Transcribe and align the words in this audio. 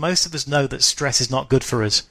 Most 0.00 0.24
of 0.24 0.34
us 0.34 0.46
know 0.46 0.66
that 0.66 0.82
stress 0.82 1.20
is 1.20 1.30
not 1.30 1.50
good 1.50 1.62
for 1.62 1.84
us. 1.84 2.08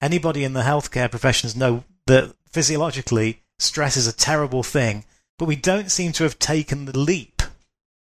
Anybody 0.00 0.44
in 0.44 0.52
the 0.52 0.62
healthcare 0.62 1.10
professions 1.10 1.56
know 1.56 1.82
that 2.06 2.36
physiologically 2.48 3.42
stress 3.58 3.96
is 3.96 4.06
a 4.06 4.12
terrible 4.12 4.62
thing, 4.62 5.04
but 5.38 5.46
we 5.46 5.56
don't 5.56 5.90
seem 5.90 6.12
to 6.12 6.22
have 6.22 6.38
taken 6.38 6.84
the 6.84 6.96
leap 6.96 7.42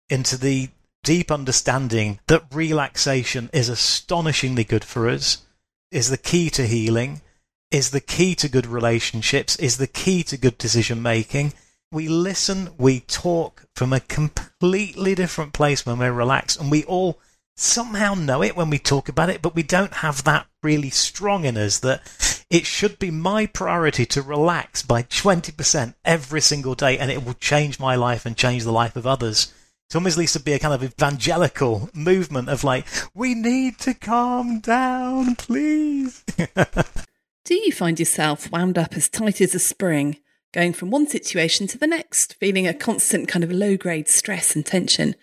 into 0.09 0.37
the 0.37 0.69
deep 1.03 1.31
understanding 1.31 2.19
that 2.25 2.45
relaxation 2.51 3.51
is 3.53 3.69
astonishingly 3.69 4.63
good 4.63 4.83
for 4.83 5.07
us, 5.07 5.43
is 5.91 6.09
the 6.09 6.17
key 6.17 6.49
to 6.49 6.65
healing, 6.65 7.21
is 7.69 7.91
the 7.91 8.01
key 8.01 8.33
to 8.33 8.49
good 8.49 8.65
relationships, 8.65 9.55
is 9.57 9.77
the 9.77 9.85
key 9.85 10.23
to 10.23 10.35
good 10.35 10.57
decision 10.57 10.99
making. 10.99 11.53
We 11.91 12.07
listen, 12.07 12.71
we 12.79 13.01
talk 13.01 13.67
from 13.75 13.93
a 13.93 13.99
completely 13.99 15.13
different 15.13 15.53
place 15.53 15.85
when 15.85 15.99
we're 15.99 16.11
relaxed, 16.11 16.59
and 16.59 16.71
we 16.71 16.83
all 16.85 17.19
somehow 17.57 18.13
know 18.13 18.43
it 18.43 18.55
when 18.55 18.69
we 18.69 18.79
talk 18.79 19.09
about 19.09 19.29
it, 19.29 19.41
but 19.41 19.55
we 19.55 19.63
don't 19.63 19.95
have 19.95 20.23
that 20.23 20.47
really 20.63 20.91
strong 20.91 21.43
in 21.43 21.57
us 21.57 21.79
that 21.79 22.01
it 22.49 22.65
should 22.65 22.99
be 22.99 23.11
my 23.11 23.45
priority 23.47 24.05
to 24.05 24.21
relax 24.21 24.83
by 24.83 25.03
20% 25.03 25.95
every 26.05 26.39
single 26.39 26.75
day 26.75 26.97
and 26.97 27.11
it 27.11 27.25
will 27.25 27.33
change 27.33 27.79
my 27.79 27.95
life 27.95 28.25
and 28.25 28.37
change 28.37 28.63
the 28.63 28.71
life 28.71 28.95
of 28.95 29.07
others. 29.07 29.51
It 29.89 29.95
almost 29.95 30.17
needs 30.17 30.33
to 30.33 30.39
be 30.39 30.53
a 30.53 30.59
kind 30.59 30.73
of 30.73 30.83
evangelical 30.83 31.89
movement 31.93 32.47
of 32.49 32.63
like, 32.63 32.85
we 33.13 33.33
need 33.33 33.79
to 33.79 33.93
calm 33.93 34.59
down, 34.59 35.35
please. 35.35 36.23
Do 37.45 37.55
you 37.55 37.71
find 37.71 37.97
yourself 37.99 38.51
wound 38.51 38.77
up 38.77 38.95
as 38.95 39.09
tight 39.09 39.41
as 39.41 39.55
a 39.55 39.59
spring, 39.59 40.17
going 40.53 40.73
from 40.73 40.91
one 40.91 41.07
situation 41.07 41.65
to 41.67 41.77
the 41.77 41.87
next, 41.87 42.35
feeling 42.35 42.67
a 42.67 42.73
constant 42.73 43.27
kind 43.27 43.43
of 43.43 43.51
low 43.51 43.77
grade 43.77 44.09
stress 44.09 44.55
and 44.55 44.65
tension? 44.65 45.15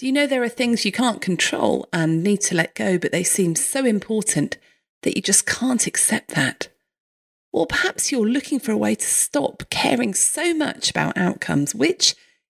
Do 0.00 0.06
you 0.06 0.12
know 0.12 0.26
there 0.26 0.42
are 0.42 0.48
things 0.48 0.86
you 0.86 0.92
can't 0.92 1.20
control 1.20 1.86
and 1.92 2.22
need 2.22 2.40
to 2.44 2.54
let 2.54 2.74
go, 2.74 2.96
but 2.96 3.12
they 3.12 3.22
seem 3.22 3.54
so 3.54 3.84
important 3.84 4.56
that 5.02 5.14
you 5.14 5.20
just 5.20 5.44
can't 5.44 5.86
accept 5.86 6.30
that? 6.30 6.68
Or 7.52 7.66
perhaps 7.66 8.10
you're 8.10 8.26
looking 8.26 8.60
for 8.60 8.72
a 8.72 8.78
way 8.78 8.94
to 8.94 9.04
stop 9.04 9.64
caring 9.68 10.14
so 10.14 10.54
much 10.54 10.88
about 10.88 11.18
outcomes, 11.18 11.74
which, 11.74 12.14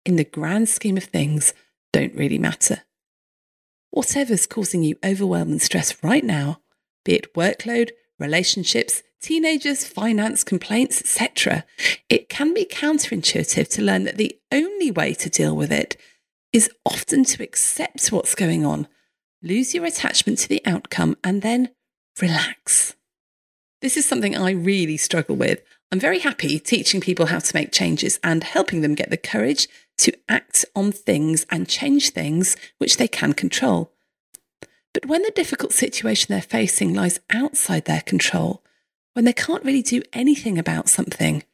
in 0.06 0.14
the 0.14 0.22
grand 0.22 0.68
scheme 0.68 0.96
of 0.96 1.02
things, 1.02 1.52
don't 1.92 2.14
really 2.14 2.38
matter. 2.38 2.84
Whatever's 3.90 4.46
causing 4.46 4.84
you 4.84 4.94
overwhelm 5.04 5.50
and 5.50 5.60
stress 5.60 6.00
right 6.00 6.22
now, 6.22 6.60
be 7.04 7.14
it 7.14 7.34
workload, 7.34 7.90
relationships, 8.20 9.02
teenagers, 9.20 9.84
finance, 9.84 10.44
complaints, 10.44 11.00
etc., 11.00 11.64
it 12.08 12.28
can 12.28 12.54
be 12.54 12.64
counterintuitive 12.64 13.68
to 13.70 13.82
learn 13.82 14.04
that 14.04 14.16
the 14.16 14.38
only 14.52 14.92
way 14.92 15.12
to 15.14 15.28
deal 15.28 15.56
with 15.56 15.72
it 15.72 15.96
is 16.52 16.70
often 16.84 17.24
to 17.24 17.42
accept 17.42 18.12
what's 18.12 18.34
going 18.34 18.64
on, 18.64 18.86
lose 19.42 19.74
your 19.74 19.84
attachment 19.84 20.38
to 20.38 20.48
the 20.48 20.62
outcome, 20.66 21.16
and 21.24 21.42
then 21.42 21.70
relax. 22.20 22.94
This 23.80 23.96
is 23.96 24.06
something 24.06 24.36
I 24.36 24.52
really 24.52 24.96
struggle 24.96 25.36
with. 25.36 25.62
I'm 25.90 26.00
very 26.00 26.20
happy 26.20 26.58
teaching 26.58 27.00
people 27.00 27.26
how 27.26 27.38
to 27.38 27.56
make 27.56 27.72
changes 27.72 28.20
and 28.22 28.44
helping 28.44 28.80
them 28.80 28.94
get 28.94 29.10
the 29.10 29.16
courage 29.16 29.68
to 29.98 30.12
act 30.28 30.64
on 30.74 30.92
things 30.92 31.44
and 31.50 31.68
change 31.68 32.10
things 32.10 32.56
which 32.78 32.96
they 32.96 33.08
can 33.08 33.32
control. 33.32 33.92
But 34.94 35.06
when 35.06 35.22
the 35.22 35.32
difficult 35.34 35.72
situation 35.72 36.28
they're 36.30 36.42
facing 36.42 36.94
lies 36.94 37.20
outside 37.30 37.84
their 37.86 38.02
control, 38.02 38.62
when 39.14 39.24
they 39.24 39.32
can't 39.32 39.64
really 39.64 39.82
do 39.82 40.02
anything 40.12 40.58
about 40.58 40.88
something, 40.88 41.44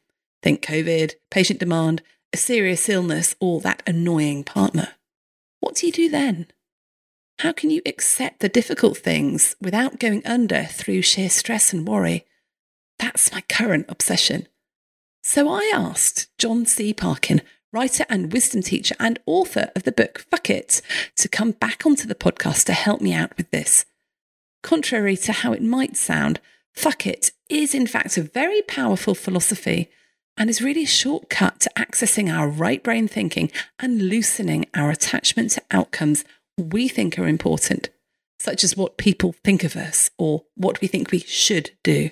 think 0.41 0.61
COVID, 0.61 1.13
patient 1.29 1.59
demand, 1.59 2.01
a 2.33 2.37
serious 2.37 2.89
illness, 2.89 3.35
or 3.39 3.59
that 3.61 3.83
annoying 3.87 4.43
partner, 4.43 4.89
what 5.59 5.75
do 5.75 5.87
you 5.87 5.91
do 5.91 6.09
then? 6.09 6.47
How 7.39 7.53
can 7.53 7.69
you 7.69 7.81
accept 7.85 8.39
the 8.39 8.49
difficult 8.49 8.97
things 8.97 9.55
without 9.61 9.99
going 9.99 10.25
under 10.25 10.65
through 10.65 11.01
sheer 11.03 11.29
stress 11.29 11.71
and 11.71 11.87
worry? 11.87 12.25
That's 12.97 13.31
my 13.31 13.41
current 13.41 13.85
obsession. 13.87 14.47
So 15.23 15.49
I 15.49 15.71
asked 15.73 16.27
John 16.37 16.65
C. 16.65 16.93
Parkin, 16.93 17.41
writer 17.71 18.05
and 18.09 18.33
wisdom 18.33 18.61
teacher 18.61 18.95
and 18.99 19.19
author 19.25 19.71
of 19.75 19.83
the 19.83 19.91
book 19.91 20.19
Fuck 20.29 20.49
It, 20.49 20.81
to 21.15 21.29
come 21.29 21.51
back 21.51 21.85
onto 21.85 22.07
the 22.07 22.15
podcast 22.15 22.65
to 22.65 22.73
help 22.73 22.99
me 22.99 23.13
out 23.13 23.37
with 23.37 23.49
this. 23.51 23.85
Contrary 24.61 25.15
to 25.17 25.31
how 25.31 25.53
it 25.53 25.61
might 25.61 25.95
sound, 25.95 26.41
Fuck 26.73 27.05
It 27.05 27.31
is 27.49 27.73
in 27.73 27.87
fact 27.87 28.17
a 28.17 28.21
very 28.21 28.61
powerful 28.61 29.15
philosophy 29.15 29.89
and 30.39 30.49
is 30.49 30.61
really 30.61 30.83
a 30.83 30.87
shortcut 30.87 31.59
to 31.59 31.71
accessing 31.75 32.33
our 32.33 32.47
right 32.47 32.81
brain 32.81 33.09
thinking 33.09 33.51
and 33.77 34.09
loosening 34.09 34.65
our 34.73 34.89
attachment 34.89 35.51
to 35.51 35.61
outcomes 35.69 36.23
we 36.57 36.87
think 36.87 37.19
are 37.19 37.27
important, 37.27 37.89
such 38.39 38.63
as 38.63 38.77
what 38.77 38.97
people 38.97 39.35
think 39.43 39.65
of 39.65 39.75
us 39.75 40.09
or 40.17 40.45
what 40.55 40.79
we 40.79 40.87
think 40.87 41.11
we 41.11 41.19
should 41.19 41.71
do. 41.83 42.09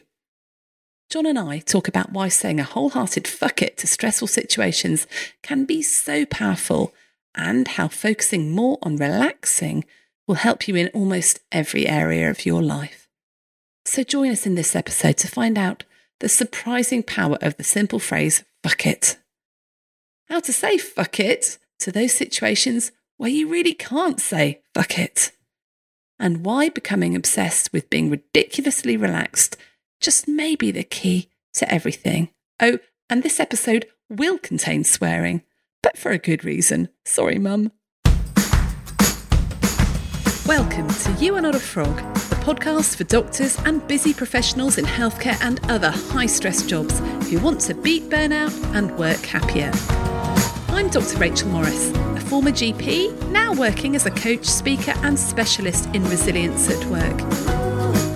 John 1.09 1.25
and 1.25 1.39
I 1.39 1.59
talk 1.59 1.88
about 1.88 2.11
why 2.11 2.27
saying 2.27 2.59
a 2.59 2.65
wholehearted 2.65 3.29
fuck 3.29 3.61
it 3.61 3.77
to 3.77 3.88
stressful 3.88 4.27
situations 4.27 5.07
can 5.41 5.63
be 5.63 5.81
so 5.81 6.25
powerful 6.25 6.94
and 7.33 7.65
how 7.65 7.88
focusing 7.88 8.51
more 8.51 8.77
on 8.83 8.97
relaxing 8.97 9.85
will 10.27 10.35
help 10.35 10.67
you 10.67 10.75
in 10.75 10.89
almost 10.89 11.39
every 11.49 11.88
area 11.88 12.29
of 12.29 12.45
your 12.45 12.61
life. 12.61 13.07
So 13.85 14.03
join 14.03 14.31
us 14.31 14.45
in 14.45 14.55
this 14.55 14.75
episode 14.75 15.15
to 15.17 15.29
find 15.29 15.57
out 15.57 15.85
the 16.19 16.29
surprising 16.29 17.03
power 17.03 17.38
of 17.41 17.57
the 17.57 17.63
simple 17.63 18.00
phrase 18.00 18.44
fuck 18.63 18.85
it. 18.85 19.17
How 20.29 20.39
to 20.41 20.51
say 20.51 20.78
fuck 20.78 21.19
it 21.19 21.57
to 21.79 21.91
those 21.91 22.13
situations 22.13 22.91
where 23.17 23.29
you 23.29 23.47
really 23.47 23.73
can't 23.73 24.19
say 24.19 24.61
fuck 24.73 24.97
it. 24.97 25.31
And 26.19 26.44
why 26.44 26.69
becoming 26.69 27.16
obsessed 27.16 27.72
with 27.72 27.89
being 27.89 28.09
ridiculously 28.09 28.97
relaxed 28.97 29.57
just 30.01 30.27
may 30.27 30.56
be 30.56 30.72
the 30.72 30.83
key 30.83 31.29
to 31.53 31.72
everything. 31.72 32.29
Oh, 32.59 32.79
and 33.09 33.22
this 33.22 33.39
episode 33.39 33.85
will 34.09 34.38
contain 34.39 34.83
swearing, 34.83 35.44
but 35.83 35.97
for 35.97 36.11
a 36.11 36.17
good 36.17 36.44
reason. 36.44 36.89
Sorry, 37.06 37.38
Mum. 37.38 37.72
Welcome 40.47 40.88
to 40.88 41.16
You 41.19 41.35
Are 41.35 41.41
Not 41.41 41.56
a 41.56 41.59
Frog, 41.59 42.16
podcast 42.47 42.95
for 42.95 43.03
doctors 43.03 43.59
and 43.65 43.85
busy 43.89 44.13
professionals 44.13 44.77
in 44.77 44.85
healthcare 44.85 45.37
and 45.41 45.59
other 45.69 45.91
high 45.91 46.25
stress 46.25 46.65
jobs 46.65 46.99
who 47.29 47.37
want 47.41 47.59
to 47.59 47.73
beat 47.73 48.03
burnout 48.09 48.53
and 48.73 48.97
work 48.97 49.17
happier. 49.17 49.69
I'm 50.69 50.89
Dr. 50.89 51.17
Rachel 51.17 51.49
Morris, 51.49 51.89
a 51.91 52.21
former 52.21 52.51
GP, 52.51 53.31
now 53.31 53.53
working 53.53 53.97
as 53.97 54.05
a 54.05 54.11
coach, 54.11 54.45
speaker, 54.45 54.93
and 55.03 55.19
specialist 55.19 55.87
in 55.87 56.05
resilience 56.05 56.69
at 56.69 56.85
work. 56.85 57.21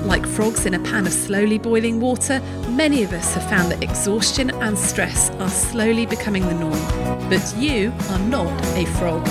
Like 0.06 0.26
frogs 0.26 0.66
in 0.66 0.76
a 0.76 0.80
pan 0.80 1.08
of 1.08 1.12
slowly 1.12 1.58
boiling 1.58 2.00
water, 2.00 2.40
many 2.70 3.04
of 3.04 3.12
us 3.12 3.34
have 3.34 3.50
found 3.50 3.70
that 3.70 3.84
exhaustion 3.84 4.50
and 4.50 4.78
stress 4.78 5.30
are 5.42 5.50
slowly 5.50 6.06
becoming 6.06 6.44
the 6.44 6.54
norm. 6.54 7.30
But 7.30 7.54
you 7.58 7.92
are 8.12 8.20
not 8.20 8.50
a 8.78 8.86
frog. 8.98 9.28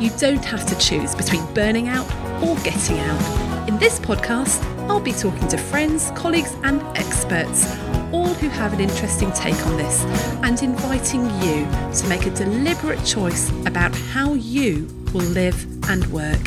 You 0.00 0.10
don't 0.20 0.44
have 0.44 0.64
to 0.66 0.78
choose 0.78 1.16
between 1.16 1.44
burning 1.52 1.88
out 1.88 2.06
or 2.44 2.54
getting 2.62 3.00
out. 3.00 3.45
In 3.66 3.78
this 3.78 3.98
podcast, 3.98 4.62
I'll 4.88 5.00
be 5.00 5.12
talking 5.12 5.48
to 5.48 5.58
friends, 5.58 6.12
colleagues, 6.14 6.54
and 6.62 6.80
experts, 6.96 7.66
all 8.12 8.32
who 8.34 8.48
have 8.48 8.72
an 8.72 8.78
interesting 8.78 9.32
take 9.32 9.58
on 9.66 9.76
this, 9.76 10.04
and 10.44 10.62
inviting 10.62 11.24
you 11.42 11.66
to 11.92 12.06
make 12.08 12.26
a 12.26 12.30
deliberate 12.30 13.04
choice 13.04 13.50
about 13.66 13.92
how 13.92 14.34
you 14.34 14.86
will 15.12 15.24
live 15.24 15.66
and 15.90 16.06
work. 16.12 16.38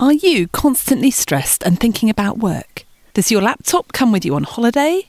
Are 0.00 0.12
you 0.12 0.48
constantly 0.48 1.12
stressed 1.12 1.62
and 1.62 1.78
thinking 1.78 2.10
about 2.10 2.38
work? 2.38 2.84
Does 3.12 3.30
your 3.30 3.42
laptop 3.42 3.92
come 3.92 4.10
with 4.10 4.24
you 4.24 4.34
on 4.34 4.42
holiday? 4.42 5.08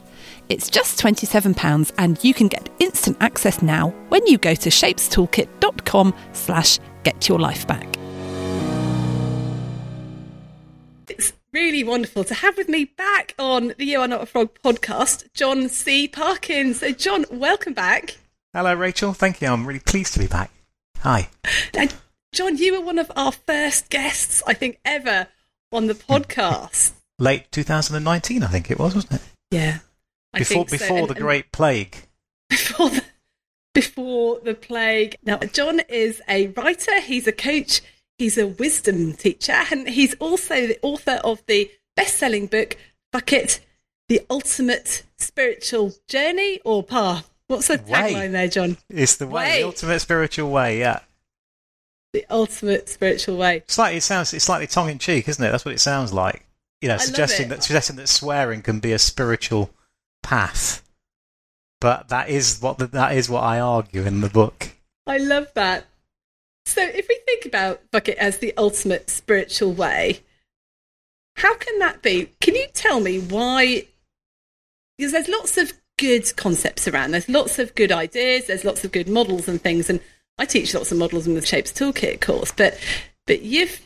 It's 0.51 0.69
just 0.69 0.99
£27 0.99 1.93
and 1.97 2.21
you 2.25 2.33
can 2.33 2.49
get 2.49 2.69
instant 2.79 3.15
access 3.21 3.61
now 3.61 3.91
when 4.09 4.27
you 4.27 4.37
go 4.37 4.53
to 4.53 4.67
shapestoolkit.com 4.69 6.13
slash 6.33 6.77
get 7.03 7.29
your 7.29 7.39
life 7.39 7.65
back. 7.65 7.87
It's 11.07 11.31
really 11.53 11.85
wonderful 11.85 12.25
to 12.25 12.33
have 12.33 12.57
with 12.57 12.67
me 12.67 12.83
back 12.83 13.33
on 13.39 13.75
the 13.77 13.85
You 13.85 14.01
Are 14.01 14.09
Not 14.09 14.23
a 14.23 14.25
Frog 14.25 14.49
podcast, 14.61 15.31
John 15.33 15.69
C. 15.69 16.09
Parkins. 16.09 16.81
So 16.81 16.91
John, 16.91 17.23
welcome 17.31 17.71
back. 17.73 18.17
Hello, 18.53 18.73
Rachel. 18.73 19.13
Thank 19.13 19.41
you. 19.41 19.47
I'm 19.47 19.65
really 19.65 19.79
pleased 19.79 20.11
to 20.15 20.19
be 20.19 20.27
back. 20.27 20.51
Hi. 20.97 21.29
And 21.73 21.95
John, 22.33 22.57
you 22.57 22.77
were 22.77 22.85
one 22.85 22.99
of 22.99 23.09
our 23.15 23.31
first 23.31 23.89
guests, 23.89 24.43
I 24.45 24.53
think, 24.53 24.79
ever 24.83 25.27
on 25.71 25.87
the 25.87 25.93
hmm. 25.93 26.11
podcast. 26.11 26.91
late 27.19 27.49
2019, 27.53 28.43
I 28.43 28.47
think 28.47 28.69
it 28.69 28.77
was, 28.77 28.95
wasn't 28.95 29.13
it? 29.13 29.21
Yeah. 29.49 29.77
I 30.33 30.39
Before 30.39 30.67
so. 30.67 30.77
before 30.77 30.97
And- 30.99 31.07
the 31.09 31.15
Great 31.15 31.51
Plague. 31.51 31.95
before 32.49 32.89
the, 32.89 33.03
before 33.73 34.39
the 34.43 34.53
plague. 34.53 35.17
Now, 35.23 35.37
John 35.37 35.79
is 35.89 36.21
a 36.27 36.47
writer, 36.47 36.99
he's 37.01 37.27
a 37.27 37.31
coach, 37.31 37.81
he's 38.17 38.37
a 38.37 38.47
wisdom 38.47 39.13
teacher, 39.13 39.63
and 39.71 39.87
he's 39.89 40.13
also 40.15 40.67
the 40.67 40.77
author 40.81 41.19
of 41.23 41.41
the 41.47 41.71
best 41.95 42.17
selling 42.17 42.47
book, 42.47 42.75
"Fuck 43.13 43.31
It: 43.33 43.59
The 44.09 44.21
Ultimate 44.29 45.03
Spiritual 45.17 45.93
Journey 46.07 46.59
or 46.65 46.83
Path. 46.83 47.29
What's 47.47 47.67
the 47.67 47.77
tagline 47.77 48.31
there, 48.31 48.47
John? 48.47 48.77
It's 48.89 49.17
the 49.17 49.27
way, 49.27 49.33
Way. 49.43 49.59
the 49.61 49.67
ultimate 49.67 49.99
spiritual 49.99 50.49
way. 50.51 50.79
Yeah, 50.79 50.99
The 52.13 52.25
Ultimate 52.29 52.87
Spiritual 52.89 53.37
Way. 53.37 53.63
slightly 53.67 53.97
it 53.97 54.03
sounds 54.03 54.33
it's 54.33 54.45
slightly 54.45 54.67
tongue 54.67 54.89
in 54.89 54.99
cheek, 54.99 55.27
isn't 55.27 55.43
it? 55.43 55.51
That's 55.51 55.65
what 55.65 55.73
it 55.73 55.79
sounds 55.79 56.13
like. 56.13 56.45
You 56.81 56.87
know, 56.89 56.95
love 56.95 57.01
suggesting 57.03 57.49
that 57.49 57.63
suggesting 57.63 57.95
that 57.97 58.07
swearing 58.09 58.61
can 58.61 58.79
be 58.79 58.91
a 58.93 58.99
spiritual 58.99 59.69
path. 60.21 60.83
But 61.79 62.09
that 62.09 62.29
is 62.29 62.59
what 62.61 62.77
the, 62.77 62.87
that 62.87 63.15
is 63.15 63.29
what 63.29 63.43
I 63.43 63.59
argue 63.59 64.03
in 64.03 64.21
the 64.21 64.29
book. 64.29 64.69
I 65.07 65.17
love 65.17 65.47
that. 65.55 65.87
So, 66.65 66.81
if 66.81 67.07
we 67.09 67.19
think 67.25 67.45
about 67.45 67.81
Fuck 67.91 68.07
It 68.07 68.17
as 68.17 68.37
the 68.37 68.53
ultimate 68.55 69.09
spiritual 69.09 69.73
way, 69.73 70.21
how 71.37 71.55
can 71.55 71.79
that 71.79 72.01
be? 72.01 72.29
Can 72.39 72.55
you 72.55 72.67
tell 72.73 72.99
me 72.99 73.19
why? 73.19 73.87
Because 74.97 75.11
there's 75.11 75.27
lots 75.27 75.57
of 75.57 75.73
good 75.97 76.35
concepts 76.35 76.87
around, 76.87 77.11
there's 77.11 77.29
lots 77.29 77.57
of 77.57 77.73
good 77.73 77.91
ideas, 77.91 78.47
there's 78.47 78.63
lots 78.63 78.83
of 78.83 78.91
good 78.91 79.09
models 79.09 79.47
and 79.47 79.59
things, 79.61 79.89
and 79.89 79.99
I 80.37 80.45
teach 80.45 80.73
lots 80.73 80.91
of 80.91 80.99
models 80.99 81.25
in 81.25 81.33
the 81.33 81.41
Shapes 81.41 81.71
Toolkit 81.71 82.21
course, 82.21 82.51
but 82.51 82.79
but 83.25 83.41
you've 83.41 83.81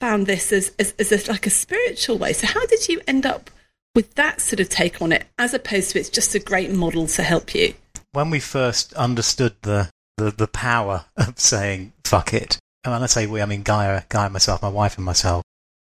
found 0.00 0.26
this 0.26 0.52
as, 0.52 0.72
as, 0.78 0.94
as 0.98 1.12
a, 1.12 1.30
like 1.30 1.46
a 1.46 1.50
spiritual 1.50 2.18
way. 2.18 2.32
So, 2.32 2.46
how 2.46 2.66
did 2.66 2.88
you 2.88 3.00
end 3.06 3.26
up 3.26 3.50
with 3.96 4.14
that 4.14 4.40
sort 4.40 4.60
of 4.60 4.68
take 4.68 5.00
on 5.02 5.10
it, 5.10 5.26
as 5.38 5.54
opposed 5.54 5.90
to 5.90 5.98
it's 5.98 6.10
just 6.10 6.34
a 6.34 6.38
great 6.38 6.70
model 6.70 7.08
to 7.08 7.22
help 7.22 7.54
you? 7.54 7.74
When 8.12 8.30
we 8.30 8.38
first 8.38 8.92
understood 8.92 9.56
the 9.62 9.90
the, 10.18 10.30
the 10.30 10.46
power 10.46 11.06
of 11.16 11.40
saying 11.40 11.94
fuck 12.04 12.32
it, 12.32 12.58
and 12.84 12.92
when 12.92 13.02
I 13.02 13.06
say 13.06 13.26
we, 13.26 13.42
I 13.42 13.46
mean 13.46 13.64
Gaia, 13.64 14.02
Gaia, 14.08 14.30
myself, 14.30 14.62
my 14.62 14.68
wife, 14.68 14.96
and 14.96 15.04
myself, 15.04 15.42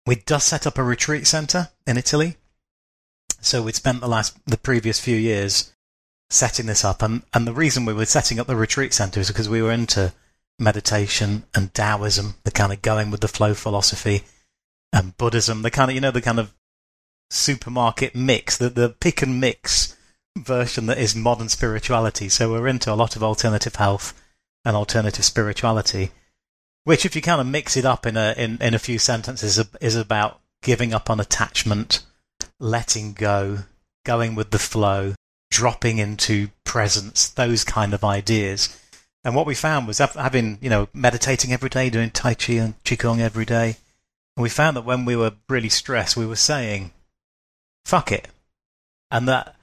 we'd 0.06 0.28
just 0.28 0.50
set 0.50 0.68
up 0.68 0.78
a 0.78 0.84
retreat 0.84 1.28
center 1.28 1.70
in 1.88 1.98
Italy. 1.98 2.36
So 3.42 3.62
we'd 3.62 3.76
spent 3.76 4.02
the 4.02 4.08
last 4.08 4.38
the 4.46 4.58
previous 4.58 5.00
few 5.00 5.16
years 5.16 5.72
setting 6.30 6.66
this 6.66 6.84
up, 6.84 7.02
and 7.02 7.22
and 7.34 7.48
the 7.48 7.54
reason 7.54 7.86
we 7.86 7.94
were 7.94 8.06
setting 8.06 8.40
up 8.40 8.48
the 8.48 8.56
retreat 8.56 8.94
center 8.94 9.20
is 9.20 9.30
because 9.30 9.48
we 9.48 9.62
were 9.62 9.72
into 9.72 10.14
meditation 10.58 11.44
and 11.56 11.74
Taoism, 11.74 12.36
the 12.44 12.52
kind 12.52 12.74
of 12.74 12.82
going 12.82 13.12
with 13.12 13.22
the 13.22 13.28
flow 13.28 13.54
philosophy, 13.54 14.24
and 14.92 15.16
Buddhism, 15.18 15.62
the 15.62 15.72
kind 15.72 15.92
of 15.92 15.96
you 15.96 16.02
know 16.02 16.12
the 16.12 16.22
kind 16.22 16.40
of 16.40 16.54
supermarket 17.30 18.16
mix, 18.16 18.58
the 18.58 18.70
the 18.70 18.90
pick 18.90 19.22
and 19.22 19.40
mix 19.40 19.96
version 20.38 20.86
that 20.86 20.98
is 20.98 21.16
modern 21.16 21.50
spirituality. 21.50 22.30
So 22.30 22.52
we're 22.52 22.68
into 22.68 22.92
a 22.92 22.96
lot 22.96 23.16
of 23.16 23.24
alternative 23.24 23.76
health 23.76 24.14
and 24.66 24.76
alternative 24.76 25.26
spirituality, 25.26 26.12
which, 26.84 27.06
if 27.06 27.16
you 27.16 27.22
kind 27.22 27.42
of 27.42 27.48
mix 27.48 27.78
it 27.78 27.86
up 27.86 28.06
in 28.06 28.18
a 28.18 28.34
in, 28.38 28.58
in 28.62 28.74
a 28.74 28.80
few 28.80 29.00
sentences, 29.00 29.64
is 29.82 29.96
about 29.96 30.40
giving 30.62 30.94
up 30.94 31.10
on 31.10 31.20
attachment, 31.20 32.04
letting 32.60 33.14
go, 33.14 33.60
going 34.06 34.36
with 34.36 34.52
the 34.52 34.60
flow, 34.60 35.14
dropping 35.52 35.98
into 35.98 36.50
presence, 36.64 37.30
those 37.30 37.64
kind 37.64 37.94
of 37.94 38.04
ideas. 38.04 38.78
And 39.24 39.36
what 39.36 39.46
we 39.46 39.56
found 39.56 39.88
was 39.88 39.98
having, 39.98 40.58
you 40.62 40.70
know, 40.70 40.88
meditating 40.94 41.52
every 41.52 41.70
day, 41.70 41.90
doing 41.90 42.10
Tai 42.10 42.36
Chi 42.36 42.54
and 42.54 42.82
Qigong 42.84 43.20
every 43.20 43.46
day. 43.46 43.76
And 44.38 44.44
we 44.44 44.50
found 44.50 44.78
that 44.78 44.86
when 44.86 45.04
we 45.04 45.16
were 45.16 45.34
really 45.50 45.70
stressed, 45.70 46.16
we 46.16 46.26
were 46.26 46.38
saying, 46.38 46.92
fuck 47.90 48.12
it. 48.12 48.28
And 49.10 49.28
that 49.28 49.56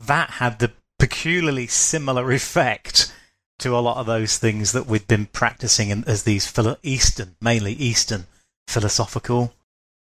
that 0.00 0.30
had 0.30 0.58
the 0.58 0.72
peculiarly 0.98 1.66
similar 1.66 2.32
effect 2.32 3.12
to 3.58 3.76
a 3.76 3.80
lot 3.80 3.98
of 3.98 4.06
those 4.06 4.38
things 4.38 4.72
that 4.72 4.86
we'd 4.86 5.06
been 5.06 5.26
practicing 5.26 5.90
in, 5.90 6.04
as 6.06 6.22
these 6.22 6.46
philo- 6.46 6.78
Eastern, 6.82 7.36
mainly 7.40 7.72
Eastern 7.74 8.26
philosophical 8.66 9.54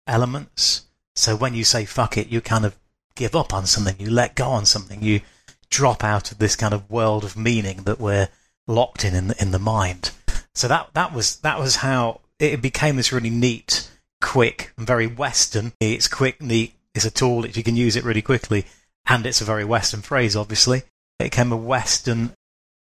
elements. 0.05 0.85
So 1.15 1.35
when 1.35 1.53
you 1.53 1.63
say 1.63 1.85
fuck 1.85 2.17
it, 2.17 2.27
you 2.27 2.41
kind 2.41 2.65
of 2.65 2.77
give 3.15 3.35
up 3.35 3.53
on 3.53 3.65
something, 3.65 3.95
you 3.97 4.09
let 4.09 4.35
go 4.35 4.49
on 4.49 4.65
something, 4.65 5.01
you 5.01 5.21
drop 5.69 6.03
out 6.03 6.31
of 6.31 6.37
this 6.37 6.55
kind 6.55 6.73
of 6.73 6.89
world 6.89 7.23
of 7.23 7.37
meaning 7.37 7.83
that 7.83 7.99
we're 7.99 8.29
locked 8.67 9.03
in 9.03 9.15
in 9.15 9.27
the, 9.29 9.41
in 9.41 9.51
the 9.51 9.59
mind. 9.59 10.11
So 10.53 10.67
that 10.67 10.89
that 10.93 11.13
was 11.13 11.37
that 11.37 11.59
was 11.59 11.77
how 11.77 12.21
it 12.39 12.61
became 12.61 12.97
this 12.97 13.11
really 13.11 13.29
neat, 13.29 13.89
quick, 14.21 14.73
and 14.77 14.85
very 14.85 15.07
Western. 15.07 15.73
It's 15.79 16.07
quick, 16.07 16.41
neat. 16.41 16.73
It's 16.95 17.05
a 17.05 17.11
tool 17.11 17.45
if 17.45 17.55
you 17.55 17.63
can 17.63 17.75
use 17.75 17.95
it 17.95 18.03
really 18.03 18.21
quickly, 18.21 18.65
and 19.07 19.25
it's 19.25 19.41
a 19.41 19.45
very 19.45 19.65
Western 19.65 20.01
phrase. 20.01 20.35
Obviously, 20.35 20.79
it 21.19 21.25
became 21.25 21.51
a 21.51 21.57
Western 21.57 22.33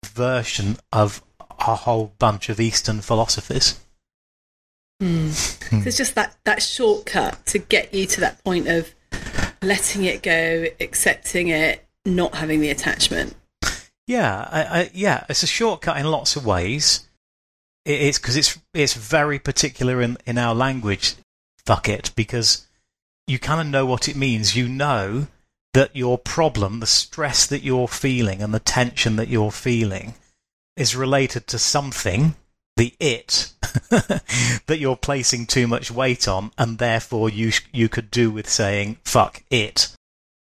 version 0.06 0.78
of 0.92 1.22
a 1.60 1.76
whole 1.76 2.14
bunch 2.20 2.50
of 2.50 2.60
Eastern 2.60 3.02
philosophies. 3.02 3.80
Hmm. 5.00 5.28
Hmm. 5.28 5.82
So 5.82 5.88
it's 5.88 5.98
just 5.98 6.16
that, 6.16 6.36
that 6.46 6.62
shortcut 6.62 7.46
to 7.48 7.60
get 7.60 7.94
you 7.94 8.06
to 8.08 8.22
that 8.22 8.44
point 8.44 8.68
of 8.68 8.94
letting 9.62 10.04
it 10.04 10.24
go, 10.24 10.68
accepting 10.80 11.50
it, 11.50 11.86
not 12.06 12.36
having 12.36 12.62
the 12.62 12.70
attachment. 12.70 13.36
Yeah, 14.08 14.48
I, 14.50 14.64
I, 14.64 14.92
yeah, 14.94 15.26
it's 15.28 15.44
a 15.44 15.48
shortcut 15.48 15.98
in 15.98 16.06
lots 16.10 16.36
of 16.36 16.46
ways. 16.46 17.08
It, 17.86 18.02
it's 18.02 18.18
because 18.18 18.38
it's 18.38 18.58
it's 18.74 18.94
very 18.94 19.40
particular 19.40 20.02
in 20.02 20.18
in 20.26 20.38
our 20.38 20.56
language. 20.56 21.16
Fuck 21.66 21.90
it, 21.90 22.12
because 22.16 22.67
you 23.28 23.38
kind 23.38 23.62
of 23.62 23.68
know 23.68 23.86
what 23.86 24.08
it 24.08 24.16
means. 24.16 24.56
You 24.56 24.68
know 24.68 25.28
that 25.74 25.96
your 25.96 26.18
problem, 26.18 26.80
the 26.80 26.88
stress 26.88 27.46
that 27.46 27.62
you're 27.62 27.88
feeling, 27.88 28.42
and 28.42 28.54
the 28.54 28.60
tension 28.60 29.18
that 29.18 29.28
you're 29.28 29.52
feeling, 29.52 30.16
is 30.76 30.96
related 30.96 31.46
to 31.48 31.60
something, 31.60 32.36
the 32.78 32.94
it, 33.00 33.54
that 33.90 34.80
you're 34.80 34.96
placing 34.96 35.46
too 35.46 35.68
much 35.68 35.92
weight 35.92 36.28
on, 36.28 36.52
and 36.58 36.78
therefore 36.78 37.30
you 37.30 37.52
sh- 37.52 37.62
you 37.72 37.90
could 37.90 38.10
do 38.10 38.32
with 38.32 38.50
saying 38.50 38.98
fuck 39.04 39.44
it. 39.52 39.94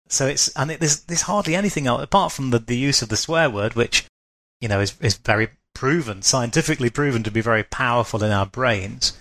So 0.07 0.27
it's 0.27 0.49
and 0.55 0.71
it, 0.71 0.79
there's 0.79 1.01
there's 1.01 1.23
hardly 1.23 1.55
anything 1.55 1.87
else 1.87 2.03
apart 2.03 2.31
from 2.31 2.51
the, 2.51 2.59
the 2.59 2.77
use 2.77 3.01
of 3.01 3.09
the 3.09 3.17
swear 3.17 3.49
word, 3.49 3.73
which 3.73 4.05
you 4.61 4.67
know 4.67 4.79
is 4.79 4.95
is 5.01 5.15
very 5.15 5.49
proven, 5.73 6.21
scientifically 6.21 6.89
proven 6.89 7.23
to 7.23 7.31
be 7.31 7.41
very 7.41 7.63
powerful 7.63 8.23
in 8.23 8.31
our 8.31 8.45
brains. 8.45 9.17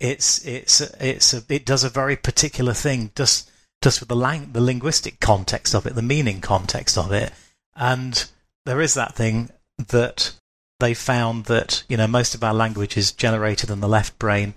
It's 0.00 0.44
it's 0.46 0.80
it's 0.80 1.34
a, 1.34 1.42
it 1.48 1.66
does 1.66 1.84
a 1.84 1.90
very 1.90 2.16
particular 2.16 2.72
thing, 2.72 3.12
just 3.14 3.50
just 3.82 4.00
with 4.00 4.08
the 4.08 4.16
lang- 4.16 4.52
the 4.52 4.60
linguistic 4.60 5.20
context 5.20 5.74
of 5.74 5.86
it, 5.86 5.94
the 5.94 6.02
meaning 6.02 6.40
context 6.40 6.96
of 6.98 7.12
it, 7.12 7.32
and 7.76 8.24
there 8.64 8.80
is 8.80 8.94
that 8.94 9.14
thing 9.14 9.50
that 9.88 10.32
they 10.80 10.94
found 10.94 11.44
that 11.44 11.84
you 11.88 11.96
know 11.96 12.06
most 12.06 12.34
of 12.34 12.42
our 12.42 12.54
language 12.54 12.96
is 12.96 13.12
generated 13.12 13.70
in 13.70 13.80
the 13.80 13.88
left 13.88 14.18
brain, 14.18 14.54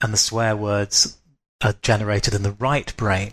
and 0.00 0.12
the 0.12 0.18
swear 0.18 0.54
words 0.54 1.18
are 1.62 1.74
generated 1.80 2.34
in 2.34 2.42
the 2.42 2.52
right 2.52 2.94
brain. 2.96 3.32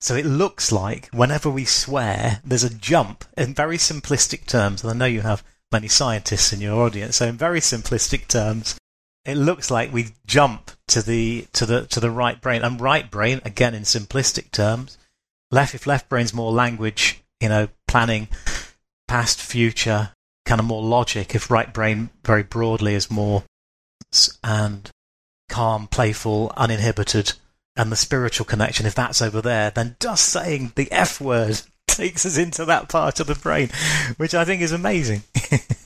So 0.00 0.14
it 0.14 0.24
looks 0.24 0.72
like 0.72 1.08
whenever 1.12 1.50
we 1.50 1.64
swear, 1.64 2.40
there's 2.44 2.64
a 2.64 2.74
jump 2.74 3.24
in 3.36 3.52
very 3.52 3.76
simplistic 3.76 4.46
terms. 4.46 4.82
And 4.82 4.90
I 4.90 4.94
know 4.94 5.04
you 5.04 5.20
have 5.20 5.44
many 5.70 5.88
scientists 5.88 6.52
in 6.52 6.60
your 6.60 6.80
audience, 6.80 7.16
so 7.16 7.26
in 7.26 7.36
very 7.36 7.60
simplistic 7.60 8.26
terms, 8.26 8.79
it 9.24 9.36
looks 9.36 9.70
like 9.70 9.92
we 9.92 10.08
jump 10.26 10.70
to 10.88 11.02
the 11.02 11.46
to 11.52 11.66
the 11.66 11.86
to 11.86 12.00
the 12.00 12.10
right 12.10 12.40
brain. 12.40 12.62
And 12.62 12.80
right 12.80 13.10
brain, 13.10 13.40
again 13.44 13.74
in 13.74 13.82
simplistic 13.82 14.50
terms, 14.50 14.98
left 15.50 15.74
if 15.74 15.86
left 15.86 16.08
brain's 16.08 16.34
more 16.34 16.52
language, 16.52 17.22
you 17.40 17.48
know, 17.48 17.68
planning, 17.86 18.28
past, 19.08 19.40
future, 19.40 20.10
kind 20.46 20.60
of 20.60 20.66
more 20.66 20.82
logic. 20.82 21.34
If 21.34 21.50
right 21.50 21.72
brain 21.72 22.10
very 22.24 22.42
broadly 22.42 22.94
is 22.94 23.10
more 23.10 23.44
and 24.42 24.90
calm, 25.48 25.86
playful, 25.88 26.52
uninhibited 26.56 27.34
and 27.76 27.92
the 27.92 27.96
spiritual 27.96 28.46
connection, 28.46 28.86
if 28.86 28.94
that's 28.94 29.22
over 29.22 29.40
there, 29.40 29.70
then 29.70 29.96
just 30.00 30.28
saying 30.28 30.72
the 30.76 30.90
F 30.90 31.20
word 31.20 31.60
takes 31.86 32.24
us 32.24 32.38
into 32.38 32.64
that 32.64 32.88
part 32.88 33.20
of 33.20 33.26
the 33.26 33.34
brain, 33.34 33.70
which 34.16 34.34
I 34.34 34.44
think 34.44 34.62
is 34.62 34.72
amazing. 34.72 35.22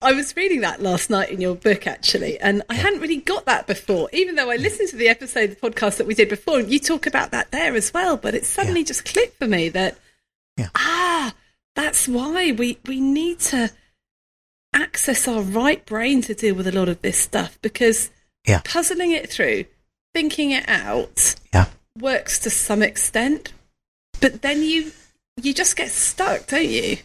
I 0.00 0.12
was 0.12 0.36
reading 0.36 0.60
that 0.60 0.80
last 0.80 1.10
night 1.10 1.30
in 1.30 1.40
your 1.40 1.56
book, 1.56 1.86
actually, 1.86 2.38
and 2.38 2.62
I 2.70 2.74
hadn't 2.74 3.00
really 3.00 3.16
got 3.16 3.46
that 3.46 3.66
before, 3.66 4.08
even 4.12 4.36
though 4.36 4.48
I 4.50 4.54
listened 4.56 4.90
to 4.90 4.96
the 4.96 5.08
episode, 5.08 5.50
the 5.50 5.56
podcast 5.56 5.96
that 5.96 6.06
we 6.06 6.14
did 6.14 6.28
before, 6.28 6.60
and 6.60 6.70
you 6.70 6.78
talk 6.78 7.06
about 7.06 7.32
that 7.32 7.50
there 7.50 7.74
as 7.74 7.92
well. 7.92 8.16
But 8.16 8.36
it 8.36 8.46
suddenly 8.46 8.84
just 8.84 9.04
clicked 9.04 9.38
for 9.38 9.48
me 9.48 9.68
that, 9.70 9.98
Yeah. 10.56 10.68
ah, 10.76 11.34
that's 11.74 12.06
why 12.06 12.52
we, 12.52 12.78
we 12.86 13.00
need 13.00 13.40
to 13.40 13.72
access 14.72 15.26
our 15.26 15.42
right 15.42 15.84
brain 15.84 16.22
to 16.22 16.34
deal 16.34 16.54
with 16.54 16.68
a 16.68 16.72
lot 16.72 16.88
of 16.88 17.02
this 17.02 17.18
stuff 17.18 17.58
because 17.60 18.10
Yeah. 18.46 18.60
puzzling 18.64 19.10
it 19.10 19.28
through, 19.30 19.64
thinking 20.14 20.52
it 20.52 20.68
out, 20.68 21.34
Yeah. 21.52 21.66
works 21.98 22.38
to 22.40 22.50
some 22.50 22.82
extent, 22.82 23.52
but 24.20 24.42
then 24.42 24.62
you 24.62 24.92
you 25.40 25.54
just 25.54 25.76
get 25.76 25.90
stuck, 25.90 26.46
don't 26.48 26.68
you? 26.68 26.98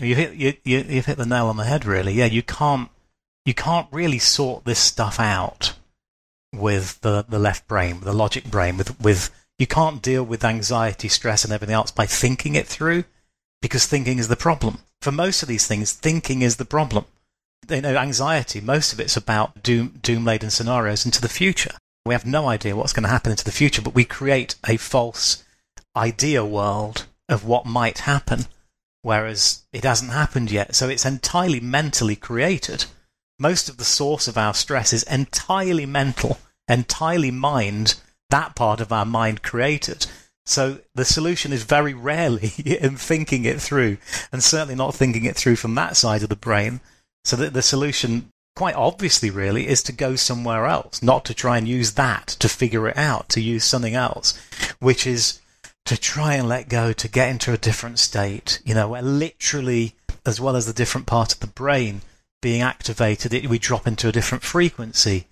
You 0.00 0.14
hit 0.14 0.34
you, 0.34 0.54
you 0.64 0.84
you've 0.88 1.06
hit 1.06 1.18
the 1.18 1.26
nail 1.26 1.46
on 1.46 1.56
the 1.56 1.64
head, 1.64 1.84
really. 1.84 2.12
Yeah, 2.12 2.26
you 2.26 2.42
can't 2.42 2.88
you 3.44 3.54
can't 3.54 3.88
really 3.90 4.18
sort 4.18 4.64
this 4.64 4.78
stuff 4.78 5.20
out 5.20 5.74
with 6.54 7.00
the 7.00 7.24
the 7.28 7.38
left 7.38 7.66
brain, 7.68 8.00
the 8.00 8.12
logic 8.12 8.44
brain, 8.44 8.76
with 8.76 8.98
with 9.00 9.30
You 9.58 9.66
can't 9.66 10.02
deal 10.02 10.24
with 10.24 10.44
anxiety, 10.44 11.08
stress, 11.08 11.44
and 11.44 11.52
everything 11.52 11.74
else 11.74 11.90
by 11.90 12.06
thinking 12.06 12.54
it 12.54 12.66
through 12.66 13.04
because 13.60 13.86
thinking 13.86 14.18
is 14.18 14.28
the 14.28 14.36
problem. 14.36 14.78
For 15.00 15.12
most 15.12 15.42
of 15.42 15.48
these 15.48 15.66
things, 15.66 15.92
thinking 15.92 16.42
is 16.42 16.56
the 16.56 16.64
problem. 16.64 17.06
You 17.68 17.80
know, 17.80 17.96
anxiety, 17.96 18.60
most 18.60 18.92
of 18.92 18.98
it's 19.00 19.16
about 19.16 19.62
doom, 19.62 19.98
doom 20.02 20.24
laden 20.24 20.50
scenarios 20.50 21.06
into 21.06 21.20
the 21.20 21.28
future. 21.28 21.74
We 22.04 22.14
have 22.14 22.26
no 22.26 22.48
idea 22.48 22.74
what's 22.74 22.92
going 22.92 23.04
to 23.04 23.08
happen 23.08 23.30
into 23.30 23.44
the 23.44 23.52
future, 23.52 23.82
but 23.82 23.94
we 23.94 24.04
create 24.04 24.56
a 24.66 24.76
false 24.76 25.44
idea 25.96 26.44
world 26.44 27.06
of 27.28 27.44
what 27.44 27.64
might 27.64 27.98
happen, 27.98 28.46
whereas 29.02 29.62
it 29.72 29.84
hasn't 29.84 30.12
happened 30.12 30.50
yet. 30.50 30.74
So 30.74 30.88
it's 30.88 31.04
entirely 31.04 31.60
mentally 31.60 32.16
created. 32.16 32.86
Most 33.38 33.68
of 33.68 33.76
the 33.76 33.84
source 33.84 34.28
of 34.28 34.38
our 34.38 34.54
stress 34.54 34.92
is 34.92 35.02
entirely 35.04 35.86
mental, 35.86 36.38
entirely 36.68 37.30
mind, 37.30 37.96
that 38.30 38.54
part 38.54 38.80
of 38.80 38.92
our 38.92 39.04
mind 39.04 39.42
created. 39.42 40.06
So 40.46 40.78
the 40.94 41.04
solution 41.04 41.52
is 41.52 41.64
very 41.64 41.94
rarely 41.94 42.52
in 42.64 42.96
thinking 42.96 43.44
it 43.44 43.60
through, 43.60 43.98
and 44.32 44.42
certainly 44.42 44.74
not 44.74 44.94
thinking 44.94 45.24
it 45.24 45.36
through 45.36 45.56
from 45.56 45.74
that 45.74 45.96
side 45.96 46.22
of 46.22 46.28
the 46.28 46.36
brain. 46.36 46.80
So 47.24 47.36
that 47.36 47.52
the 47.52 47.62
solution, 47.62 48.30
quite 48.56 48.74
obviously, 48.74 49.30
really, 49.30 49.68
is 49.68 49.82
to 49.84 49.92
go 49.92 50.16
somewhere 50.16 50.66
else, 50.66 51.02
not 51.02 51.24
to 51.26 51.34
try 51.34 51.58
and 51.58 51.68
use 51.68 51.92
that 51.92 52.26
to 52.40 52.48
figure 52.48 52.88
it 52.88 52.96
out, 52.96 53.28
to 53.30 53.40
use 53.40 53.64
something 53.64 53.94
else, 53.94 54.36
which 54.80 55.06
is 55.06 55.40
to 55.86 55.96
try 55.96 56.34
and 56.34 56.48
let 56.48 56.68
go, 56.68 56.92
to 56.92 57.08
get 57.08 57.28
into 57.28 57.52
a 57.52 57.58
different 57.58 57.98
state, 57.98 58.60
you 58.64 58.74
know, 58.74 58.88
where 58.88 59.02
literally, 59.02 59.94
as 60.24 60.40
well 60.40 60.56
as 60.56 60.66
the 60.66 60.72
different 60.72 61.06
part 61.06 61.32
of 61.32 61.40
the 61.40 61.46
brain 61.46 62.02
being 62.40 62.62
activated, 62.62 63.34
it, 63.34 63.48
we 63.48 63.58
drop 63.58 63.86
into 63.86 64.08
a 64.08 64.12
different 64.12 64.44
frequency. 64.44 65.26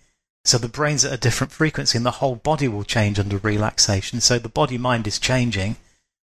So 0.45 0.59
the 0.59 0.69
brain's 0.69 1.05
at 1.05 1.13
a 1.13 1.19
different 1.19 1.53
frequency 1.53 1.97
and 1.99 2.07
the 2.07 2.13
whole 2.13 2.37
body 2.37 2.67
will 2.67 2.85
change 2.85 3.19
under 3.19 3.39
relaxation. 3.39 4.21
So 4.21 4.39
the 4.39 4.49
body 4.49 4.79
mind 4.79 5.07
is 5.07 5.19
changing. 5.19 5.77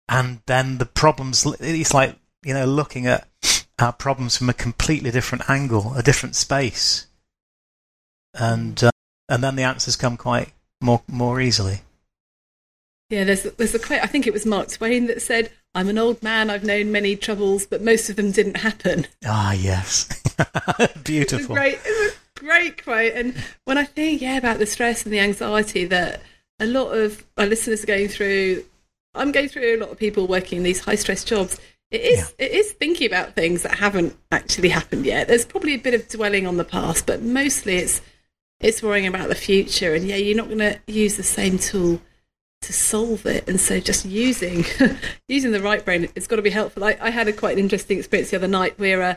And 0.09 0.41
then 0.47 0.79
the 0.79 0.87
problems, 0.87 1.47
it's 1.61 1.95
like, 1.95 2.17
you 2.45 2.53
know, 2.53 2.67
looking 2.67 3.07
at 3.07 3.27
our 3.79 3.93
problems 3.93 4.37
from 4.37 4.51
a 4.51 4.55
completely 4.55 5.11
different 5.11 5.49
angle, 5.49 5.95
a 5.95 6.03
different 6.03 6.37
space. 6.37 7.07
And, 8.35 8.83
uh, 8.85 8.91
and 9.29 9.43
then 9.43 9.57
the 9.57 9.63
answers 9.63 9.97
come 9.97 10.17
quite 10.19 10.53
more, 10.83 11.03
more 11.09 11.41
easily. 11.41 11.81
Yeah, 13.11 13.25
there's 13.25 13.43
there's 13.43 13.75
a 13.75 13.79
quote. 13.79 14.03
I 14.03 14.07
think 14.07 14.27
it 14.27 14.33
was 14.33 14.47
Mark 14.47 14.69
Twain 14.69 15.07
that 15.07 15.21
said, 15.21 15.51
"I'm 15.75 15.89
an 15.89 15.99
old 15.99 16.23
man. 16.23 16.51
I've 16.51 16.65
known 16.65 16.91
many 16.91 17.17
troubles, 17.17 17.67
but 17.67 17.83
most 17.83 18.09
of 18.09 18.17
them 18.17 18.33
didn't 18.33 18.59
happen." 18.59 19.07
Ah, 19.27 19.53
yes, 19.53 20.09
beautiful. 21.05 21.39
It's 21.39 21.49
a 21.51 21.53
great, 21.53 21.79
it's 21.85 22.17
a 22.17 22.41
great 22.41 22.83
quote. 22.83 23.13
And 23.13 23.35
when 23.65 23.77
I 23.77 23.85
think, 23.85 24.23
yeah, 24.23 24.39
about 24.39 24.59
the 24.59 24.67
stress 24.67 25.05
and 25.05 25.13
the 25.13 25.21
anxiety 25.21 25.85
that 25.87 26.23
a 26.59 26.67
lot 26.67 26.93
of 26.93 27.25
our 27.37 27.47
listeners 27.47 27.85
are 27.85 27.89
going 27.89 28.09
through, 28.09 28.65
I'm 29.15 29.33
going 29.33 29.49
through 29.49 29.77
a 29.77 29.77
lot 29.77 29.91
of 29.91 29.99
people 29.99 30.27
working 30.27 30.59
in 30.59 30.65
these 30.65 30.81
high 30.81 30.95
stress 30.95 31.25
jobs. 31.25 31.61
It 31.91 32.01
is 32.01 32.35
yeah. 32.39 32.47
it 32.47 32.53
is 32.53 32.73
thinking 32.73 33.07
about 33.07 33.35
things 33.35 33.63
that 33.63 33.79
haven't 33.79 34.17
actually 34.33 34.71
happened 34.71 35.05
yet. 35.05 35.29
There's 35.29 35.45
probably 35.45 35.75
a 35.75 35.79
bit 35.79 35.95
of 35.95 36.09
dwelling 36.09 36.47
on 36.47 36.57
the 36.57 36.65
past, 36.65 37.07
but 37.07 37.21
mostly 37.21 37.77
it's 37.77 38.01
it's 38.61 38.83
worrying 38.83 39.07
about 39.07 39.29
the 39.29 39.35
future. 39.35 39.95
And 39.95 40.07
yeah, 40.07 40.17
you're 40.17 40.37
not 40.37 40.47
going 40.49 40.59
to 40.59 40.81
use 40.87 41.17
the 41.19 41.23
same 41.23 41.59
tool 41.59 42.01
to 42.67 42.73
solve 42.73 43.27
it. 43.27 43.49
And 43.49 43.61
so 43.61 43.81
just 43.81 44.05
using 44.05 44.65
using 45.29 45.53
the 45.53 45.61
right 45.61 45.85
brain, 45.85 46.09
it's 46.15 46.27
got 46.27 46.37
to 46.37 46.43
be 46.43 46.51
helpful. 46.51 46.85
I, 46.85 46.97
I 47.01 47.11
had 47.11 47.29
a 47.29 47.33
quite 47.33 47.53
an 47.53 47.59
interesting 47.59 47.99
experience 47.99 48.31
the 48.31 48.37
other 48.37 48.49
night 48.49 48.79
where 48.79 49.03
uh, 49.03 49.15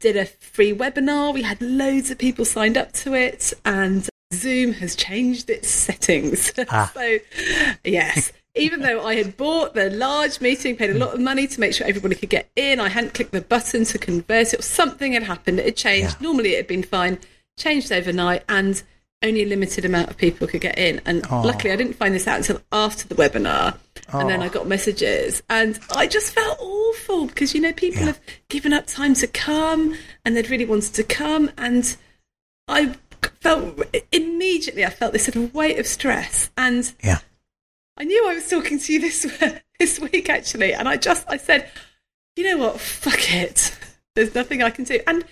did 0.00 0.16
a 0.16 0.26
free 0.26 0.72
webinar. 0.74 1.32
We 1.34 1.42
had 1.42 1.60
loads 1.60 2.10
of 2.10 2.18
people 2.18 2.44
signed 2.44 2.76
up 2.76 2.92
to 2.92 3.14
it, 3.14 3.52
and 3.64 4.08
Zoom 4.32 4.72
has 4.74 4.94
changed 4.94 5.50
its 5.50 5.68
settings. 5.68 6.52
Ah. 6.70 6.90
so, 6.94 7.18
yes. 7.84 8.32
Even 8.54 8.80
though 8.80 9.04
I 9.06 9.14
had 9.14 9.36
bought 9.36 9.74
the 9.74 9.88
large 9.90 10.40
meeting, 10.40 10.74
paid 10.76 10.90
a 10.90 10.98
lot 10.98 11.14
of 11.14 11.20
money 11.20 11.46
to 11.46 11.60
make 11.60 11.74
sure 11.74 11.86
everybody 11.86 12.16
could 12.16 12.30
get 12.30 12.50
in, 12.56 12.80
I 12.80 12.88
hadn't 12.88 13.14
clicked 13.14 13.30
the 13.30 13.40
button 13.40 13.84
to 13.84 13.98
convert 13.98 14.52
it. 14.52 14.58
or 14.58 14.62
Something 14.62 15.12
had 15.12 15.22
happened. 15.22 15.60
It 15.60 15.64
had 15.66 15.76
changed. 15.76 16.16
Yeah. 16.20 16.26
Normally, 16.26 16.54
it 16.54 16.56
had 16.56 16.66
been 16.66 16.82
fine. 16.82 17.18
Changed 17.56 17.92
overnight, 17.92 18.42
and 18.48 18.82
only 19.22 19.42
a 19.42 19.46
limited 19.46 19.84
amount 19.84 20.10
of 20.10 20.16
people 20.16 20.46
could 20.46 20.60
get 20.60 20.78
in. 20.78 21.00
And 21.04 21.24
oh. 21.30 21.42
luckily, 21.42 21.72
I 21.72 21.76
didn't 21.76 21.94
find 21.94 22.14
this 22.14 22.26
out 22.26 22.38
until 22.38 22.60
after 22.70 23.08
the 23.08 23.14
webinar. 23.14 23.76
Oh. 24.12 24.20
And 24.20 24.30
then 24.30 24.40
oh. 24.40 24.44
I 24.44 24.46
oh. 24.48 24.50
got 24.50 24.66
messages, 24.66 25.42
and 25.50 25.78
I 25.94 26.06
just 26.06 26.32
felt 26.32 26.58
awful 26.60 27.26
because 27.26 27.54
you 27.54 27.60
know 27.60 27.72
people 27.72 28.00
yeah. 28.00 28.06
have 28.06 28.20
given 28.48 28.72
up 28.72 28.86
time 28.86 29.14
to 29.14 29.26
come, 29.26 29.96
and 30.24 30.36
they'd 30.36 30.50
really 30.50 30.64
wanted 30.64 30.94
to 30.94 31.02
come, 31.02 31.50
and 31.58 31.96
I 32.68 32.94
felt 33.40 33.82
immediately 34.12 34.84
I 34.84 34.90
felt 34.90 35.12
this 35.12 35.24
sort 35.24 35.36
of 35.36 35.54
weight 35.54 35.78
of 35.78 35.86
stress, 35.86 36.50
and 36.56 36.90
yeah. 37.02 37.18
I 37.96 38.04
knew 38.04 38.28
I 38.28 38.34
was 38.34 38.48
talking 38.48 38.78
to 38.78 38.92
you 38.92 39.00
this 39.00 39.26
this 39.78 39.98
week 39.98 40.30
actually, 40.30 40.72
and 40.72 40.88
I 40.88 40.96
just 40.96 41.28
I 41.28 41.36
said, 41.36 41.70
you 42.36 42.44
know 42.44 42.56
what, 42.58 42.80
fuck 42.80 43.34
it, 43.34 43.76
there's 44.14 44.34
nothing 44.34 44.62
I 44.62 44.70
can 44.70 44.84
do, 44.84 45.00
and 45.06 45.24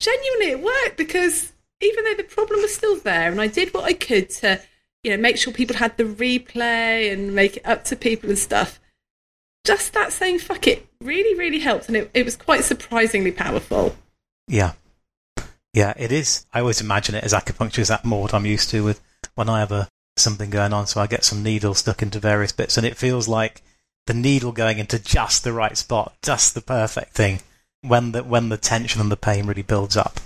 genuinely 0.00 0.50
it 0.50 0.62
worked 0.62 0.96
because 0.96 1.52
even 1.80 2.04
though 2.04 2.14
the 2.14 2.24
problem 2.24 2.62
was 2.62 2.74
still 2.74 2.96
there, 2.96 3.30
and 3.30 3.40
I 3.40 3.46
did 3.46 3.74
what 3.74 3.84
I 3.84 3.92
could 3.92 4.30
to, 4.30 4.60
you 5.02 5.10
know, 5.10 5.16
make 5.16 5.36
sure 5.36 5.52
people 5.52 5.76
had 5.76 5.96
the 5.96 6.04
replay 6.04 7.12
and 7.12 7.34
make 7.34 7.58
it 7.58 7.66
up 7.66 7.84
to 7.84 7.96
people 7.96 8.28
and 8.30 8.38
stuff. 8.38 8.80
Just 9.64 9.92
that 9.94 10.12
saying 10.12 10.38
"fuck 10.38 10.66
it" 10.66 10.86
really, 11.00 11.38
really 11.38 11.58
helped, 11.58 11.88
and 11.88 11.96
it, 11.96 12.10
it 12.14 12.24
was 12.24 12.36
quite 12.36 12.64
surprisingly 12.64 13.32
powerful. 13.32 13.96
Yeah, 14.48 14.72
yeah, 15.74 15.92
it 15.96 16.12
is. 16.12 16.46
I 16.52 16.60
always 16.60 16.80
imagine 16.80 17.14
it 17.14 17.24
as 17.24 17.32
acupuncture 17.32 17.80
is 17.80 17.88
that 17.88 18.04
what 18.04 18.32
I'm 18.32 18.46
used 18.46 18.70
to 18.70 18.84
with 18.84 19.00
when 19.34 19.48
I 19.48 19.60
have 19.60 19.72
a 19.72 19.88
something 20.16 20.50
going 20.50 20.72
on. 20.72 20.86
So 20.86 21.00
I 21.00 21.06
get 21.06 21.24
some 21.24 21.42
needles 21.42 21.78
stuck 21.78 22.00
into 22.00 22.18
various 22.18 22.52
bits, 22.52 22.76
and 22.76 22.86
it 22.86 22.96
feels 22.96 23.28
like 23.28 23.62
the 24.06 24.14
needle 24.14 24.52
going 24.52 24.78
into 24.78 24.98
just 24.98 25.44
the 25.44 25.52
right 25.52 25.76
spot, 25.76 26.14
just 26.22 26.54
the 26.54 26.60
perfect 26.60 27.12
thing 27.12 27.40
when 27.82 28.12
the 28.12 28.22
when 28.22 28.48
the 28.48 28.56
tension 28.56 29.00
and 29.00 29.10
the 29.10 29.16
pain 29.16 29.46
really 29.46 29.62
builds 29.62 29.96
up. 29.96 30.18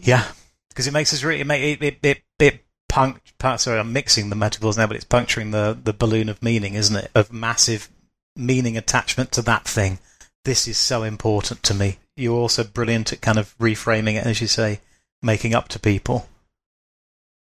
Yeah, 0.00 0.24
because 0.68 0.86
it 0.86 0.92
makes 0.92 1.12
us 1.12 1.22
really 1.22 1.40
it 1.40 1.50
it 1.50 1.82
it, 1.82 1.98
it, 2.02 2.22
it 2.38 2.64
punct. 2.88 3.34
Sorry, 3.60 3.78
I'm 3.78 3.92
mixing 3.92 4.30
the 4.30 4.36
metaphors 4.36 4.76
now, 4.76 4.86
but 4.86 4.96
it's 4.96 5.04
puncturing 5.04 5.50
the 5.50 5.78
the 5.82 5.92
balloon 5.92 6.28
of 6.28 6.42
meaning, 6.42 6.74
isn't 6.74 6.96
it? 6.96 7.10
Of 7.14 7.32
massive 7.32 7.88
meaning 8.36 8.76
attachment 8.76 9.32
to 9.32 9.42
that 9.42 9.64
thing. 9.64 9.98
This 10.44 10.66
is 10.66 10.78
so 10.78 11.02
important 11.02 11.62
to 11.64 11.74
me. 11.74 11.98
You're 12.16 12.38
also 12.38 12.64
brilliant 12.64 13.12
at 13.12 13.20
kind 13.20 13.38
of 13.38 13.56
reframing 13.58 14.14
it, 14.14 14.26
as 14.26 14.40
you 14.40 14.46
say, 14.46 14.80
making 15.22 15.54
up 15.54 15.68
to 15.68 15.78
people. 15.78 16.28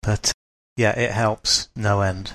But 0.03 0.31
yeah, 0.77 0.97
it 0.97 1.11
helps 1.11 1.69
no 1.75 2.01
end. 2.01 2.33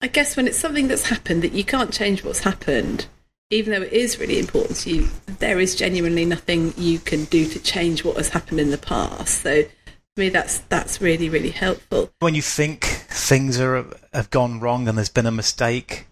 I 0.00 0.08
guess 0.08 0.36
when 0.36 0.46
it's 0.46 0.58
something 0.58 0.88
that's 0.88 1.08
happened 1.08 1.42
that 1.42 1.52
you 1.52 1.64
can't 1.64 1.92
change 1.92 2.22
what's 2.22 2.40
happened, 2.40 3.06
even 3.50 3.72
though 3.72 3.86
it 3.86 3.92
is 3.92 4.18
really 4.18 4.38
important 4.38 4.76
to 4.78 4.90
you, 4.90 5.08
there 5.38 5.60
is 5.60 5.76
genuinely 5.76 6.24
nothing 6.24 6.74
you 6.76 6.98
can 6.98 7.24
do 7.26 7.46
to 7.46 7.60
change 7.60 8.04
what 8.04 8.16
has 8.16 8.30
happened 8.30 8.60
in 8.60 8.70
the 8.70 8.78
past. 8.78 9.42
So 9.42 9.62
for 9.62 10.20
me, 10.20 10.28
that's 10.30 10.58
that's 10.60 11.00
really 11.00 11.28
really 11.28 11.50
helpful. 11.50 12.10
When 12.18 12.34
you 12.34 12.42
think 12.42 12.84
things 12.84 13.60
are 13.60 13.86
have 14.12 14.30
gone 14.30 14.60
wrong 14.60 14.88
and 14.88 14.98
there's 14.98 15.08
been 15.08 15.26
a 15.26 15.32
mistake, 15.32 16.06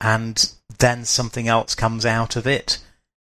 and 0.00 0.52
then 0.78 1.04
something 1.04 1.46
else 1.46 1.74
comes 1.74 2.04
out 2.04 2.34
of 2.34 2.46
it, 2.46 2.78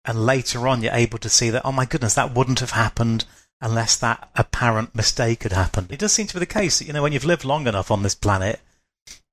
and 0.05 0.25
later 0.25 0.67
on 0.67 0.83
you're 0.83 0.93
able 0.93 1.17
to 1.19 1.29
see 1.29 1.49
that 1.49 1.65
oh 1.65 1.71
my 1.71 1.85
goodness 1.85 2.13
that 2.13 2.35
wouldn't 2.35 2.59
have 2.59 2.71
happened 2.71 3.25
unless 3.59 3.95
that 3.95 4.29
apparent 4.35 4.93
mistake 4.93 5.41
had 5.41 5.51
happened. 5.51 5.91
It 5.91 5.97
does 5.97 6.13
seem 6.13 6.27
to 6.27 6.35
be 6.35 6.39
the 6.39 6.45
case 6.45 6.77
that 6.77 6.85
you 6.85 6.93
know 6.93 7.01
when 7.01 7.11
you've 7.13 7.25
lived 7.25 7.43
long 7.43 7.65
enough 7.65 7.89
on 7.89 8.03
this 8.03 8.13
planet 8.13 8.59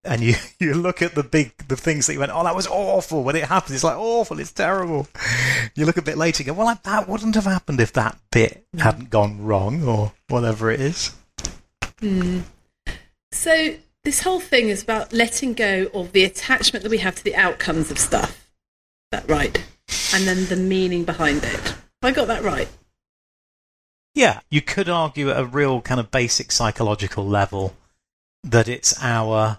and 0.05 0.23
you, 0.23 0.35
you 0.59 0.75
look 0.75 1.03
at 1.03 1.15
the 1.15 1.23
big 1.23 1.57
the 1.69 1.77
things 1.77 2.07
that 2.07 2.15
you 2.15 2.21
went, 2.21 2.33
oh, 2.33 2.45
that 2.45 2.57
was 2.57 2.67
awful. 2.67 3.25
When 3.25 3.37
it 3.37 3.45
happened. 3.45 3.75
it's 3.75 3.85
like 3.85 3.97
awful, 3.97 4.39
it's 4.41 4.53
terrible. 4.53 5.07
You 5.75 5.87
look 5.87 5.97
a 5.97 6.03
bit 6.03 6.17
later, 6.17 6.43
and 6.43 6.47
go, 6.49 6.53
well, 6.55 6.79
that 6.83 7.09
wouldn't 7.09 7.35
have 7.35 7.45
happened 7.45 7.81
if 7.81 7.93
that 7.95 8.19
bit 8.31 8.65
mm. 8.75 8.81
hadn't 8.81 9.11
gone 9.11 9.43
wrong, 9.43 9.83
or 9.87 10.13
whatever 10.29 10.71
it 10.71 10.81
is. 10.81 11.15
Mm. 12.01 12.43
So 13.33 13.77
this 14.05 14.23
whole 14.23 14.41
thing 14.41 14.69
is 14.69 14.83
about 14.83 15.13
letting 15.13 15.55
go 15.55 15.89
of 15.95 16.13
the 16.13 16.25
attachment 16.25 16.83
that 16.83 16.91
we 16.91 16.99
have 16.99 17.17
to 17.17 17.25
the 17.25 17.35
outcomes 17.35 17.91
of 17.91 17.99
stuff. 17.99 18.31
Is 18.31 19.21
that 19.21 19.29
right? 19.29 19.65
And 20.15 20.27
then 20.27 20.47
the 20.47 20.57
meaning 20.57 21.05
behind 21.05 21.39
it. 21.45 21.61
Have 21.61 21.79
I 22.03 22.11
got 22.13 22.29
that 22.29 22.43
right? 22.43 22.69
Yeah, 24.15 24.41
you 24.49 24.61
could 24.61 24.89
argue 24.89 25.31
at 25.31 25.41
a 25.41 25.45
real 25.45 25.81
kind 25.81 25.99
of 25.99 26.11
basic 26.11 26.53
psychological 26.53 27.27
level 27.27 27.75
that 28.45 28.69
it's 28.69 29.03
our 29.03 29.59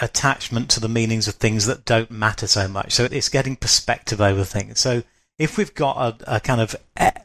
attachment 0.00 0.70
to 0.70 0.80
the 0.80 0.88
meanings 0.88 1.28
of 1.28 1.34
things 1.34 1.66
that 1.66 1.84
don't 1.84 2.10
matter 2.10 2.46
so 2.46 2.68
much. 2.68 2.92
So 2.92 3.04
it's 3.04 3.28
getting 3.28 3.56
perspective 3.56 4.20
over 4.20 4.44
things. 4.44 4.80
So 4.80 5.02
if 5.38 5.56
we've 5.56 5.74
got 5.74 5.96
a, 5.96 6.36
a 6.36 6.40
kind 6.40 6.60
of, 6.60 6.76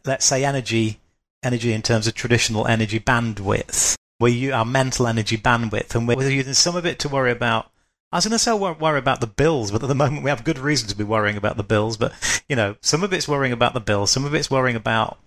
let's 0.06 0.26
say, 0.26 0.46
energy, 0.46 1.00
energy 1.44 1.74
in 1.74 1.82
terms 1.82 2.08
of 2.08 2.14
traditional 2.14 2.68
energy 2.68 3.00
bandwidth, 3.00 3.96
where 4.18 4.32
you 4.32 4.54
our 4.54 4.66
mental 4.66 5.08
energy 5.08 5.38
bandwidth, 5.38 5.96
and 5.96 6.08
we're 6.08 6.30
using 6.30 6.54
some 6.54 6.76
of 6.76 6.86
it 6.86 7.00
to 7.00 7.10
worry 7.10 7.32
about. 7.32 7.70
I 8.12 8.18
was 8.18 8.26
going 8.26 8.32
to 8.32 8.40
say 8.40 8.54
worry 8.54 9.00
about 9.00 9.20
the 9.20 9.28
bills, 9.28 9.72
but 9.72 9.84
at 9.84 9.88
the 9.88 9.96
moment 9.96 10.24
we 10.24 10.30
have 10.30 10.46
good 10.46 10.58
reason 10.58 10.88
to 10.88 10.96
be 10.96 11.04
worrying 11.04 11.36
about 11.36 11.58
the 11.58 11.64
bills. 11.64 11.98
But 11.98 12.14
you 12.48 12.56
know, 12.56 12.78
some 12.82 13.04
of 13.04 13.12
it's 13.12 13.28
worrying 13.28 13.52
about 13.52 13.74
the 13.74 13.82
bills, 13.82 14.12
some 14.12 14.24
of 14.24 14.34
it's 14.34 14.50
worrying 14.50 14.78
about 14.78 15.18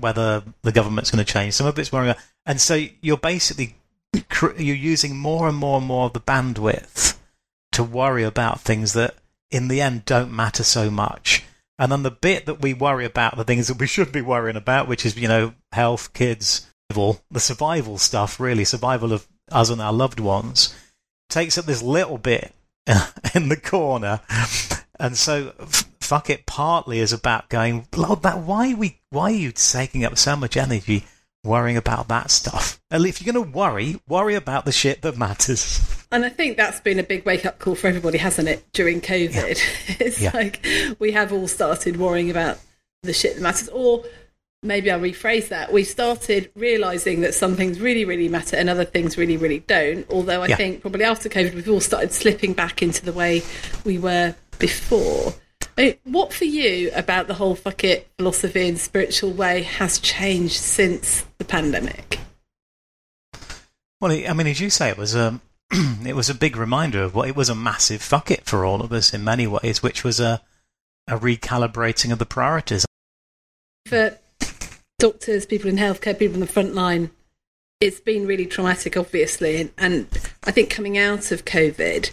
whether 0.00 0.42
the 0.62 0.72
government's 0.72 1.10
going 1.10 1.24
to 1.24 1.30
change, 1.30 1.54
some 1.54 1.66
of 1.66 1.78
it's 1.78 1.92
worrying, 1.92 2.12
about, 2.12 2.22
and 2.46 2.60
so 2.60 2.82
you're 3.02 3.18
basically 3.18 3.76
you're 4.58 4.76
using 4.76 5.16
more 5.16 5.48
and 5.48 5.56
more 5.56 5.78
and 5.78 5.86
more 5.86 6.06
of 6.06 6.12
the 6.12 6.20
bandwidth 6.20 7.16
to 7.72 7.84
worry 7.84 8.24
about 8.24 8.60
things 8.60 8.92
that 8.94 9.14
in 9.50 9.68
the 9.68 9.80
end 9.80 10.04
don't 10.04 10.32
matter 10.32 10.62
so 10.62 10.90
much. 10.90 11.44
And 11.78 11.90
then 11.90 12.02
the 12.02 12.10
bit 12.10 12.46
that 12.46 12.60
we 12.60 12.74
worry 12.74 13.04
about, 13.04 13.36
the 13.36 13.44
things 13.44 13.68
that 13.68 13.78
we 13.78 13.86
should 13.88 14.12
be 14.12 14.20
worrying 14.20 14.56
about, 14.56 14.88
which 14.88 15.06
is, 15.06 15.16
you 15.16 15.28
know, 15.28 15.54
health, 15.72 16.12
kids, 16.12 16.66
the 16.88 17.16
survival 17.36 17.98
stuff, 17.98 18.40
really, 18.40 18.64
survival 18.64 19.12
of 19.12 19.26
us 19.50 19.70
and 19.70 19.80
our 19.80 19.92
loved 19.92 20.20
ones, 20.20 20.74
takes 21.28 21.56
up 21.56 21.64
this 21.64 21.82
little 21.82 22.18
bit 22.18 22.52
in 23.34 23.48
the 23.48 23.56
corner. 23.56 24.20
And 24.98 25.16
so, 25.16 25.52
fuck 26.00 26.28
it, 26.28 26.46
partly 26.46 26.98
is 26.98 27.12
about 27.12 27.48
going, 27.48 27.86
Lord, 27.96 28.22
that, 28.22 28.38
why, 28.38 28.74
we, 28.74 29.00
why 29.10 29.30
are 29.32 29.36
you 29.36 29.52
taking 29.52 30.04
up 30.04 30.18
so 30.18 30.36
much 30.36 30.56
energy 30.56 31.04
worrying 31.44 31.76
about 31.76 32.08
that 32.08 32.30
stuff? 32.30 32.80
And 32.90 33.06
If 33.06 33.20
you're 33.22 33.32
going 33.32 33.44
to 33.44 33.50
worry, 33.50 34.00
worry 34.08 34.34
about 34.34 34.64
the 34.64 34.72
shit 34.72 35.02
that 35.02 35.16
matters. 35.16 35.80
And 36.12 36.24
I 36.24 36.28
think 36.28 36.56
that's 36.56 36.80
been 36.80 36.98
a 36.98 37.04
big 37.04 37.24
wake 37.24 37.46
up 37.46 37.58
call 37.58 37.74
for 37.74 37.86
everybody, 37.86 38.18
hasn't 38.18 38.48
it, 38.48 38.64
during 38.72 39.00
COVID? 39.00 39.34
Yeah. 39.34 39.96
it's 40.00 40.20
yeah. 40.20 40.30
like 40.34 40.64
we 40.98 41.12
have 41.12 41.32
all 41.32 41.48
started 41.48 41.98
worrying 41.98 42.30
about 42.30 42.58
the 43.02 43.12
shit 43.12 43.36
that 43.36 43.42
matters. 43.42 43.68
Or 43.68 44.04
maybe 44.62 44.90
I'll 44.90 45.00
rephrase 45.00 45.48
that. 45.48 45.72
We've 45.72 45.86
started 45.86 46.50
realizing 46.54 47.20
that 47.20 47.34
some 47.34 47.54
things 47.56 47.80
really, 47.80 48.04
really 48.04 48.28
matter 48.28 48.56
and 48.56 48.68
other 48.68 48.84
things 48.84 49.16
really, 49.16 49.36
really 49.36 49.60
don't. 49.60 50.06
Although 50.10 50.42
I 50.42 50.48
yeah. 50.48 50.56
think 50.56 50.80
probably 50.80 51.04
after 51.04 51.28
COVID, 51.28 51.54
we've 51.54 51.70
all 51.70 51.80
started 51.80 52.12
slipping 52.12 52.52
back 52.52 52.82
into 52.82 53.04
the 53.04 53.12
way 53.12 53.42
we 53.84 53.98
were 53.98 54.34
before. 54.58 55.34
What 56.04 56.32
for 56.32 56.44
you 56.44 56.90
about 56.94 57.26
the 57.26 57.34
whole 57.34 57.54
fuck 57.54 57.84
it 57.84 58.08
philosophy 58.18 58.68
and 58.68 58.78
spiritual 58.78 59.32
way 59.32 59.62
has 59.62 59.98
changed 59.98 60.56
since 60.56 61.24
the 61.38 61.44
pandemic? 61.44 62.18
Well, 64.00 64.12
I 64.12 64.32
mean, 64.32 64.46
as 64.46 64.60
you 64.60 64.70
say, 64.70 64.88
it 64.88 64.96
was 64.96 65.14
um, 65.14 65.40
it 66.04 66.16
was 66.16 66.30
a 66.30 66.34
big 66.34 66.56
reminder 66.56 67.02
of 67.02 67.14
what 67.14 67.28
it 67.28 67.36
was 67.36 67.48
a 67.48 67.54
massive 67.54 68.02
fuck 68.02 68.30
it 68.30 68.46
for 68.46 68.64
all 68.64 68.80
of 68.80 68.92
us 68.92 69.12
in 69.12 69.22
many 69.22 69.46
ways, 69.46 69.82
which 69.82 70.04
was 70.04 70.20
a 70.20 70.40
a 71.06 71.18
recalibrating 71.18 72.12
of 72.12 72.18
the 72.18 72.26
priorities. 72.26 72.86
For 73.86 74.18
doctors, 74.98 75.46
people 75.46 75.68
in 75.68 75.76
healthcare, 75.76 76.18
people 76.18 76.34
in 76.34 76.40
the 76.40 76.46
front 76.46 76.74
line, 76.74 77.10
it's 77.80 78.00
been 78.00 78.26
really 78.26 78.46
traumatic, 78.46 78.96
obviously, 78.96 79.60
and, 79.60 79.70
and 79.76 80.06
I 80.44 80.50
think 80.50 80.70
coming 80.70 80.96
out 80.98 81.32
of 81.32 81.44
COVID, 81.44 82.10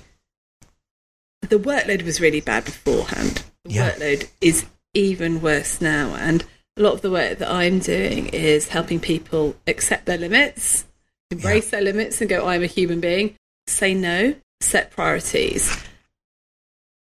the 1.42 1.60
workload 1.60 2.04
was 2.04 2.22
really 2.22 2.42
bad 2.42 2.66
beforehand. 2.66 3.44
Yeah. 3.68 3.92
workload 3.92 4.30
is 4.42 4.66
even 4.94 5.42
worse 5.42 5.82
now, 5.82 6.16
and 6.16 6.44
a 6.76 6.82
lot 6.82 6.94
of 6.94 7.02
the 7.02 7.12
work 7.12 7.40
that 7.40 7.52
I'm 7.52 7.80
doing 7.80 8.28
is 8.28 8.70
helping 8.70 9.00
people 9.00 9.56
accept 9.68 10.06
their 10.06 10.18
limits, 10.18 10.86
embrace 11.32 11.66
yeah. 11.66 11.72
their 11.72 11.82
limits, 11.82 12.22
and 12.22 12.30
go, 12.30 12.48
"I'm 12.48 12.64
a 12.64 12.68
human 12.68 13.00
being." 13.00 13.36
say 13.70 13.94
no, 13.94 14.36
set 14.62 14.92
priorities. 14.92 15.84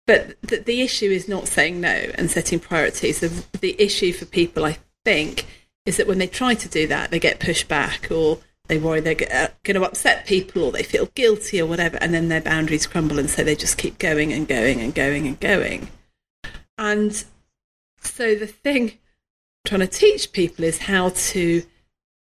But 0.06 0.40
the, 0.42 0.58
the 0.58 0.82
issue 0.82 1.10
is 1.10 1.28
not 1.28 1.48
saying 1.48 1.80
no 1.80 2.10
and 2.14 2.30
setting 2.30 2.60
priorities. 2.60 3.20
The, 3.20 3.44
the 3.60 3.80
issue 3.80 4.12
for 4.12 4.24
people, 4.24 4.64
I 4.64 4.78
think, 5.04 5.46
is 5.84 5.96
that 5.96 6.06
when 6.06 6.18
they 6.18 6.26
try 6.26 6.54
to 6.54 6.68
do 6.68 6.86
that, 6.88 7.10
they 7.10 7.18
get 7.18 7.40
pushed 7.40 7.68
back 7.68 8.10
or 8.10 8.38
they 8.68 8.78
worry 8.78 9.00
they're 9.00 9.14
uh, 9.32 9.48
going 9.62 9.80
to 9.80 9.86
upset 9.86 10.26
people 10.26 10.64
or 10.64 10.72
they 10.72 10.82
feel 10.82 11.06
guilty 11.14 11.60
or 11.60 11.66
whatever, 11.66 11.98
and 12.00 12.12
then 12.12 12.28
their 12.28 12.40
boundaries 12.40 12.86
crumble, 12.86 13.18
and 13.18 13.30
so 13.30 13.44
they 13.44 13.54
just 13.54 13.78
keep 13.78 13.98
going 13.98 14.32
and 14.32 14.48
going 14.48 14.80
and 14.80 14.94
going 14.94 15.26
and 15.26 15.38
going. 15.38 15.88
And 16.78 17.24
so 18.00 18.34
the 18.34 18.46
thing 18.46 18.90
I'm 18.90 19.68
trying 19.68 19.80
to 19.80 19.86
teach 19.86 20.32
people 20.32 20.64
is 20.64 20.78
how 20.78 21.10
to 21.10 21.62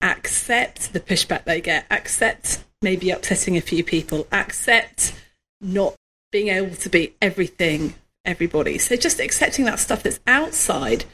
accept 0.01 0.93
the 0.93 1.00
pushback 1.00 1.45
they 1.45 1.62
get, 1.62 1.86
accept 1.89 2.63
maybe 2.81 3.10
upsetting 3.10 3.57
a 3.57 3.62
few 3.62 3.83
people, 3.83 4.27
accept 4.31 5.13
not 5.62 5.95
being 6.31 6.50
able 6.50 6.75
to 6.75 6.89
be 6.89 7.15
everything, 7.22 7.95
everybody. 8.25 8.77
So 8.77 8.95
just 8.95 9.19
accepting 9.19 9.66
that 9.66 9.79
stuff 9.79 10.03
that's 10.03 10.20
outside 10.27 11.05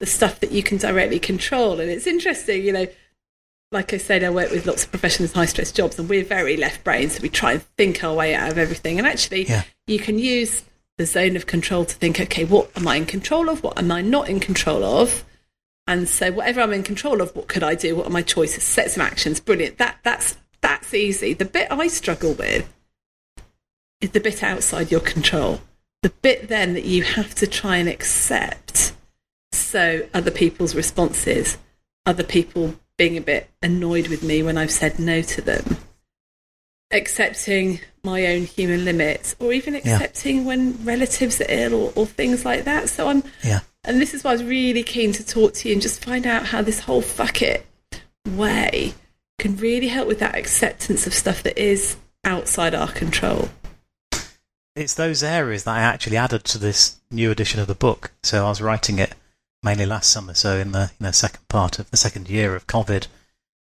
the 0.00 0.06
stuff 0.06 0.40
that 0.40 0.52
you 0.52 0.62
can 0.62 0.78
directly 0.78 1.18
control. 1.18 1.80
And 1.80 1.90
it's 1.90 2.06
interesting, 2.06 2.64
you 2.64 2.72
know, 2.72 2.86
like 3.70 3.92
I 3.92 3.98
said, 3.98 4.24
I 4.24 4.30
work 4.30 4.50
with 4.50 4.66
lots 4.66 4.84
of 4.84 4.90
professionals 4.90 5.32
high 5.32 5.44
stress 5.44 5.72
jobs, 5.72 5.98
and 5.98 6.08
we're 6.08 6.24
very 6.24 6.56
left 6.56 6.84
brain, 6.84 7.10
so 7.10 7.20
we 7.20 7.28
try 7.28 7.52
and 7.52 7.62
think 7.76 8.02
our 8.02 8.14
way 8.14 8.34
out 8.34 8.50
of 8.50 8.56
everything. 8.56 8.98
And 8.98 9.06
actually, 9.06 9.44
yeah. 9.44 9.64
you 9.86 9.98
can 9.98 10.18
use 10.18 10.62
the 10.98 11.06
zone 11.06 11.36
of 11.36 11.46
control 11.46 11.84
to 11.84 11.94
think, 11.94 12.20
okay, 12.20 12.44
what 12.44 12.70
am 12.76 12.86
I 12.86 12.96
in 12.96 13.06
control 13.06 13.48
of? 13.48 13.62
What 13.62 13.78
am 13.78 13.90
I 13.90 14.02
not 14.02 14.28
in 14.28 14.40
control 14.40 14.84
of? 14.84 15.24
And 15.86 16.06
so, 16.06 16.30
whatever 16.30 16.60
I'm 16.60 16.74
in 16.74 16.82
control 16.82 17.22
of, 17.22 17.34
what 17.34 17.48
could 17.48 17.62
I 17.62 17.74
do? 17.74 17.96
What 17.96 18.06
are 18.06 18.10
my 18.10 18.20
choices? 18.20 18.62
Set 18.62 18.90
some 18.90 19.00
actions. 19.00 19.40
Brilliant. 19.40 19.78
That 19.78 19.98
that's 20.02 20.36
that's 20.60 20.92
easy. 20.92 21.32
The 21.32 21.46
bit 21.46 21.68
I 21.70 21.86
struggle 21.86 22.34
with 22.34 22.70
is 24.02 24.10
the 24.10 24.20
bit 24.20 24.42
outside 24.42 24.90
your 24.90 25.00
control. 25.00 25.62
The 26.02 26.10
bit 26.10 26.48
then 26.48 26.74
that 26.74 26.84
you 26.84 27.04
have 27.04 27.34
to 27.36 27.46
try 27.46 27.76
and 27.76 27.88
accept. 27.88 28.92
So, 29.52 30.06
other 30.12 30.30
people's 30.30 30.74
responses, 30.74 31.56
other 32.04 32.24
people 32.24 32.74
being 32.98 33.16
a 33.16 33.22
bit 33.22 33.48
annoyed 33.62 34.08
with 34.08 34.22
me 34.22 34.42
when 34.42 34.58
I've 34.58 34.72
said 34.72 34.98
no 34.98 35.22
to 35.22 35.40
them, 35.40 35.78
accepting 36.90 37.80
my 38.08 38.26
own 38.26 38.44
human 38.44 38.84
limits, 38.84 39.36
or 39.38 39.52
even 39.52 39.74
accepting 39.74 40.38
yeah. 40.38 40.42
when 40.44 40.84
relatives 40.84 41.40
are 41.40 41.46
ill 41.48 41.74
or, 41.74 41.92
or, 41.94 42.06
things 42.06 42.44
like 42.44 42.64
that. 42.64 42.88
So, 42.88 43.08
I'm, 43.08 43.22
yeah. 43.44 43.60
and 43.84 44.00
this 44.00 44.14
is 44.14 44.24
why 44.24 44.30
I 44.30 44.32
was 44.34 44.44
really 44.44 44.82
keen 44.82 45.12
to 45.12 45.24
talk 45.24 45.54
to 45.54 45.68
you 45.68 45.74
and 45.74 45.82
just 45.82 46.04
find 46.04 46.26
out 46.26 46.46
how 46.46 46.62
this 46.62 46.80
whole 46.80 47.02
fuck 47.02 47.42
it 47.42 47.66
way 48.26 48.94
can 49.38 49.56
really 49.56 49.88
help 49.88 50.08
with 50.08 50.18
that 50.18 50.34
acceptance 50.34 51.06
of 51.06 51.14
stuff 51.14 51.42
that 51.42 51.58
is 51.58 51.96
outside 52.24 52.74
our 52.74 52.90
control. 52.90 53.48
It's 54.74 54.94
those 54.94 55.22
areas 55.22 55.64
that 55.64 55.76
I 55.76 55.80
actually 55.80 56.16
added 56.16 56.44
to 56.44 56.58
this 56.58 57.00
new 57.10 57.30
edition 57.30 57.60
of 57.60 57.66
the 57.66 57.74
book. 57.74 58.12
So 58.22 58.44
I 58.44 58.48
was 58.48 58.60
writing 58.60 58.98
it 58.98 59.14
mainly 59.62 59.86
last 59.86 60.10
summer, 60.10 60.34
so 60.34 60.58
in 60.58 60.72
the 60.72 60.90
you 60.98 61.04
know, 61.04 61.10
second 61.10 61.46
part 61.48 61.78
of 61.78 61.90
the 61.90 61.96
second 61.96 62.28
year 62.28 62.54
of 62.54 62.66
COVID. 62.66 63.06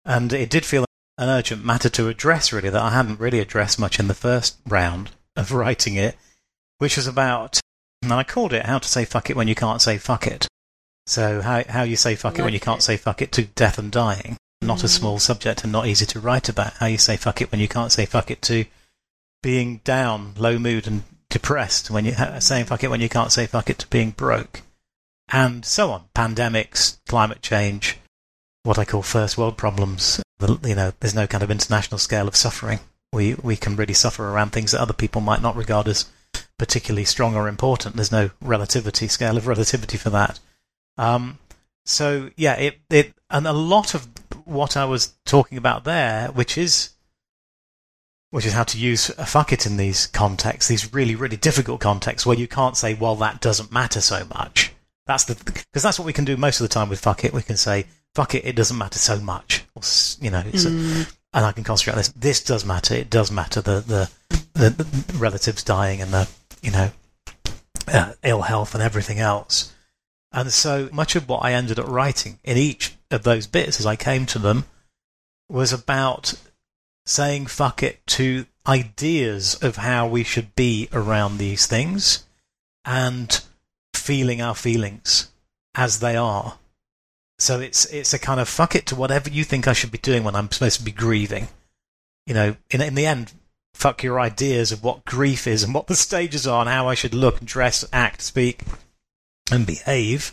And 0.03 0.33
it 0.33 0.49
did 0.49 0.65
feel 0.65 0.84
an 1.17 1.29
urgent 1.29 1.63
matter 1.63 1.89
to 1.89 2.09
address, 2.09 2.51
really, 2.51 2.69
that 2.69 2.81
I 2.81 2.91
hadn't 2.91 3.19
really 3.19 3.39
addressed 3.39 3.79
much 3.79 3.99
in 3.99 4.07
the 4.07 4.13
first 4.13 4.57
round 4.67 5.11
of 5.35 5.51
writing 5.53 5.95
it, 5.95 6.15
which 6.77 6.97
was 6.97 7.07
about, 7.07 7.59
and 8.01 8.11
I 8.13 8.23
called 8.23 8.53
it 8.53 8.65
How 8.65 8.79
to 8.79 8.87
Say 8.87 9.05
Fuck 9.05 9.29
It 9.29 9.35
When 9.35 9.47
You 9.47 9.55
Can't 9.55 9.81
Say 9.81 9.97
Fuck 9.97 10.27
It. 10.27 10.47
So, 11.07 11.41
how, 11.41 11.63
how 11.69 11.83
you 11.83 11.95
say 11.95 12.15
fuck 12.15 12.33
like 12.33 12.39
it 12.39 12.43
when 12.43 12.53
you 12.53 12.59
can't 12.59 12.79
it. 12.79 12.83
say 12.83 12.97
fuck 12.97 13.21
it 13.21 13.31
to 13.33 13.43
death 13.43 13.77
and 13.77 13.91
dying 13.91 14.37
not 14.65 14.83
a 14.83 14.87
mm. 14.87 14.89
small 14.89 15.19
subject 15.19 15.63
and 15.63 15.71
not 15.71 15.87
easy 15.87 16.05
to 16.05 16.19
write 16.19 16.49
about. 16.49 16.73
How 16.73 16.87
you 16.87 16.97
say 16.97 17.17
fuck 17.17 17.41
it 17.41 17.51
when 17.51 17.61
you 17.61 17.67
can't 17.67 17.91
say 17.91 18.05
fuck 18.05 18.31
it 18.31 18.41
to 18.43 18.65
being 19.41 19.77
down, 19.83 20.33
low 20.37 20.57
mood, 20.57 20.87
and 20.87 21.03
depressed. 21.29 21.89
When 21.89 22.05
you 22.05 22.15
saying 22.39 22.65
fuck 22.65 22.83
it 22.83 22.89
when 22.89 23.01
you 23.01 23.09
can't 23.09 23.31
say 23.31 23.45
fuck 23.45 23.69
it 23.69 23.79
to 23.79 23.87
being 23.87 24.11
broke, 24.11 24.61
and 25.29 25.65
so 25.65 25.91
on. 25.91 26.05
Pandemics, 26.15 26.97
climate 27.07 27.41
change, 27.41 27.97
what 28.63 28.79
I 28.79 28.85
call 28.85 29.01
first 29.01 29.37
world 29.37 29.57
problems. 29.57 30.21
You 30.63 30.75
know, 30.75 30.93
there's 30.99 31.15
no 31.15 31.27
kind 31.27 31.43
of 31.43 31.51
international 31.51 31.97
scale 31.97 32.27
of 32.27 32.35
suffering. 32.35 32.79
We 33.11 33.35
we 33.35 33.55
can 33.55 33.75
really 33.75 33.93
suffer 33.93 34.29
around 34.29 34.51
things 34.51 34.71
that 34.71 34.81
other 34.81 34.93
people 34.93 35.21
might 35.21 35.41
not 35.41 35.55
regard 35.55 35.87
as 35.87 36.05
particularly 36.57 37.05
strong 37.05 37.35
or 37.35 37.47
important. 37.47 37.95
There's 37.95 38.11
no 38.11 38.31
relativity 38.41 39.07
scale 39.07 39.37
of 39.37 39.47
relativity 39.47 39.97
for 39.97 40.09
that. 40.09 40.39
Um, 40.97 41.39
so 41.85 42.29
yeah, 42.35 42.55
it 42.55 42.79
it 42.89 43.13
and 43.29 43.47
a 43.47 43.53
lot 43.53 43.93
of 43.93 44.07
what 44.45 44.77
I 44.77 44.85
was 44.85 45.13
talking 45.25 45.57
about 45.57 45.83
there, 45.83 46.29
which 46.29 46.57
is 46.57 46.91
which 48.31 48.45
is 48.45 48.53
how 48.53 48.63
to 48.63 48.77
use 48.77 49.09
a 49.11 49.25
fuck 49.25 49.53
it 49.53 49.65
in 49.65 49.77
these 49.77 50.07
contexts, 50.07 50.67
these 50.69 50.93
really 50.93 51.15
really 51.15 51.37
difficult 51.37 51.79
contexts 51.79 52.25
where 52.25 52.37
you 52.37 52.47
can't 52.47 52.77
say, 52.77 52.93
well, 52.93 53.15
that 53.15 53.41
doesn't 53.41 53.71
matter 53.71 54.01
so 54.01 54.25
much. 54.33 54.73
That's 55.05 55.25
the 55.25 55.35
because 55.35 55.83
that's 55.83 55.99
what 55.99 56.05
we 56.05 56.13
can 56.13 56.25
do 56.25 56.37
most 56.37 56.59
of 56.59 56.67
the 56.67 56.73
time 56.73 56.89
with 56.89 56.99
fuck 56.99 57.23
it. 57.23 57.33
We 57.33 57.43
can 57.43 57.57
say 57.57 57.85
fuck 58.15 58.33
it, 58.33 58.45
it 58.45 58.55
doesn't 58.55 58.77
matter 58.77 58.97
so 58.97 59.19
much, 59.19 59.65
you 60.21 60.31
know, 60.31 60.41
mm. 60.41 61.03
a, 61.03 61.37
and 61.37 61.45
I 61.45 61.51
can 61.51 61.65
concentrate 61.65 61.93
on 61.93 61.97
this. 61.97 62.07
This 62.09 62.43
does 62.43 62.65
matter. 62.65 62.95
It 62.95 63.09
does 63.09 63.29
matter. 63.29 63.61
The 63.61 63.81
the, 63.81 64.11
the, 64.53 64.69
the 64.69 65.17
relatives 65.17 65.63
dying 65.63 66.01
and 66.01 66.11
the 66.11 66.29
you 66.61 66.71
know 66.71 66.91
uh, 67.87 68.13
ill 68.23 68.43
health 68.43 68.73
and 68.73 68.81
everything 68.81 69.19
else. 69.19 69.73
And 70.31 70.51
so 70.51 70.89
much 70.91 71.15
of 71.15 71.29
what 71.29 71.43
I 71.43 71.53
ended 71.53 71.79
up 71.79 71.87
writing 71.87 72.39
in 72.43 72.57
each 72.57 72.95
of 73.11 73.23
those 73.23 73.47
bits 73.47 73.79
as 73.79 73.85
I 73.85 73.95
came 73.95 74.25
to 74.27 74.39
them 74.39 74.65
was 75.49 75.71
about 75.71 76.33
saying 77.05 77.45
fuck 77.45 77.83
it 77.83 78.05
to 78.07 78.45
ideas 78.67 79.55
of 79.61 79.77
how 79.77 80.07
we 80.07 80.23
should 80.23 80.55
be 80.55 80.89
around 80.91 81.37
these 81.37 81.67
things 81.67 82.25
and 82.83 83.41
feeling 83.93 84.41
our 84.41 84.55
feelings 84.55 85.31
as 85.75 85.99
they 85.99 86.15
are. 86.15 86.57
So 87.37 87.59
it's 87.59 87.85
it's 87.85 88.13
a 88.13 88.19
kind 88.19 88.39
of 88.39 88.47
fuck 88.47 88.75
it 88.75 88.85
to 88.87 88.95
whatever 88.95 89.29
you 89.29 89.43
think 89.43 89.67
I 89.67 89.73
should 89.73 89.91
be 89.91 89.97
doing 89.97 90.23
when 90.23 90.35
I'm 90.35 90.51
supposed 90.51 90.79
to 90.79 90.85
be 90.85 90.91
grieving. 90.91 91.47
You 92.25 92.33
know, 92.33 92.55
in 92.71 92.81
in 92.81 92.95
the 92.95 93.05
end, 93.05 93.33
fuck 93.73 94.03
your 94.03 94.19
ideas 94.19 94.71
of 94.71 94.83
what 94.83 95.05
grief 95.05 95.45
is 95.47 95.63
and 95.63 95.73
what 95.73 95.87
the 95.87 95.95
stages 95.95 96.47
are 96.47 96.61
and 96.61 96.69
how 96.69 96.87
I 96.87 96.95
should 96.95 97.13
look, 97.13 97.43
dress, 97.43 97.85
act, 97.91 98.21
speak 98.21 98.61
and 99.51 99.67
behave, 99.67 100.31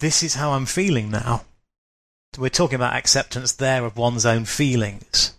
this 0.00 0.22
is 0.22 0.34
how 0.34 0.52
I'm 0.52 0.66
feeling 0.66 1.10
now. 1.10 1.44
We're 2.36 2.50
talking 2.50 2.76
about 2.76 2.96
acceptance 2.96 3.52
there 3.52 3.84
of 3.84 3.96
one's 3.96 4.26
own 4.26 4.44
feelings. 4.44 5.34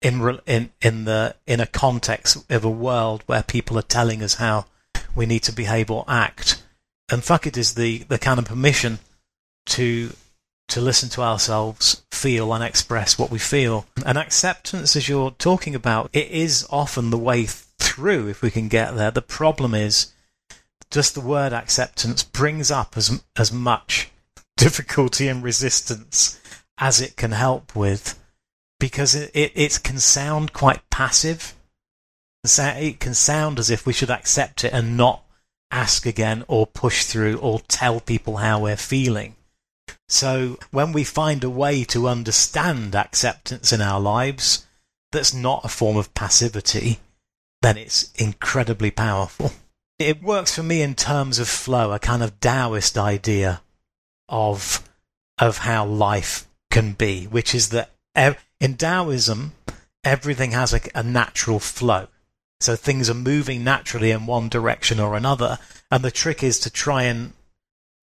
in 0.00 0.40
in 0.46 0.70
in 0.80 1.04
the 1.04 1.34
in 1.46 1.60
a 1.60 1.66
context 1.66 2.50
of 2.50 2.64
a 2.64 2.70
world 2.70 3.22
where 3.26 3.42
people 3.42 3.78
are 3.78 3.82
telling 3.82 4.22
us 4.22 4.34
how 4.34 4.66
we 5.14 5.26
need 5.26 5.42
to 5.44 5.52
behave 5.52 5.90
or 5.90 6.04
act. 6.08 6.62
And 7.10 7.24
fuck 7.24 7.46
it 7.46 7.56
is 7.56 7.74
the, 7.74 7.98
the 8.08 8.18
kind 8.18 8.38
of 8.38 8.44
permission 8.44 8.98
to 9.66 10.12
to 10.68 10.80
listen 10.80 11.08
to 11.10 11.22
ourselves 11.22 12.04
feel 12.12 12.52
and 12.52 12.62
express 12.62 13.18
what 13.18 13.30
we 13.30 13.38
feel. 13.38 13.86
And 14.04 14.18
acceptance, 14.18 14.94
as 14.96 15.08
you're 15.08 15.30
talking 15.32 15.74
about, 15.74 16.10
it 16.12 16.30
is 16.30 16.66
often 16.70 17.10
the 17.10 17.18
way 17.18 17.46
through 17.46 18.28
if 18.28 18.42
we 18.42 18.50
can 18.50 18.68
get 18.68 18.94
there. 18.94 19.10
The 19.10 19.22
problem 19.22 19.74
is 19.74 20.12
just 20.90 21.14
the 21.14 21.20
word 21.20 21.52
acceptance 21.52 22.22
brings 22.22 22.70
up 22.70 22.96
as 22.96 23.22
as 23.36 23.52
much 23.52 24.10
difficulty 24.56 25.28
and 25.28 25.42
resistance 25.42 26.40
as 26.78 27.00
it 27.00 27.16
can 27.16 27.32
help 27.32 27.74
with 27.74 28.18
because 28.78 29.14
it, 29.14 29.30
it, 29.34 29.52
it 29.54 29.80
can 29.82 29.98
sound 29.98 30.52
quite 30.52 30.88
passive. 30.90 31.54
It 32.44 33.00
can 33.00 33.14
sound 33.14 33.58
as 33.58 33.68
if 33.68 33.84
we 33.84 33.92
should 33.92 34.10
accept 34.10 34.64
it 34.64 34.72
and 34.72 34.96
not 34.96 35.22
ask 35.70 36.06
again 36.06 36.44
or 36.48 36.66
push 36.66 37.04
through 37.04 37.38
or 37.38 37.60
tell 37.68 38.00
people 38.00 38.38
how 38.38 38.60
we're 38.60 38.76
feeling. 38.76 39.34
So 40.08 40.58
when 40.70 40.92
we 40.92 41.04
find 41.04 41.44
a 41.44 41.50
way 41.50 41.84
to 41.84 42.08
understand 42.08 42.94
acceptance 42.94 43.72
in 43.72 43.80
our 43.80 44.00
lives 44.00 44.66
that's 45.12 45.34
not 45.34 45.64
a 45.64 45.68
form 45.68 45.96
of 45.96 46.14
passivity, 46.14 46.98
then 47.62 47.76
it's 47.76 48.12
incredibly 48.14 48.90
powerful. 48.90 49.52
It 49.98 50.22
works 50.22 50.54
for 50.54 50.62
me 50.62 50.80
in 50.82 50.94
terms 50.94 51.38
of 51.38 51.48
flow, 51.48 51.92
a 51.92 51.98
kind 51.98 52.22
of 52.22 52.40
Taoist 52.40 52.96
idea 52.96 53.62
of 54.28 54.88
of 55.38 55.58
how 55.58 55.84
life 55.86 56.48
can 56.70 56.92
be, 56.92 57.24
which 57.24 57.54
is 57.54 57.68
that 57.68 57.90
in 58.60 58.76
Taoism, 58.76 59.52
everything 60.04 60.50
has 60.50 60.74
a, 60.74 60.80
a 60.94 61.02
natural 61.02 61.60
flow. 61.60 62.08
So 62.60 62.74
things 62.74 63.08
are 63.08 63.14
moving 63.14 63.62
naturally 63.62 64.10
in 64.10 64.26
one 64.26 64.48
direction 64.48 64.98
or 64.98 65.16
another, 65.16 65.58
and 65.90 66.02
the 66.02 66.10
trick 66.10 66.42
is 66.42 66.58
to 66.60 66.70
try 66.70 67.04
and 67.04 67.32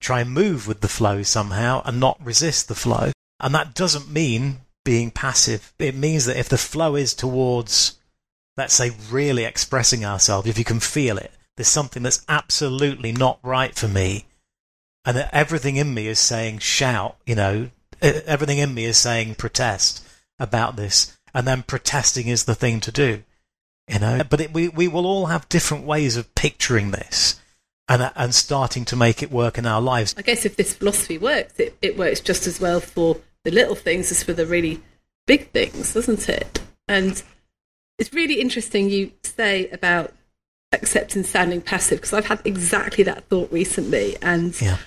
try 0.06 0.22
and 0.22 0.32
move 0.32 0.68
with 0.68 0.82
the 0.82 0.88
flow 0.88 1.24
somehow 1.24 1.82
and 1.84 2.00
not 2.00 2.24
resist 2.24 2.68
the 2.68 2.76
flow. 2.76 3.12
And 3.40 3.54
that 3.56 3.74
doesn't 3.74 4.10
mean 4.10 4.60
being 4.84 5.10
passive. 5.10 5.74
It 5.80 5.96
means 5.96 6.26
that 6.26 6.38
if 6.38 6.48
the 6.48 6.58
flow 6.58 6.96
is 6.96 7.14
towards, 7.14 7.98
let's 8.56 8.76
say, 8.76 8.92
really 9.10 9.44
expressing 9.44 10.06
ourselves, 10.06 10.48
if 10.48 10.60
you 10.60 10.64
can 10.64 10.80
feel 10.80 11.18
it, 11.18 11.32
there's 11.58 11.68
something 11.68 12.04
that's 12.04 12.24
absolutely 12.30 13.12
not 13.12 13.40
right 13.42 13.74
for 13.74 13.88
me, 13.88 14.26
and 15.06 15.18
that 15.18 15.34
everything 15.34 15.78
in 15.78 15.94
me 15.94 16.08
is 16.08 16.20
saying 16.20 16.60
shout, 16.60 17.18
you 17.26 17.36
know, 17.36 17.72
everything 18.02 18.60
in 18.60 18.74
me 18.74 18.86
is 18.86 18.98
saying 18.98 19.36
protest 19.36 20.06
about 20.38 20.76
this, 20.76 21.18
and 21.34 21.48
then 21.48 21.64
protesting 21.64 22.28
is 22.28 22.44
the 22.44 22.56
thing 22.56 22.80
to 22.82 22.92
do. 22.92 23.24
You 23.88 24.00
know, 24.00 24.22
but 24.30 24.42
it, 24.42 24.54
we 24.54 24.68
we 24.68 24.88
will 24.88 25.06
all 25.06 25.28
have 25.28 25.48
different 25.48 25.86
ways 25.86 26.18
of 26.18 26.34
picturing 26.36 26.92
this, 26.92 27.40
and 27.88 28.12
and 28.16 28.34
starting 28.34 28.86
to 28.86 28.96
make 28.96 29.22
it 29.22 29.32
work 29.32 29.58
in 29.58 29.66
our 29.66 29.82
lives. 29.82 30.16
I 30.18 30.22
guess 30.22 30.46
if 30.46 30.56
this 30.56 30.74
philosophy 30.74 31.18
works, 31.18 31.60
it, 31.60 31.78
it 31.82 31.98
works 31.98 32.20
just 32.20 32.48
as 32.48 32.60
well 32.60 32.80
for 32.80 33.18
the 33.44 33.52
little 33.52 33.76
things 33.76 34.12
as 34.12 34.24
for 34.24 34.34
the 34.34 34.46
really 34.46 34.82
big 35.28 35.52
things, 35.52 35.94
doesn't 35.94 36.28
it? 36.30 36.62
And 36.88 37.22
it's 38.00 38.14
really 38.14 38.42
interesting 38.42 38.90
you 38.90 39.12
say 39.24 39.70
about 39.70 40.14
acceptance 40.72 41.30
sounding 41.30 41.62
passive 41.62 42.00
because 42.00 42.14
I've 42.14 42.26
had 42.26 42.42
exactly 42.46 43.04
that 43.04 43.26
thought 43.26 43.52
recently, 43.52 44.18
and. 44.22 44.60
Yeah 44.62 44.78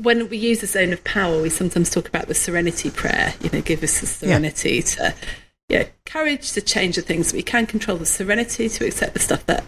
when 0.00 0.28
we 0.28 0.36
use 0.36 0.60
the 0.60 0.66
zone 0.66 0.92
of 0.92 1.02
power, 1.04 1.42
we 1.42 1.50
sometimes 1.50 1.90
talk 1.90 2.08
about 2.08 2.28
the 2.28 2.34
serenity 2.34 2.90
prayer. 2.90 3.34
You 3.42 3.50
know, 3.50 3.60
give 3.60 3.82
us 3.82 4.00
the 4.00 4.06
serenity 4.06 4.76
yeah. 4.76 4.80
to, 4.82 5.14
yeah, 5.68 5.84
courage 6.06 6.52
to 6.52 6.60
change 6.60 6.96
the 6.96 7.02
things 7.02 7.32
we 7.32 7.42
can 7.42 7.66
control, 7.66 7.98
the 7.98 8.06
serenity 8.06 8.68
to 8.68 8.86
accept 8.86 9.14
the 9.14 9.18
stuff 9.18 9.44
that 9.46 9.64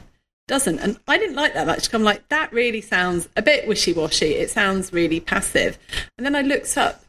doesn't. 0.48 0.78
And 0.78 0.98
I 1.06 1.18
didn't 1.18 1.36
like 1.36 1.54
that 1.54 1.66
much. 1.66 1.92
I'm 1.92 2.02
like, 2.02 2.28
that 2.28 2.52
really 2.52 2.80
sounds 2.80 3.28
a 3.36 3.42
bit 3.42 3.68
wishy 3.68 3.92
washy. 3.92 4.34
It 4.34 4.50
sounds 4.50 4.92
really 4.92 5.20
passive. 5.20 5.78
And 6.16 6.26
then 6.26 6.34
I 6.34 6.42
looked 6.42 6.76
up 6.76 7.04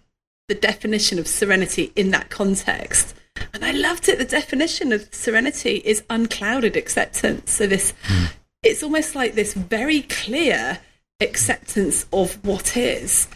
the 0.47 0.55
definition 0.55 1.17
of 1.17 1.27
serenity 1.27 1.91
in 1.95 2.11
that 2.11 2.29
context. 2.29 3.15
And 3.53 3.65
I 3.65 3.71
loved 3.71 4.09
it. 4.09 4.17
The 4.17 4.25
definition 4.25 4.91
of 4.91 5.13
serenity 5.13 5.81
is 5.83 6.03
unclouded 6.09 6.75
acceptance. 6.75 7.51
So 7.51 7.67
this, 7.67 7.93
mm. 8.07 8.31
it's 8.63 8.83
almost 8.83 9.15
like 9.15 9.33
this 9.33 9.53
very 9.53 10.01
clear 10.03 10.79
acceptance 11.19 12.05
of 12.11 12.43
what 12.45 12.75
is. 12.77 13.27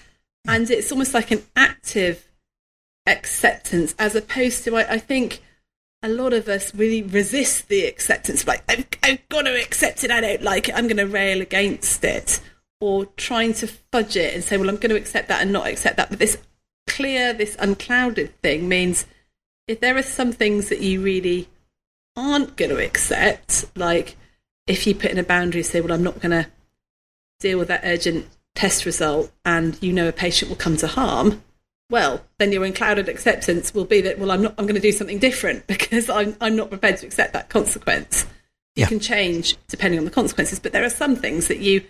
And 0.47 0.69
it's 0.69 0.91
almost 0.91 1.13
like 1.13 1.31
an 1.31 1.43
active 1.55 2.27
acceptance 3.07 3.95
as 3.97 4.15
opposed 4.15 4.63
to, 4.65 4.75
I, 4.75 4.93
I 4.93 4.97
think, 4.97 5.41
a 6.05 6.09
lot 6.09 6.33
of 6.33 6.47
us 6.47 6.73
really 6.75 7.01
resist 7.01 7.67
the 7.67 7.85
acceptance. 7.85 8.45
Like, 8.45 8.63
I've, 8.69 8.85
I've 9.01 9.27
got 9.29 9.43
to 9.43 9.59
accept 9.59 10.03
it. 10.03 10.11
I 10.11 10.21
don't 10.21 10.43
like 10.43 10.69
it. 10.69 10.75
I'm 10.75 10.87
going 10.87 10.97
to 10.97 11.07
rail 11.07 11.41
against 11.41 12.03
it. 12.03 12.39
Or 12.79 13.05
trying 13.17 13.53
to 13.55 13.67
fudge 13.67 14.15
it 14.15 14.35
and 14.35 14.43
say, 14.43 14.57
well, 14.57 14.69
I'm 14.69 14.75
going 14.75 14.91
to 14.91 14.97
accept 14.97 15.29
that 15.29 15.41
and 15.41 15.51
not 15.51 15.67
accept 15.67 15.97
that. 15.97 16.09
But 16.09 16.19
this 16.19 16.37
clear, 16.87 17.33
this 17.33 17.55
unclouded 17.59 18.39
thing 18.41 18.67
means 18.67 19.05
if 19.67 19.79
there 19.79 19.97
are 19.97 20.03
some 20.03 20.31
things 20.31 20.69
that 20.69 20.81
you 20.81 21.01
really 21.01 21.49
aren't 22.15 22.55
going 22.55 22.69
to 22.69 22.83
accept, 22.83 23.65
like 23.75 24.15
if 24.67 24.85
you 24.85 24.93
put 24.93 25.11
in 25.11 25.17
a 25.17 25.23
boundary, 25.23 25.63
say, 25.63 25.81
well, 25.81 25.93
I'm 25.93 26.03
not 26.03 26.21
going 26.21 26.43
to 26.43 26.47
deal 27.39 27.57
with 27.57 27.69
that 27.69 27.81
urgent 27.83 28.27
test 28.53 28.85
result 28.85 29.31
and 29.43 29.81
you 29.81 29.91
know 29.91 30.07
a 30.07 30.13
patient 30.13 30.49
will 30.49 30.55
come 30.55 30.77
to 30.77 30.87
harm, 30.87 31.41
well, 31.89 32.25
then 32.39 32.51
your 32.51 32.63
unclouded 32.63 33.07
acceptance 33.09 33.73
will 33.73 33.85
be 33.85 34.01
that, 34.01 34.17
well, 34.17 34.31
I'm 34.31 34.41
not, 34.41 34.55
I'm 34.57 34.65
going 34.65 34.75
to 34.75 34.81
do 34.81 34.91
something 34.91 35.19
different 35.19 35.67
because 35.67 36.09
I'm, 36.09 36.35
I'm 36.41 36.55
not 36.55 36.69
prepared 36.69 36.97
to 36.97 37.05
accept 37.05 37.33
that 37.33 37.49
consequence. 37.49 38.25
You 38.75 38.81
yeah. 38.81 38.87
can 38.87 38.99
change 38.99 39.57
depending 39.67 39.99
on 39.99 40.05
the 40.05 40.11
consequences, 40.11 40.59
but 40.59 40.73
there 40.73 40.83
are 40.83 40.89
some 40.89 41.15
things 41.15 41.47
that 41.47 41.59
you, 41.59 41.83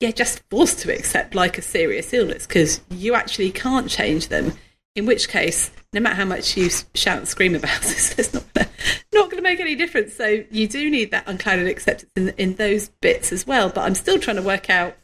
yeah, 0.00 0.10
just 0.10 0.42
forced 0.50 0.80
to 0.80 0.94
accept, 0.94 1.34
like 1.34 1.56
a 1.56 1.62
serious 1.62 2.12
illness, 2.12 2.46
because 2.46 2.80
you 2.90 3.14
actually 3.14 3.50
can't 3.50 3.88
change 3.88 4.28
them. 4.28 4.52
In 4.96 5.06
which 5.06 5.28
case, 5.28 5.72
no 5.92 6.00
matter 6.00 6.14
how 6.14 6.24
much 6.24 6.56
you 6.56 6.70
shout 6.94 7.18
and 7.18 7.26
scream 7.26 7.56
about 7.56 7.80
this, 7.82 8.16
it's 8.16 8.32
not 8.32 8.44
gonna, 8.54 8.68
not 9.12 9.24
going 9.24 9.38
to 9.38 9.42
make 9.42 9.58
any 9.58 9.74
difference. 9.74 10.14
So 10.14 10.44
you 10.50 10.68
do 10.68 10.88
need 10.88 11.10
that 11.10 11.26
unclouded 11.26 11.66
acceptance 11.66 12.10
in, 12.14 12.28
in 12.36 12.54
those 12.56 12.90
bits 13.00 13.32
as 13.32 13.44
well. 13.44 13.70
But 13.70 13.82
I'm 13.82 13.96
still 13.96 14.20
trying 14.20 14.36
to 14.36 14.42
work 14.42 14.70
out 14.70 14.96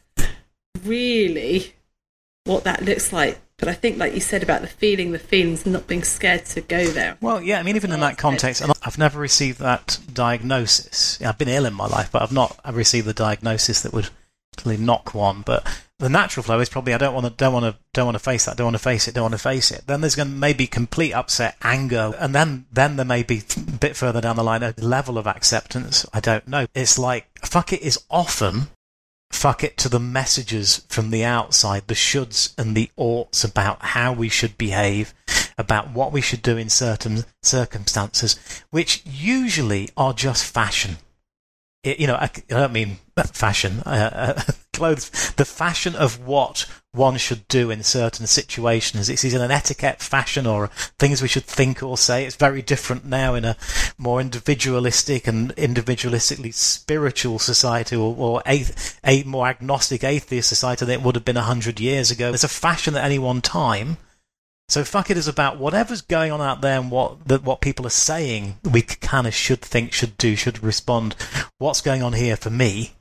really 0.83 1.73
what 2.45 2.63
that 2.63 2.83
looks 2.83 3.11
like. 3.11 3.39
But 3.61 3.69
I 3.69 3.73
think, 3.73 3.99
like 3.99 4.15
you 4.15 4.19
said 4.19 4.41
about 4.41 4.61
the 4.61 4.67
feeling, 4.67 5.11
the 5.11 5.19
feelings, 5.19 5.63
and 5.63 5.73
not 5.73 5.85
being 5.85 6.03
scared 6.03 6.45
to 6.47 6.61
go 6.61 6.83
there. 6.87 7.15
Well, 7.21 7.43
yeah, 7.43 7.59
I 7.59 7.63
mean, 7.63 7.75
even 7.75 7.91
in 7.91 7.99
that 7.99 8.17
context, 8.17 8.63
I've 8.81 8.97
never 8.97 9.19
received 9.19 9.59
that 9.59 9.99
diagnosis. 10.11 11.21
I've 11.21 11.37
been 11.37 11.47
ill 11.47 11.67
in 11.67 11.73
my 11.75 11.85
life, 11.85 12.09
but 12.11 12.23
I've 12.23 12.31
not 12.31 12.59
received 12.73 13.05
the 13.05 13.13
diagnosis 13.13 13.83
that 13.83 13.93
would 13.93 14.09
clearly 14.57 14.83
knock 14.83 15.13
one. 15.13 15.43
But 15.43 15.67
the 15.99 16.09
natural 16.09 16.43
flow 16.43 16.59
is 16.59 16.69
probably 16.69 16.95
I 16.95 16.97
don't 16.97 17.13
want 17.13 17.27
to 17.27 17.29
don't 17.29 17.53
want 17.53 17.65
to 17.65 17.75
don't 17.93 18.05
want 18.05 18.15
to 18.15 18.23
face 18.23 18.45
that 18.45 18.57
don't 18.57 18.65
want 18.65 18.75
to 18.75 18.79
face 18.79 19.07
it 19.07 19.13
don't 19.13 19.25
want 19.25 19.35
to 19.35 19.37
face 19.37 19.69
it 19.69 19.85
then 19.85 20.01
there's 20.01 20.15
going 20.15 20.29
to 20.29 20.33
maybe 20.33 20.65
complete 20.65 21.13
upset 21.13 21.55
anger 21.61 22.15
and 22.17 22.33
then 22.33 22.65
then 22.71 22.95
there 22.95 23.05
may 23.05 23.21
be 23.21 23.43
a 23.55 23.71
bit 23.77 23.95
further 23.95 24.19
down 24.19 24.35
the 24.35 24.43
line 24.43 24.63
a 24.63 24.73
level 24.79 25.19
of 25.19 25.27
acceptance 25.27 26.03
I 26.11 26.19
don't 26.19 26.47
know 26.47 26.65
it's 26.73 26.97
like 26.97 27.27
fuck 27.45 27.71
it 27.71 27.83
is 27.83 28.03
often 28.09 28.69
fuck 29.31 29.63
it 29.63 29.77
to 29.77 29.89
the 29.89 29.99
messages 29.99 30.85
from 30.89 31.09
the 31.09 31.23
outside 31.23 31.87
the 31.87 31.93
shoulds 31.93 32.53
and 32.57 32.75
the 32.75 32.91
oughts 32.97 33.43
about 33.43 33.81
how 33.81 34.13
we 34.13 34.29
should 34.29 34.57
behave 34.57 35.13
about 35.57 35.91
what 35.91 36.11
we 36.11 36.21
should 36.21 36.41
do 36.41 36.57
in 36.57 36.69
certain 36.69 37.23
circumstances 37.41 38.63
which 38.69 39.03
usually 39.05 39.89
are 39.95 40.13
just 40.13 40.45
fashion. 40.45 40.97
It, 41.83 41.99
you 41.99 42.07
know, 42.07 42.15
I, 42.15 42.25
I, 42.25 42.41
don't 42.47 42.73
mean 42.73 42.97
fashion, 43.33 43.81
uh, 43.85 44.35
uh, 44.37 44.51
clothes, 44.73 45.09
the 45.37 45.45
fashion 45.45 45.95
of 45.95 46.25
what 46.25 46.67
one 46.93 47.17
should 47.17 47.47
do 47.47 47.71
in 47.71 47.83
certain 47.83 48.27
situations. 48.27 49.09
It's 49.09 49.23
either 49.23 49.43
an 49.43 49.51
etiquette 49.51 50.01
fashion 50.01 50.45
or 50.45 50.67
things 50.99 51.21
we 51.21 51.27
should 51.27 51.45
think 51.45 51.81
or 51.81 51.97
say. 51.97 52.25
It's 52.25 52.35
very 52.35 52.61
different 52.61 53.05
now 53.05 53.33
in 53.33 53.45
a 53.45 53.55
more 53.97 54.19
individualistic 54.19 55.27
and 55.27 55.55
individualistically 55.55 56.53
spiritual 56.53 57.39
society 57.39 57.95
or, 57.95 58.15
or 58.17 58.43
a, 58.45 58.65
a 59.05 59.23
more 59.23 59.47
agnostic 59.47 60.03
atheist 60.03 60.49
society 60.49 60.85
than 60.85 60.99
it 60.99 61.01
would 61.01 61.15
have 61.15 61.25
been 61.25 61.37
a 61.37 61.41
hundred 61.41 61.79
years 61.79 62.11
ago. 62.11 62.29
There's 62.31 62.43
a 62.43 62.49
fashion 62.49 62.95
at 62.95 63.05
any 63.05 63.19
one 63.19 63.41
time 63.41 63.97
so 64.71 64.85
fuck 64.85 65.09
it 65.09 65.17
is 65.17 65.27
about 65.27 65.57
whatever's 65.57 65.99
going 65.99 66.31
on 66.31 66.39
out 66.39 66.61
there 66.61 66.79
and 66.79 66.89
what 66.89 67.27
that 67.27 67.43
what 67.43 67.59
people 67.59 67.85
are 67.85 67.89
saying. 67.89 68.57
We 68.63 68.81
kind 68.83 69.27
of 69.27 69.33
should 69.33 69.61
think, 69.61 69.91
should 69.91 70.17
do, 70.17 70.37
should 70.37 70.63
respond. 70.63 71.13
What's 71.57 71.81
going 71.81 72.01
on 72.01 72.13
here 72.13 72.37
for 72.37 72.49
me? 72.49 72.93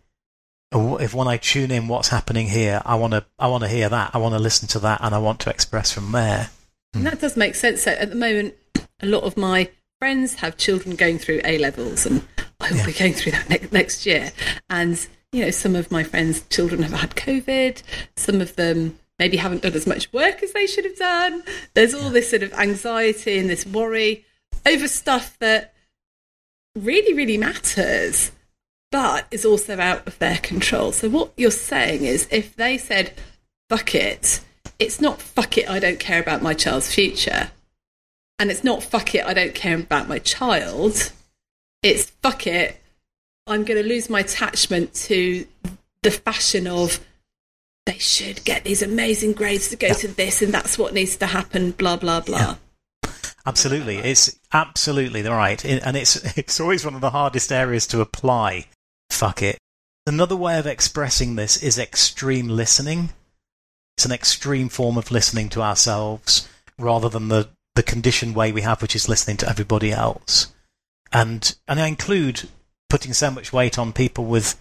Oh, 0.73 0.97
if 0.97 1.15
when 1.15 1.27
I 1.27 1.37
tune 1.37 1.71
in, 1.71 1.89
what's 1.89 2.09
happening 2.09 2.47
here? 2.47 2.81
I 2.85 2.95
want 2.95 3.13
to 3.13 3.25
I 3.39 3.49
want 3.49 3.65
to 3.65 3.69
hear 3.69 3.89
that. 3.89 4.13
I 4.15 4.19
want 4.19 4.35
to 4.35 4.39
listen 4.39 4.69
to 4.69 4.79
that, 4.81 5.01
and 5.03 5.15
I 5.15 5.19
want 5.19 5.41
to 5.41 5.51
express 5.51 5.91
from 5.93 6.13
there. 6.13 6.51
And 6.95 7.07
that 7.07 7.21
does 7.21 7.37
make 7.37 7.55
sense. 7.55 7.83
So 7.83 7.93
at 7.93 8.11
the 8.11 8.17
moment, 8.17 8.55
a 9.01 9.07
lot 9.07 9.25
of 9.25 9.37
my 9.37 9.71
friends 9.99 10.35
have 10.35 10.57
children 10.57 10.97
going 10.97 11.19
through 11.19 11.41
A 11.45 11.59
levels, 11.59 12.07
and 12.07 12.27
I 12.61 12.71
will 12.71 12.79
yeah. 12.79 12.87
be 12.87 12.93
going 12.93 13.15
through 13.15 13.33
that 13.33 13.49
ne- 13.51 13.69
next 13.73 14.07
year. 14.07 14.33
And 14.69 15.07
you 15.33 15.45
know, 15.45 15.51
some 15.51 15.77
of 15.77 15.91
my 15.91 16.05
friends' 16.05 16.43
children 16.51 16.83
have 16.83 16.93
had 16.93 17.15
COVID. 17.17 17.83
Some 18.17 18.41
of 18.41 18.57
them 18.57 18.99
maybe 19.19 19.37
haven't 19.37 19.63
done 19.63 19.75
as 19.75 19.87
much 19.87 20.13
work 20.13 20.43
as 20.43 20.53
they 20.53 20.67
should 20.67 20.85
have 20.85 20.97
done. 20.97 21.43
There's 21.75 21.95
all 21.95 22.11
this 22.11 22.31
sort 22.31 22.43
of 22.43 22.53
anxiety 22.55 23.39
and 23.39 23.51
this 23.51 23.67
worry. 23.67 24.25
over 24.67 24.89
stuff 24.89 25.39
that 25.41 25.75
really, 26.77 27.15
really 27.15 27.39
matters, 27.39 28.33
but 28.91 29.27
is 29.31 29.45
also 29.45 29.79
out 29.79 30.07
of 30.07 30.19
their 30.19 30.39
control. 30.39 30.93
So, 30.93 31.09
what 31.09 31.33
you're 31.37 31.51
saying 31.51 32.05
is 32.05 32.29
if 32.31 32.57
they 32.57 32.79
said, 32.79 33.15
fuck 33.69 33.95
it, 33.95 34.41
it's 34.79 35.01
not 35.01 35.21
fuck 35.21 35.59
it, 35.59 35.69
I 35.69 35.79
don't 35.79 36.01
care 36.01 36.21
about 36.21 36.43
my 36.43 36.55
child's 36.55 36.93
future. 36.93 37.51
And 38.39 38.51
it's 38.51 38.65
not 38.65 38.83
fuck 38.83 39.15
it, 39.15 39.25
I 39.27 39.35
don't 39.35 39.55
care 39.55 39.79
about 39.79 40.09
my 40.09 40.19
child. 40.19 41.13
It's 41.83 42.11
fuck 42.23 42.47
it, 42.47 42.81
I'm 43.47 43.65
going 43.65 43.83
to 43.83 43.89
lose 43.89 44.11
my 44.11 44.21
attachment 44.21 44.95
to 44.95 45.47
the 46.03 46.11
fashion 46.11 46.67
of 46.67 47.01
they 47.87 47.99
should 47.99 48.45
get 48.45 48.65
these 48.65 48.83
amazing 48.83 49.33
grades 49.33 49.69
to 49.69 49.77
go 49.77 49.89
yeah. 49.89 49.95
to 49.95 50.09
this 50.09 50.43
and 50.43 50.53
that's 50.53 50.79
what 50.79 50.95
needs 50.95 51.17
to 51.17 51.27
happen, 51.27 51.73
blah, 51.73 51.97
blah, 51.97 52.21
blah. 52.21 52.39
Yeah. 52.39 52.55
Absolutely, 53.47 53.97
it's 53.97 54.39
absolutely 54.53 55.23
right, 55.23 55.65
and 55.65 55.97
it's 55.97 56.17
it's 56.39 56.61
always 56.61 56.85
one 56.85 56.95
of 56.95 57.01
the 57.01 57.11
hardest 57.11 57.51
areas 57.51 57.87
to 57.89 58.01
apply. 58.01 58.67
Fuck 59.21 59.43
it. 59.43 59.59
Another 60.07 60.35
way 60.35 60.59
of 60.59 60.67
expressing 60.67 61.37
this 61.37 61.63
is 61.63 61.79
extreme 61.79 62.49
listening. 62.49 63.11
It's 63.95 64.07
an 64.07 64.13
extreme 64.13 64.71
form 64.71 64.97
of 64.97 65.11
listening 65.11 65.51
to 65.51 65.61
ourselves 65.61 66.49
rather 66.79 67.11
than 67.11 67.29
the 67.29 67.51
the 67.75 67.83
conditioned 67.83 68.35
way 68.35 68.51
we 68.51 68.63
have, 68.63 68.81
which 68.81 68.97
is 68.97 69.11
listening 69.11 69.37
to 69.37 69.49
everybody 69.49 69.93
else. 69.93 70.55
And 71.13 71.55
and 71.69 71.79
I 71.79 71.87
include 71.87 72.49
putting 72.89 73.13
so 73.13 73.31
much 73.31 73.53
weight 73.53 73.79
on 73.79 73.93
people 73.93 74.25
with 74.25 74.59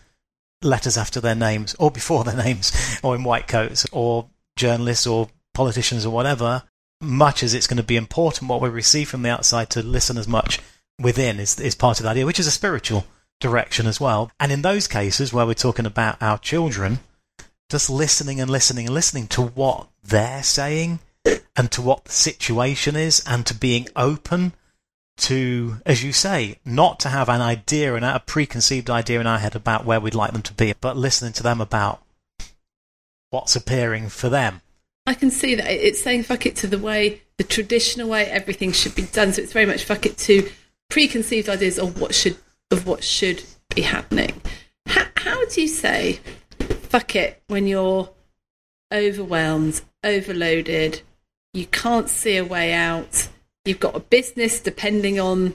letters 0.62 0.98
after 0.98 1.22
their 1.22 1.36
names 1.36 1.74
or 1.80 1.90
before 1.90 2.26
their 2.26 2.36
names, 2.46 3.00
or 3.02 3.16
in 3.16 3.24
white 3.24 3.48
coats, 3.48 3.86
or 3.94 4.28
journalists 4.58 5.08
or 5.08 5.30
politicians 5.54 6.06
or 6.06 6.10
whatever, 6.10 6.64
much 7.00 7.44
as 7.44 7.54
it's 7.54 7.68
going 7.68 7.78
to 7.78 7.94
be 7.94 7.96
important 7.96 8.50
what 8.50 8.60
we 8.60 8.68
receive 8.68 9.08
from 9.08 9.22
the 9.22 9.30
outside 9.30 9.70
to 9.70 9.82
listen 9.82 10.18
as 10.18 10.28
much 10.28 10.60
within 11.00 11.40
is, 11.40 11.58
is 11.62 11.76
part 11.76 12.02
of 12.02 12.04
the 12.04 12.10
idea, 12.10 12.26
which 12.26 12.42
is 12.42 12.48
a 12.48 12.52
spiritual 12.52 13.06
direction 13.40 13.88
as 13.88 14.00
well. 14.00 14.32
And 14.40 14.52
in 14.52 14.62
those 14.62 14.88
cases 14.88 15.34
where 15.34 15.46
we're 15.46 15.54
talking 15.54 15.86
about 15.86 16.22
our 16.22 16.38
children, 16.38 17.00
just 17.70 17.90
listening 17.90 18.40
and 18.42 18.50
listening 18.50 18.88
and 18.88 18.94
listening 18.94 19.28
to 19.28 19.42
what 19.42 19.88
they're 20.04 20.44
saying 20.44 21.00
and 21.56 21.72
to 21.72 21.82
what 21.82 22.06
the 22.06 22.12
situation 22.12 22.96
is 22.96 23.24
and 23.28 23.46
to 23.46 23.54
being 23.54 23.88
open 23.96 24.54
to, 25.18 25.78
as 25.86 26.04
you 26.04 26.14
say, 26.14 26.58
not 26.66 27.00
to 27.02 27.10
have 27.10 27.30
an 27.30 27.42
idea 27.42 27.96
and 27.96 28.06
a 28.06 28.22
preconceived 28.26 28.90
idea 28.90 29.20
in 29.20 29.28
our 29.28 29.40
head 29.40 29.56
about 29.56 29.86
where 29.86 30.00
we'd 30.00 30.16
like 30.16 30.32
them 30.32 30.42
to 30.42 30.54
be, 30.54 30.74
but 30.80 30.98
listening 30.98 31.34
to 31.34 31.44
them 31.44 31.60
about 31.62 32.02
what's 33.30 33.56
appearing 33.56 34.10
for 34.10 34.30
them. 34.30 34.62
I 35.06 35.14
can 35.14 35.32
see 35.32 35.56
that 35.56 35.70
it's 35.70 36.02
saying 36.02 36.24
fuck 36.24 36.46
it 36.46 36.56
to 36.58 36.68
the 36.68 36.78
way, 36.78 37.22
the 37.38 37.44
traditional 37.44 38.10
way 38.10 38.26
everything 38.26 38.72
should 38.72 38.96
be 38.96 39.04
done. 39.04 39.34
So 39.34 39.42
it's 39.42 39.54
very 39.54 39.66
much 39.66 39.84
fuck 39.84 40.06
it 40.06 40.18
to 40.20 40.50
preconceived 40.90 41.50
ideas 41.50 41.78
of 41.78 42.00
what 42.00 42.16
should 42.16 42.38
of 42.72 42.88
what 42.88 43.04
should 43.04 43.44
be 43.76 43.82
happening. 43.82 44.42
How, 44.88 45.06
how 45.16 45.46
do 45.46 45.62
you 45.62 45.68
say 45.68 46.20
fuck 46.60 47.16
it 47.16 47.42
when 47.48 47.68
you're 47.68 48.10
overwhelmed, 48.92 49.82
overloaded, 50.04 51.02
you 51.54 51.66
can't 51.68 52.10
see 52.10 52.38
a 52.38 52.46
way 52.46 52.74
out, 52.74 53.28
you've 53.66 53.80
got 53.80 53.96
a 53.96 54.00
business 54.00 54.60
depending 54.60 55.20
on 55.20 55.54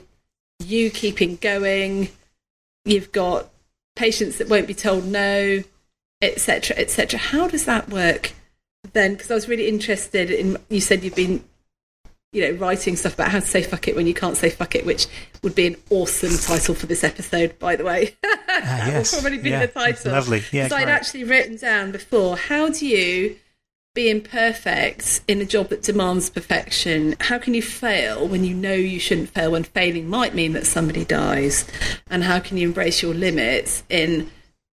you 0.63 0.89
keeping 0.89 1.35
going, 1.37 2.07
you've 2.85 3.11
got 3.11 3.49
patients 3.95 4.37
that 4.37 4.49
won't 4.49 4.67
be 4.67 4.73
told 4.73 5.05
no, 5.05 5.63
etc., 6.21 6.77
etc. 6.77 7.19
How 7.19 7.47
does 7.47 7.65
that 7.65 7.89
work? 7.89 8.33
then 8.93 9.13
because 9.13 9.31
I 9.31 9.35
was 9.35 9.47
really 9.47 9.67
interested 9.67 10.31
in 10.31 10.57
you 10.69 10.81
said 10.81 11.03
you've 11.03 11.15
been 11.15 11.43
you 12.35 12.51
know 12.51 12.57
writing 12.59 12.95
stuff 12.95 13.13
about 13.13 13.29
how 13.31 13.39
to 13.39 13.45
say 13.45 13.63
fuck 13.63 13.87
it 13.87 13.95
when 13.95 14.05
you 14.05 14.13
can't 14.13 14.35
say 14.35 14.49
fuck 14.49 14.75
it 14.75 14.85
which 14.85 15.07
would 15.41 15.55
be 15.55 15.65
an 15.67 15.75
awesome 15.89 16.37
title 16.37 16.75
for 16.75 16.85
this 16.85 17.03
episode 17.03 17.57
by 17.59 17.75
the 17.75 17.83
way. 17.83 18.15
Uh, 18.55 18.61
yes. 18.87 19.11
will 19.11 19.19
probably 19.19 19.37
be 19.37 19.49
yeah, 19.49 19.65
the 19.65 19.67
title. 19.67 20.13
lovely. 20.13 20.41
Yeah 20.53 20.63
Because 20.63 20.71
I'd 20.71 20.87
actually 20.87 21.25
written 21.25 21.57
down 21.57 21.91
before 21.91 22.37
how 22.37 22.69
do 22.69 22.87
you 22.87 23.35
be 23.93 24.09
imperfect 24.09 25.21
in 25.27 25.41
a 25.41 25.45
job 25.45 25.69
that 25.69 25.81
demands 25.81 26.29
perfection? 26.29 27.15
How 27.19 27.37
can 27.37 27.53
you 27.53 27.61
fail 27.61 28.27
when 28.27 28.43
you 28.43 28.53
know 28.53 28.73
you 28.73 28.99
shouldn't 28.99 29.29
fail 29.29 29.51
when 29.51 29.63
failing 29.63 30.07
might 30.09 30.35
mean 30.35 30.53
that 30.53 30.65
somebody 30.67 31.03
dies? 31.03 31.65
And 32.09 32.23
how 32.23 32.39
can 32.39 32.57
you 32.57 32.67
embrace 32.67 33.01
your 33.01 33.13
limits 33.13 33.83
in 33.89 34.31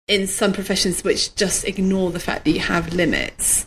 in 0.06 0.26
some 0.26 0.52
professions 0.52 1.04
which 1.04 1.34
just 1.34 1.64
ignore 1.66 2.10
the 2.10 2.20
fact 2.20 2.46
that 2.46 2.52
you 2.52 2.60
have 2.60 2.94
limits? 2.94 3.66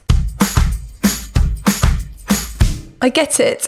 I 3.01 3.09
get 3.09 3.39
it. 3.39 3.67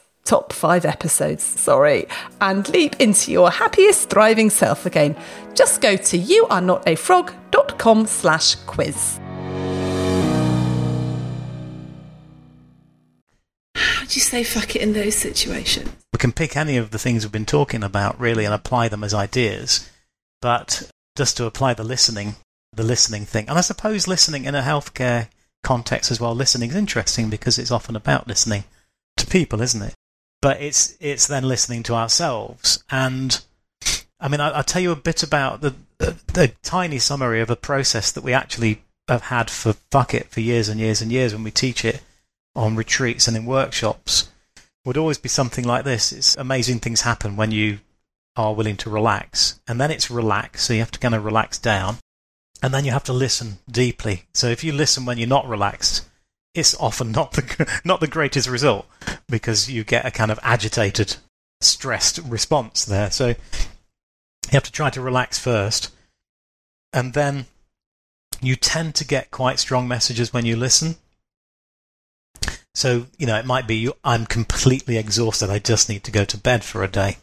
top 0.23 0.53
five 0.53 0.85
episodes, 0.85 1.43
sorry, 1.43 2.07
and 2.39 2.67
leap 2.69 2.95
into 2.99 3.31
your 3.31 3.51
happiest, 3.51 4.09
thriving 4.09 4.49
self 4.49 4.85
again. 4.85 5.15
Just 5.53 5.81
go 5.81 5.95
to 5.97 6.17
youarenotafrog.com 6.17 8.05
slash 8.07 8.55
quiz. 8.55 9.19
How 13.75 14.05
do 14.05 14.15
you 14.15 14.21
say 14.21 14.43
fuck 14.43 14.75
it 14.75 14.81
in 14.81 14.93
those 14.93 15.15
situations? 15.15 15.89
We 16.13 16.17
can 16.17 16.31
pick 16.31 16.55
any 16.55 16.77
of 16.77 16.91
the 16.91 16.99
things 16.99 17.23
we've 17.23 17.31
been 17.31 17.45
talking 17.45 17.83
about, 17.83 18.19
really, 18.19 18.45
and 18.45 18.53
apply 18.53 18.89
them 18.89 19.03
as 19.03 19.13
ideas. 19.13 19.89
But 20.41 20.89
just 21.17 21.37
to 21.37 21.45
apply 21.45 21.73
the 21.73 21.83
listening, 21.83 22.35
the 22.73 22.83
listening 22.83 23.25
thing. 23.25 23.47
And 23.49 23.57
I 23.57 23.61
suppose 23.61 24.07
listening 24.07 24.45
in 24.45 24.55
a 24.55 24.61
healthcare 24.61 25.27
context 25.63 26.11
as 26.11 26.19
well, 26.19 26.33
listening 26.33 26.69
is 26.69 26.75
interesting 26.75 27.29
because 27.29 27.59
it's 27.59 27.71
often 27.71 27.95
about 27.95 28.27
listening 28.27 28.63
to 29.17 29.27
people, 29.27 29.61
isn't 29.61 29.81
it? 29.81 29.93
But 30.41 30.61
it's 30.61 30.97
it's 30.99 31.27
then 31.27 31.47
listening 31.47 31.83
to 31.83 31.93
ourselves. 31.93 32.83
And 32.89 33.41
I 34.19 34.27
mean, 34.27 34.41
I, 34.41 34.55
will 34.55 34.63
tell 34.63 34.81
you 34.81 34.91
a 34.91 34.95
bit 34.95 35.23
about 35.23 35.61
the, 35.61 35.75
the, 35.97 36.17
the 36.33 36.53
tiny 36.63 36.99
summary 36.99 37.41
of 37.41 37.49
a 37.49 37.55
process 37.55 38.11
that 38.11 38.23
we 38.23 38.33
actually 38.33 38.83
have 39.07 39.23
had 39.23 39.49
for 39.49 39.73
fuck 39.91 40.13
it 40.13 40.27
for 40.29 40.41
years 40.41 40.69
and 40.69 40.79
years 40.79 41.01
and 41.01 41.11
years 41.11 41.33
when 41.33 41.43
we 41.43 41.51
teach 41.51 41.83
it 41.83 42.01
on 42.55 42.75
retreats 42.75 43.27
and 43.27 43.35
in 43.37 43.45
workshops. 43.45 44.29
Would 44.83 44.97
always 44.97 45.19
be 45.19 45.29
something 45.29 45.63
like 45.63 45.83
this. 45.83 46.11
It's 46.11 46.35
amazing 46.37 46.79
things 46.79 47.01
happen 47.01 47.35
when 47.35 47.51
you 47.51 47.79
are 48.35 48.55
willing 48.55 48.77
to 48.77 48.89
relax, 48.89 49.59
and 49.67 49.79
then 49.79 49.91
it's 49.91 50.09
relax. 50.09 50.63
So 50.63 50.73
you 50.73 50.79
have 50.79 50.91
to 50.91 50.99
kind 50.99 51.13
of 51.13 51.23
relax 51.23 51.59
down, 51.59 51.97
and 52.63 52.73
then 52.73 52.83
you 52.85 52.91
have 52.91 53.03
to 53.03 53.13
listen 53.13 53.59
deeply. 53.69 54.23
So 54.33 54.47
if 54.47 54.63
you 54.63 54.71
listen 54.71 55.05
when 55.05 55.19
you're 55.19 55.27
not 55.27 55.47
relaxed, 55.47 56.09
it's 56.53 56.75
often 56.79 57.11
not 57.11 57.33
the 57.33 57.81
not 57.85 57.99
the 57.99 58.07
greatest 58.07 58.49
result 58.49 58.85
because 59.29 59.69
you 59.69 59.83
get 59.83 60.05
a 60.05 60.11
kind 60.11 60.31
of 60.31 60.39
agitated, 60.43 61.17
stressed 61.61 62.19
response 62.19 62.85
there. 62.85 63.11
So 63.11 63.27
you 63.27 63.35
have 64.51 64.63
to 64.63 64.71
try 64.71 64.89
to 64.89 65.01
relax 65.01 65.39
first, 65.39 65.93
and 66.91 67.13
then 67.13 67.45
you 68.41 68.55
tend 68.55 68.95
to 68.95 69.05
get 69.05 69.31
quite 69.31 69.59
strong 69.59 69.87
messages 69.87 70.33
when 70.33 70.45
you 70.45 70.55
listen. 70.55 70.95
So 72.73 73.07
you 73.17 73.25
know 73.25 73.37
it 73.37 73.45
might 73.45 73.67
be 73.67 73.89
I'm 74.03 74.25
completely 74.25 74.97
exhausted. 74.97 75.49
I 75.49 75.59
just 75.59 75.89
need 75.89 76.03
to 76.05 76.11
go 76.11 76.25
to 76.25 76.37
bed 76.37 76.63
for 76.63 76.83
a 76.83 76.87
day, 76.87 77.17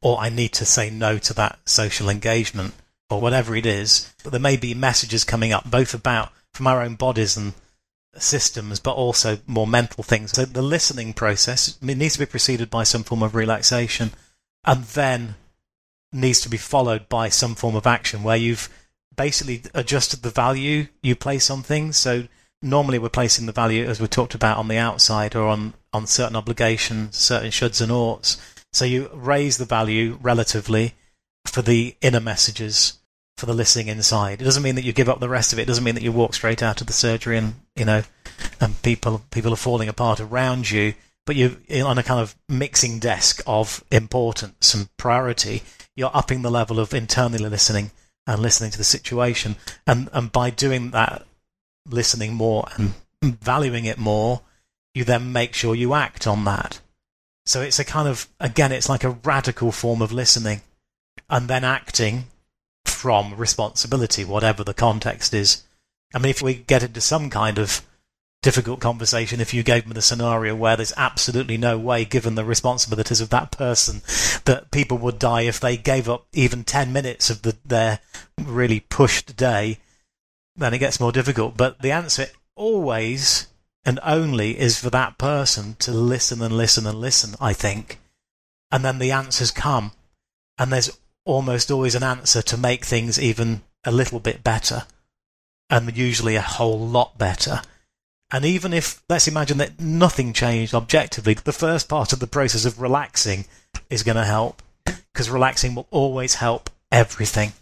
or 0.00 0.18
I 0.18 0.28
need 0.28 0.52
to 0.54 0.64
say 0.64 0.90
no 0.90 1.18
to 1.18 1.34
that 1.34 1.58
social 1.64 2.08
engagement, 2.08 2.74
or 3.10 3.20
whatever 3.20 3.56
it 3.56 3.66
is. 3.66 4.12
But 4.22 4.30
there 4.30 4.40
may 4.40 4.56
be 4.56 4.74
messages 4.74 5.24
coming 5.24 5.52
up 5.52 5.68
both 5.68 5.94
about 5.94 6.32
from 6.56 6.66
our 6.66 6.82
own 6.82 6.94
bodies 6.94 7.36
and 7.36 7.54
systems, 8.16 8.80
but 8.80 8.94
also 8.94 9.38
more 9.46 9.66
mental 9.66 10.02
things. 10.02 10.32
So 10.32 10.44
the 10.44 10.62
listening 10.62 11.12
process 11.12 11.80
needs 11.82 12.14
to 12.14 12.20
be 12.20 12.26
preceded 12.26 12.70
by 12.70 12.82
some 12.82 13.04
form 13.04 13.22
of 13.22 13.34
relaxation, 13.34 14.12
and 14.64 14.84
then 14.84 15.36
needs 16.12 16.40
to 16.40 16.48
be 16.48 16.56
followed 16.56 17.08
by 17.08 17.28
some 17.28 17.54
form 17.54 17.76
of 17.76 17.86
action 17.86 18.22
where 18.22 18.36
you've 18.36 18.68
basically 19.16 19.62
adjusted 19.74 20.22
the 20.22 20.30
value 20.30 20.86
you 21.02 21.14
place 21.14 21.50
on 21.50 21.62
things. 21.62 21.96
So 21.96 22.26
normally 22.62 22.98
we're 22.98 23.08
placing 23.08 23.46
the 23.46 23.52
value, 23.52 23.84
as 23.84 24.00
we 24.00 24.06
talked 24.06 24.34
about, 24.34 24.58
on 24.58 24.68
the 24.68 24.78
outside 24.78 25.34
or 25.34 25.48
on, 25.48 25.74
on 25.92 26.06
certain 26.06 26.36
obligations, 26.36 27.16
certain 27.16 27.50
shoulds 27.50 27.80
and 27.80 27.92
oughts. 27.92 28.40
So 28.72 28.84
you 28.84 29.10
raise 29.12 29.58
the 29.58 29.64
value 29.64 30.18
relatively 30.20 30.94
for 31.44 31.62
the 31.62 31.96
inner 32.00 32.20
messages 32.20 32.98
for 33.36 33.46
the 33.46 33.54
listening 33.54 33.88
inside. 33.88 34.40
It 34.40 34.44
doesn't 34.44 34.62
mean 34.62 34.76
that 34.76 34.84
you 34.84 34.92
give 34.92 35.08
up 35.08 35.20
the 35.20 35.28
rest 35.28 35.52
of 35.52 35.58
it. 35.58 35.62
It 35.62 35.66
doesn't 35.66 35.84
mean 35.84 35.94
that 35.94 36.02
you 36.02 36.12
walk 36.12 36.34
straight 36.34 36.62
out 36.62 36.80
of 36.80 36.86
the 36.86 36.92
surgery 36.92 37.36
and 37.36 37.54
you 37.74 37.84
know, 37.84 38.02
and 38.60 38.80
people 38.82 39.22
people 39.30 39.52
are 39.52 39.56
falling 39.56 39.88
apart 39.88 40.20
around 40.20 40.70
you. 40.70 40.94
but 41.26 41.36
you're 41.36 41.56
on 41.84 41.98
a 41.98 42.02
kind 42.02 42.20
of 42.20 42.36
mixing 42.48 42.98
desk 42.98 43.42
of 43.46 43.84
importance 43.90 44.72
and 44.72 44.88
priority. 44.96 45.62
You're 45.96 46.10
upping 46.14 46.42
the 46.42 46.50
level 46.50 46.78
of 46.78 46.94
internally 46.94 47.48
listening 47.48 47.90
and 48.26 48.40
listening 48.40 48.70
to 48.70 48.78
the 48.78 48.84
situation. 48.84 49.56
And, 49.86 50.08
and 50.12 50.30
by 50.30 50.50
doing 50.50 50.92
that, 50.92 51.26
listening 51.88 52.34
more 52.34 52.68
and 52.76 52.94
valuing 53.22 53.84
it 53.84 53.98
more, 53.98 54.42
you 54.94 55.04
then 55.04 55.32
make 55.32 55.52
sure 55.52 55.74
you 55.74 55.94
act 55.94 56.26
on 56.26 56.44
that. 56.44 56.80
So 57.44 57.60
it's 57.60 57.78
a 57.78 57.84
kind 57.84 58.08
of, 58.08 58.28
again, 58.40 58.72
it's 58.72 58.88
like 58.88 59.04
a 59.04 59.10
radical 59.10 59.72
form 59.72 60.02
of 60.02 60.12
listening 60.12 60.62
and 61.28 61.48
then 61.48 61.64
acting 61.64 62.24
from 62.96 63.36
responsibility, 63.36 64.24
whatever 64.24 64.64
the 64.64 64.74
context 64.74 65.34
is. 65.34 65.62
I 66.14 66.18
mean, 66.18 66.30
if 66.30 66.42
we 66.42 66.54
get 66.54 66.82
into 66.82 67.00
some 67.00 67.30
kind 67.30 67.58
of 67.58 67.82
difficult 68.42 68.80
conversation, 68.80 69.40
if 69.40 69.52
you 69.52 69.62
gave 69.62 69.86
me 69.86 69.92
the 69.92 70.02
scenario 70.02 70.54
where 70.54 70.76
there's 70.76 70.92
absolutely 70.96 71.56
no 71.56 71.78
way, 71.78 72.04
given 72.04 72.34
the 72.34 72.44
responsibilities 72.44 73.20
of 73.20 73.28
that 73.30 73.50
person, 73.50 74.02
that 74.44 74.70
people 74.70 74.98
would 74.98 75.18
die 75.18 75.42
if 75.42 75.60
they 75.60 75.76
gave 75.76 76.08
up 76.08 76.26
even 76.32 76.64
10 76.64 76.92
minutes 76.92 77.28
of 77.28 77.42
the, 77.42 77.56
their 77.64 78.00
really 78.42 78.80
pushed 78.80 79.36
day, 79.36 79.78
then 80.56 80.72
it 80.72 80.78
gets 80.78 80.98
more 80.98 81.12
difficult. 81.12 81.56
But 81.56 81.82
the 81.82 81.92
answer 81.92 82.26
always 82.54 83.48
and 83.84 84.00
only 84.02 84.58
is 84.58 84.78
for 84.78 84.90
that 84.90 85.18
person 85.18 85.76
to 85.80 85.92
listen 85.92 86.42
and 86.42 86.56
listen 86.56 86.86
and 86.86 87.00
listen, 87.00 87.34
I 87.40 87.52
think. 87.52 88.00
And 88.70 88.84
then 88.84 88.98
the 88.98 89.12
answers 89.12 89.50
come. 89.50 89.92
And 90.58 90.72
there's 90.72 90.96
almost 91.26 91.70
always 91.70 91.94
an 91.94 92.02
answer 92.02 92.40
to 92.40 92.56
make 92.56 92.86
things 92.86 93.20
even 93.20 93.60
a 93.84 93.92
little 93.92 94.20
bit 94.20 94.42
better. 94.42 94.84
And 95.68 95.94
usually 95.96 96.36
a 96.36 96.40
whole 96.40 96.78
lot 96.78 97.18
better. 97.18 97.60
And 98.30 98.44
even 98.44 98.72
if, 98.72 99.02
let's 99.08 99.28
imagine 99.28 99.58
that 99.58 99.78
nothing 99.78 100.32
changed 100.32 100.74
objectively, 100.74 101.34
the 101.34 101.52
first 101.52 101.88
part 101.88 102.12
of 102.12 102.20
the 102.20 102.26
process 102.26 102.64
of 102.64 102.80
relaxing 102.80 103.44
is 103.90 104.02
going 104.02 104.16
to 104.16 104.24
help. 104.24 104.62
Because 104.84 105.28
relaxing 105.28 105.74
will 105.74 105.88
always 105.90 106.36
help 106.36 106.70
everything. 106.90 107.52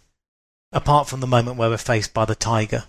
Apart 0.71 1.07
from 1.07 1.19
the 1.19 1.27
moment 1.27 1.57
where 1.57 1.69
we're 1.69 1.77
faced 1.77 2.13
by 2.13 2.25
the 2.25 2.35
tiger 2.35 2.85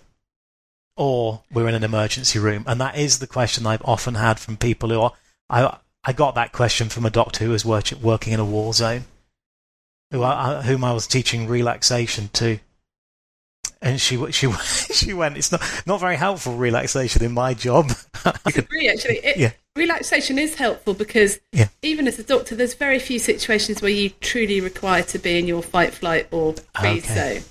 or 0.95 1.41
we're 1.51 1.67
in 1.67 1.75
an 1.75 1.83
emergency 1.83 2.39
room. 2.39 2.63
And 2.67 2.81
that 2.81 2.97
is 2.97 3.19
the 3.19 3.27
question 3.27 3.65
I've 3.65 3.85
often 3.85 4.15
had 4.15 4.39
from 4.39 4.57
people 4.57 4.89
who 4.89 5.01
are. 5.01 5.13
I, 5.49 5.77
I 6.03 6.13
got 6.13 6.35
that 6.35 6.51
question 6.51 6.89
from 6.89 7.05
a 7.05 7.11
doctor 7.11 7.45
who 7.45 7.51
was 7.51 7.63
work, 7.63 7.91
working 8.01 8.33
in 8.33 8.39
a 8.39 8.45
war 8.45 8.73
zone, 8.73 9.05
who 10.11 10.23
I, 10.23 10.61
whom 10.61 10.83
I 10.83 10.93
was 10.93 11.07
teaching 11.07 11.47
relaxation 11.47 12.29
to. 12.33 12.59
And 13.81 14.01
she 14.01 14.31
she 14.31 14.51
she 14.51 15.13
went. 15.13 15.37
It's 15.37 15.51
not 15.51 15.61
not 15.85 15.99
very 15.99 16.15
helpful 16.15 16.55
relaxation 16.55 17.23
in 17.23 17.33
my 17.33 17.53
job. 17.53 17.91
I 18.25 18.33
agree. 18.45 18.89
Actually, 18.89 19.17
it, 19.17 19.37
yeah. 19.37 19.51
relaxation 19.75 20.39
is 20.39 20.55
helpful 20.55 20.93
because 20.93 21.39
yeah. 21.51 21.67
even 21.81 22.07
as 22.07 22.17
a 22.17 22.23
doctor, 22.23 22.55
there's 22.55 22.73
very 22.73 22.99
few 22.99 23.19
situations 23.19 23.81
where 23.81 23.91
you 23.91 24.09
truly 24.21 24.61
require 24.61 25.03
to 25.03 25.19
be 25.19 25.37
in 25.37 25.47
your 25.47 25.61
fight, 25.61 25.93
flight, 25.93 26.27
or 26.31 26.55
freeze 26.79 27.05
okay. 27.05 27.39
zone. 27.39 27.43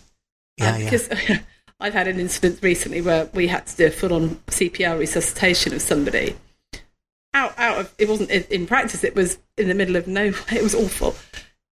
Yeah, 0.58 0.74
um, 0.74 0.84
because. 0.84 1.08
I've 1.78 1.92
had 1.92 2.08
an 2.08 2.18
incident 2.18 2.60
recently 2.62 3.02
where 3.02 3.28
we 3.34 3.48
had 3.48 3.66
to 3.66 3.76
do 3.76 3.86
a 3.86 3.90
full 3.90 4.14
on 4.14 4.30
CPR 4.46 4.98
resuscitation 4.98 5.74
of 5.74 5.82
somebody. 5.82 6.34
Out, 7.34 7.52
out 7.58 7.78
of 7.78 7.94
it 7.98 8.08
wasn't 8.08 8.30
in 8.30 8.66
practice. 8.66 9.04
It 9.04 9.14
was 9.14 9.38
in 9.58 9.68
the 9.68 9.74
middle 9.74 9.96
of 9.96 10.06
nowhere. 10.06 10.40
It 10.50 10.62
was 10.62 10.74
awful, 10.74 11.14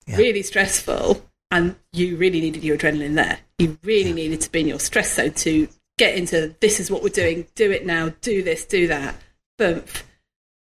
yeah. 0.07 0.16
really 0.16 0.42
stressful, 0.42 1.23
and 1.51 1.77
you 1.92 2.16
really 2.16 2.40
needed 2.40 2.64
your 2.64 2.77
adrenaline 2.77 3.14
there. 3.14 3.38
You 3.59 3.79
really 3.83 4.11
yeah. 4.11 4.14
needed 4.14 4.40
to 4.42 4.53
be 4.53 4.61
in 4.61 4.69
your 4.69 4.81
stress 4.81 5.14
zone 5.14 5.33
to 5.33 5.69
get 5.99 6.16
into 6.16 6.55
this 6.61 6.81
is 6.81 6.90
what 6.90 7.03
we're 7.03 7.09
doing. 7.09 7.47
Do 7.55 7.71
it 7.71 7.87
now. 7.87 8.12
Do 8.21 8.42
this. 8.42 8.64
Do 8.64 8.87
that. 8.88 9.16
Boom. 9.59 9.83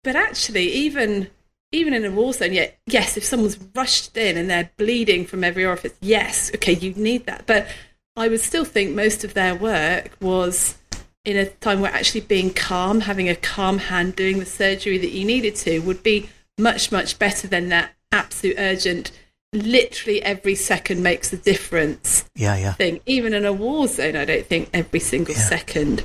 But 0.04 0.15
actually, 0.15 0.72
even 0.72 1.30
even 1.72 1.94
in 1.94 2.06
a 2.06 2.12
war 2.12 2.34
zone, 2.34 2.54
yet 2.54 2.80
yes, 2.88 3.18
if 3.18 3.24
someone's 3.24 3.60
rushed 3.76 4.15
in 4.18 4.38
and 4.38 4.50
they're 4.50 4.72
bleeding 4.78 5.26
from 5.26 5.44
every 5.44 5.65
orifice, 5.65 5.94
yes, 6.02 6.52
okay, 6.56 6.74
you 6.74 6.94
need 6.94 7.26
that. 7.26 7.46
But 7.46 7.68
I 8.15 8.28
would 8.28 8.42
still 8.42 8.65
think 8.65 8.96
most 8.96 9.24
of 9.24 9.34
their 9.34 9.56
work 9.56 10.12
was 10.20 10.78
in 11.26 11.38
a 11.38 11.46
time 11.46 11.82
where 11.82 11.94
actually 11.94 12.22
being 12.22 12.54
calm, 12.54 13.02
having 13.02 13.30
a 13.30 13.36
calm 13.36 13.78
hand, 13.78 14.15
doing 14.15 14.39
the 14.39 14.46
surgery 14.46 14.98
that 14.98 15.12
you 15.12 15.26
needed 15.26 15.56
to 15.56 15.80
would 15.80 16.02
be 16.02 16.30
much, 16.58 16.92
much 16.92 17.20
better 17.20 17.48
than 17.48 17.70
that 17.70 17.94
absolute 18.12 18.56
urgent, 18.58 19.12
literally 19.54 20.22
every 20.22 20.56
second 20.56 21.02
makes 21.02 21.34
a 21.34 21.38
difference 21.38 22.26
yeah, 22.36 22.56
yeah. 22.56 22.74
thing. 22.74 23.00
Even 23.06 23.34
in 23.34 23.45
a 23.45 23.54
war 23.54 23.88
zone, 23.88 24.15
I 24.15 24.26
don't 24.26 24.45
think 24.45 24.69
every 24.74 25.00
single 25.00 25.36
yeah. 25.36 25.41
second 25.41 26.04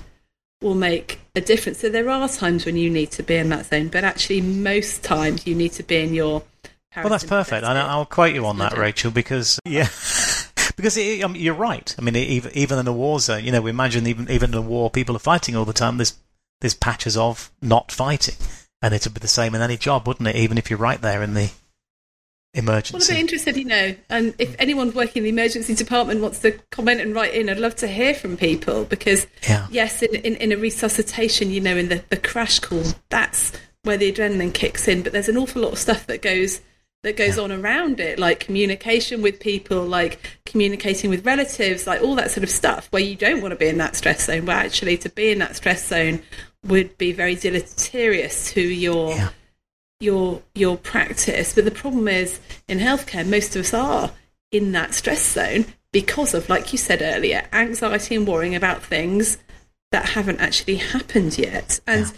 will 0.62 0.75
make 0.75 1.21
a 1.35 1.40
difference. 1.40 1.81
So 1.81 1.88
there 1.88 2.09
are 2.09 2.29
times 2.29 2.64
when 2.64 2.77
you 2.77 2.90
need 2.90 3.11
to 3.12 3.23
be 3.23 3.37
in 3.37 3.51
that 3.51 3.67
zone, 3.67 3.88
but 3.88 4.05
actually 4.05 4.40
most 4.40 5.05
times 5.05 5.47
you 5.47 5.55
need 5.55 5.73
to 5.73 5.83
be 5.83 5.97
in 5.97 6.14
your 6.14 6.43
well, 6.97 7.09
that's 7.09 7.25
perfect. 7.25 7.64
And 7.64 7.77
I'll 7.77 8.07
quote 8.07 8.35
you 8.35 8.47
on 8.47 8.59
that, 8.59 8.77
Rachel, 8.77 9.11
because 9.11 9.59
yeah, 9.64 9.88
because 10.77 10.97
it, 10.97 11.25
I 11.25 11.27
mean, 11.27 11.43
you're 11.43 11.55
right. 11.55 11.95
I 11.99 12.03
mean, 12.03 12.14
even 12.17 12.53
even 12.55 12.79
in 12.79 12.87
a 12.87 12.93
war 12.93 13.19
zone, 13.21 13.45
you 13.45 13.53
know, 13.53 13.61
we 13.61 13.71
imagine 13.71 14.07
even 14.07 14.31
even 14.31 14.51
in 14.51 14.57
a 14.57 14.62
war, 14.62 14.90
people 14.90 15.17
are 15.17 15.21
fighting 15.21 15.57
all 15.57 15.64
the 15.64 15.73
time. 15.73 15.97
There's 15.97 16.14
there's 16.61 16.75
patches 16.75 17.17
of 17.17 17.51
not 17.61 17.90
fighting, 17.90 18.37
and 18.81 18.95
it'd 18.95 19.14
be 19.14 19.21
the 19.21 19.29
same 19.29 19.55
in 19.55 19.62
any 19.62 19.77
job, 19.77 20.07
wouldn't 20.07 20.29
it? 20.29 20.37
Even 20.37 20.57
if 20.57 20.71
you're 20.71 20.79
right 20.79 21.01
there 21.01 21.23
in 21.23 21.35
the 21.35 21.51
emergency. 22.55 23.12
Well, 23.12 23.19
I'm 23.19 23.21
interested, 23.21 23.57
you 23.57 23.64
know, 23.64 23.95
and 24.09 24.35
if 24.38 24.57
anyone 24.59 24.93
working 24.93 25.21
in 25.21 25.25
the 25.25 25.31
emergency 25.31 25.75
department 25.75 26.21
wants 26.21 26.38
to 26.40 26.53
comment 26.71 27.01
and 27.01 27.14
write 27.14 27.35
in, 27.35 27.51
I'd 27.51 27.59
love 27.59 27.77
to 27.77 27.88
hear 27.88 28.14
from 28.14 28.37
people 28.37 28.85
because, 28.85 29.27
yeah. 29.49 29.67
yes, 29.71 30.03
in, 30.03 30.14
in, 30.14 30.37
in 30.37 30.53
a 30.53 30.57
resuscitation, 30.57 31.51
you 31.51 31.61
know, 31.61 31.77
in 31.77 31.88
the, 31.88 32.03
the 32.09 32.17
crash 32.17 32.61
call, 32.61 32.85
that's 33.11 33.53
where 33.83 33.97
the 33.97 34.11
adrenaline 34.11 34.55
kicks 34.55 34.88
in, 34.88 35.03
but 35.03 35.12
there's 35.12 35.29
an 35.29 35.37
awful 35.37 35.62
lot 35.62 35.73
of 35.73 35.79
stuff 35.79 36.07
that 36.07 36.23
goes 36.23 36.61
that 37.03 37.19
goes 37.19 37.37
yeah. 37.37 37.43
on 37.43 37.53
around 37.53 38.01
it, 38.01 38.19
like 38.19 38.40
communication 38.40 39.21
with 39.21 39.38
people, 39.38 39.85
like 39.85 40.19
communicating 40.47 41.11
with 41.11 41.25
relatives, 41.27 41.87
like 41.87 42.01
all 42.01 42.14
that 42.14 42.31
sort 42.31 42.43
of 42.43 42.49
stuff, 42.49 42.88
where 42.90 43.03
you 43.03 43.14
don't 43.14 43.43
want 43.43 43.53
to 43.53 43.57
be 43.57 43.69
in 43.69 43.77
that 43.77 43.95
stress 43.95 44.25
zone, 44.25 44.47
where 44.47 44.57
actually 44.57 44.97
to 44.97 45.11
be 45.11 45.31
in 45.31 45.38
that 45.38 45.55
stress 45.55 45.87
zone 45.87 46.23
would 46.64 46.97
be 46.97 47.12
very 47.12 47.35
deleterious 47.35 48.51
to 48.53 48.62
your 48.62 49.11
yeah. 49.11 49.29
Your 50.01 50.43
your 50.55 50.77
practice. 50.77 51.55
But 51.55 51.65
the 51.65 51.71
problem 51.71 52.09
is 52.09 52.41
in 52.69 52.79
healthcare, 52.79 53.27
most 53.27 53.57
of 53.57 53.61
us 53.61 53.75
are 53.75 54.13
in 54.51 54.73
that 54.73 54.95
stress 54.95 55.33
zone 55.33 55.67
because 55.93 56.35
of, 56.35 56.49
like 56.49 56.73
you 56.73 56.79
said 56.79 57.03
earlier, 57.03 57.47
anxiety 57.53 58.17
and 58.17 58.27
worrying 58.27 58.55
about 58.55 58.83
things 58.83 59.39
that 59.93 60.11
haven't 60.11 60.41
actually 60.41 60.77
happened 60.77 61.39
yet. 61.39 61.81
And 61.87 62.07
yeah 62.07 62.13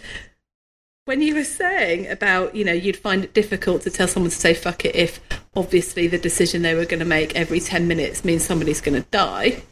when 1.07 1.21
you 1.21 1.35
were 1.35 1.43
saying 1.45 2.05
about, 2.07 2.53
you 2.53 2.65
know, 2.65 2.73
you'd 2.73 2.97
find 2.97 3.23
it 3.23 3.33
difficult 3.33 3.81
to 3.81 3.89
tell 3.89 4.09
someone 4.09 4.29
to 4.29 4.35
say 4.35 4.53
fuck 4.53 4.83
it 4.83 4.93
if 4.93 5.21
obviously 5.55 6.05
the 6.07 6.17
decision 6.17 6.61
they 6.61 6.75
were 6.75 6.83
going 6.83 6.99
to 6.99 7.05
make 7.05 7.33
every 7.33 7.61
10 7.61 7.87
minutes 7.87 8.25
means 8.25 8.43
somebody's 8.43 8.81
going 8.81 9.01
to 9.01 9.09
die. 9.09 9.63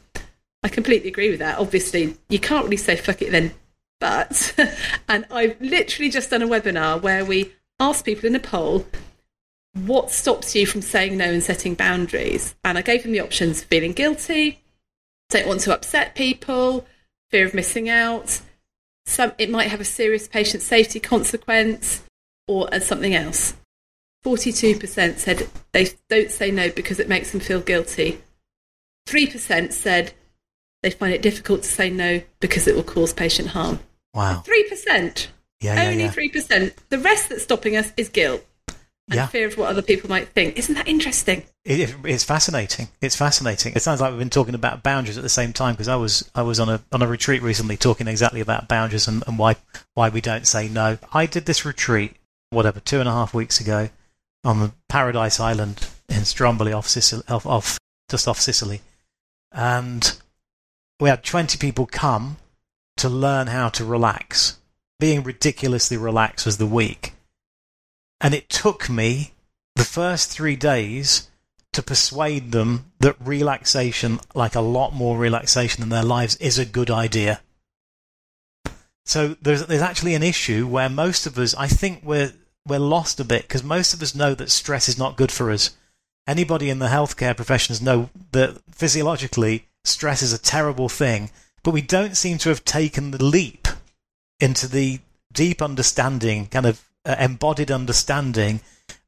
I 0.63 0.69
completely 0.69 1.09
agree 1.09 1.29
with 1.29 1.39
that. 1.39 1.59
Obviously, 1.59 2.15
you 2.29 2.39
can't 2.39 2.63
really 2.63 2.77
say 2.77 2.95
fuck 2.95 3.21
it 3.21 3.31
then, 3.31 3.53
but, 3.99 4.55
and 5.09 5.25
I've 5.29 5.59
literally 5.59 6.09
just 6.09 6.29
done 6.29 6.41
a 6.41 6.47
webinar 6.47 7.01
where 7.01 7.25
we 7.25 7.51
asked 7.79 8.05
people 8.05 8.27
in 8.27 8.35
a 8.35 8.39
poll 8.39 8.85
what 9.73 10.09
stops 10.09 10.55
you 10.55 10.65
from 10.65 10.81
saying 10.81 11.17
no 11.17 11.25
and 11.25 11.43
setting 11.43 11.75
boundaries. 11.75 12.55
And 12.63 12.77
I 12.77 12.81
gave 12.81 13.03
them 13.03 13.11
the 13.11 13.19
options 13.21 13.63
feeling 13.63 13.93
guilty, 13.93 14.61
don't 15.29 15.47
want 15.47 15.61
to 15.61 15.73
upset 15.73 16.15
people, 16.15 16.85
fear 17.29 17.45
of 17.45 17.53
missing 17.53 17.89
out, 17.89 18.41
some, 19.05 19.33
it 19.37 19.49
might 19.49 19.69
have 19.69 19.81
a 19.81 19.85
serious 19.85 20.27
patient 20.27 20.63
safety 20.63 20.99
consequence 20.99 22.03
or 22.47 22.73
as 22.73 22.85
something 22.85 23.13
else. 23.13 23.53
42% 24.25 25.17
said 25.19 25.47
they 25.71 25.89
don't 26.09 26.31
say 26.31 26.49
no 26.49 26.69
because 26.69 26.99
it 26.99 27.09
makes 27.09 27.31
them 27.31 27.39
feel 27.39 27.61
guilty. 27.61 28.21
3% 29.07 29.71
said 29.71 30.13
they 30.81 30.89
find 30.89 31.13
it 31.13 31.21
difficult 31.21 31.61
to 31.63 31.69
say 31.69 31.89
no 31.89 32.21
because 32.39 32.67
it 32.67 32.75
will 32.75 32.83
cause 32.83 33.13
patient 33.13 33.49
harm. 33.49 33.79
Wow. 34.13 34.43
3%. 34.45 35.27
Yeah, 35.61 35.81
Only 35.81 36.03
yeah, 36.03 36.13
yeah. 36.15 36.71
3%. 36.71 36.73
The 36.89 36.99
rest 36.99 37.29
that's 37.29 37.43
stopping 37.43 37.75
us 37.75 37.91
is 37.97 38.09
guilt 38.09 38.45
and 39.07 39.17
yeah. 39.17 39.27
fear 39.27 39.47
of 39.47 39.57
what 39.57 39.69
other 39.69 39.81
people 39.81 40.09
might 40.09 40.29
think. 40.29 40.57
Isn't 40.57 40.75
that 40.75 40.87
interesting? 40.87 41.43
It, 41.63 41.95
it's 42.03 42.23
fascinating. 42.23 42.87
It's 43.01 43.15
fascinating. 43.15 43.73
It 43.75 43.81
sounds 43.81 44.01
like 44.01 44.11
we've 44.11 44.19
been 44.19 44.29
talking 44.29 44.55
about 44.55 44.83
boundaries 44.83 45.17
at 45.17 45.23
the 45.23 45.29
same 45.29 45.53
time 45.53 45.75
because 45.75 45.87
I 45.87 45.95
was 45.95 46.29
I 46.33 46.41
was 46.41 46.59
on 46.59 46.69
a 46.69 46.81
on 46.91 47.01
a 47.01 47.07
retreat 47.07 47.41
recently 47.41 47.77
talking 47.77 48.07
exactly 48.07 48.41
about 48.41 48.67
boundaries 48.67 49.07
and, 49.07 49.23
and 49.27 49.37
why 49.37 49.57
why 49.93 50.09
we 50.09 50.21
don't 50.21 50.47
say 50.47 50.67
no. 50.67 50.97
I 51.13 51.25
did 51.25 51.45
this 51.45 51.65
retreat 51.65 52.15
whatever 52.49 52.79
two 52.79 52.99
and 52.99 53.09
a 53.09 53.11
half 53.11 53.33
weeks 53.33 53.59
ago 53.59 53.89
on 54.43 54.59
the 54.59 54.71
Paradise 54.89 55.39
Island 55.39 55.87
in 56.09 56.25
Stromboli 56.25 56.71
off 56.71 56.87
Sicily, 56.87 57.23
off, 57.27 57.45
off 57.45 57.79
just 58.09 58.27
off 58.27 58.39
Sicily, 58.39 58.81
and 59.51 60.19
we 60.99 61.09
had 61.09 61.23
twenty 61.23 61.57
people 61.57 61.85
come 61.85 62.37
to 62.97 63.09
learn 63.09 63.47
how 63.47 63.69
to 63.69 63.85
relax. 63.85 64.57
Being 64.99 65.23
ridiculously 65.23 65.97
relaxed 65.97 66.45
was 66.45 66.57
the 66.57 66.65
week 66.65 67.15
and 68.21 68.33
it 68.33 68.49
took 68.49 68.89
me 68.89 69.33
the 69.75 69.83
first 69.83 70.31
three 70.31 70.55
days 70.55 71.29
to 71.73 71.83
persuade 71.83 72.51
them 72.51 72.91
that 72.99 73.15
relaxation, 73.19 74.19
like 74.33 74.55
a 74.55 74.61
lot 74.61 74.93
more 74.93 75.17
relaxation 75.17 75.83
in 75.83 75.89
their 75.89 76.03
lives, 76.03 76.35
is 76.37 76.57
a 76.57 76.65
good 76.65 76.89
idea. 76.89 77.41
So 79.05 79.35
there's 79.41 79.65
there's 79.65 79.81
actually 79.81 80.15
an 80.15 80.23
issue 80.23 80.65
where 80.65 80.89
most 80.89 81.27
of 81.27 81.37
us, 81.37 81.53
I 81.53 81.67
think 81.67 82.01
we're 82.03 82.33
we're 82.65 82.79
lost 82.79 83.19
a 83.19 83.25
bit 83.25 83.43
because 83.43 83.63
most 83.63 83.93
of 83.93 84.01
us 84.01 84.15
know 84.15 84.33
that 84.33 84.49
stress 84.49 84.89
is 84.89 84.97
not 84.97 85.17
good 85.17 85.31
for 85.31 85.51
us. 85.51 85.77
Anybody 86.25 86.69
in 86.69 86.79
the 86.79 86.87
healthcare 86.87 87.35
professions 87.35 87.81
know 87.81 88.09
that 88.31 88.59
physiologically 88.71 89.67
stress 89.83 90.23
is 90.23 90.33
a 90.33 90.39
terrible 90.39 90.89
thing, 90.89 91.29
but 91.61 91.75
we 91.75 91.81
don't 91.81 92.17
seem 92.17 92.39
to 92.39 92.49
have 92.49 92.65
taken 92.65 93.11
the 93.11 93.23
leap 93.23 93.64
into 94.39 94.67
the 94.67 94.99
deep 95.31 95.61
understanding, 95.61 96.47
kind 96.47 96.65
of 96.65 96.83
uh, 97.05 97.15
embodied 97.19 97.71
understanding 97.71 98.61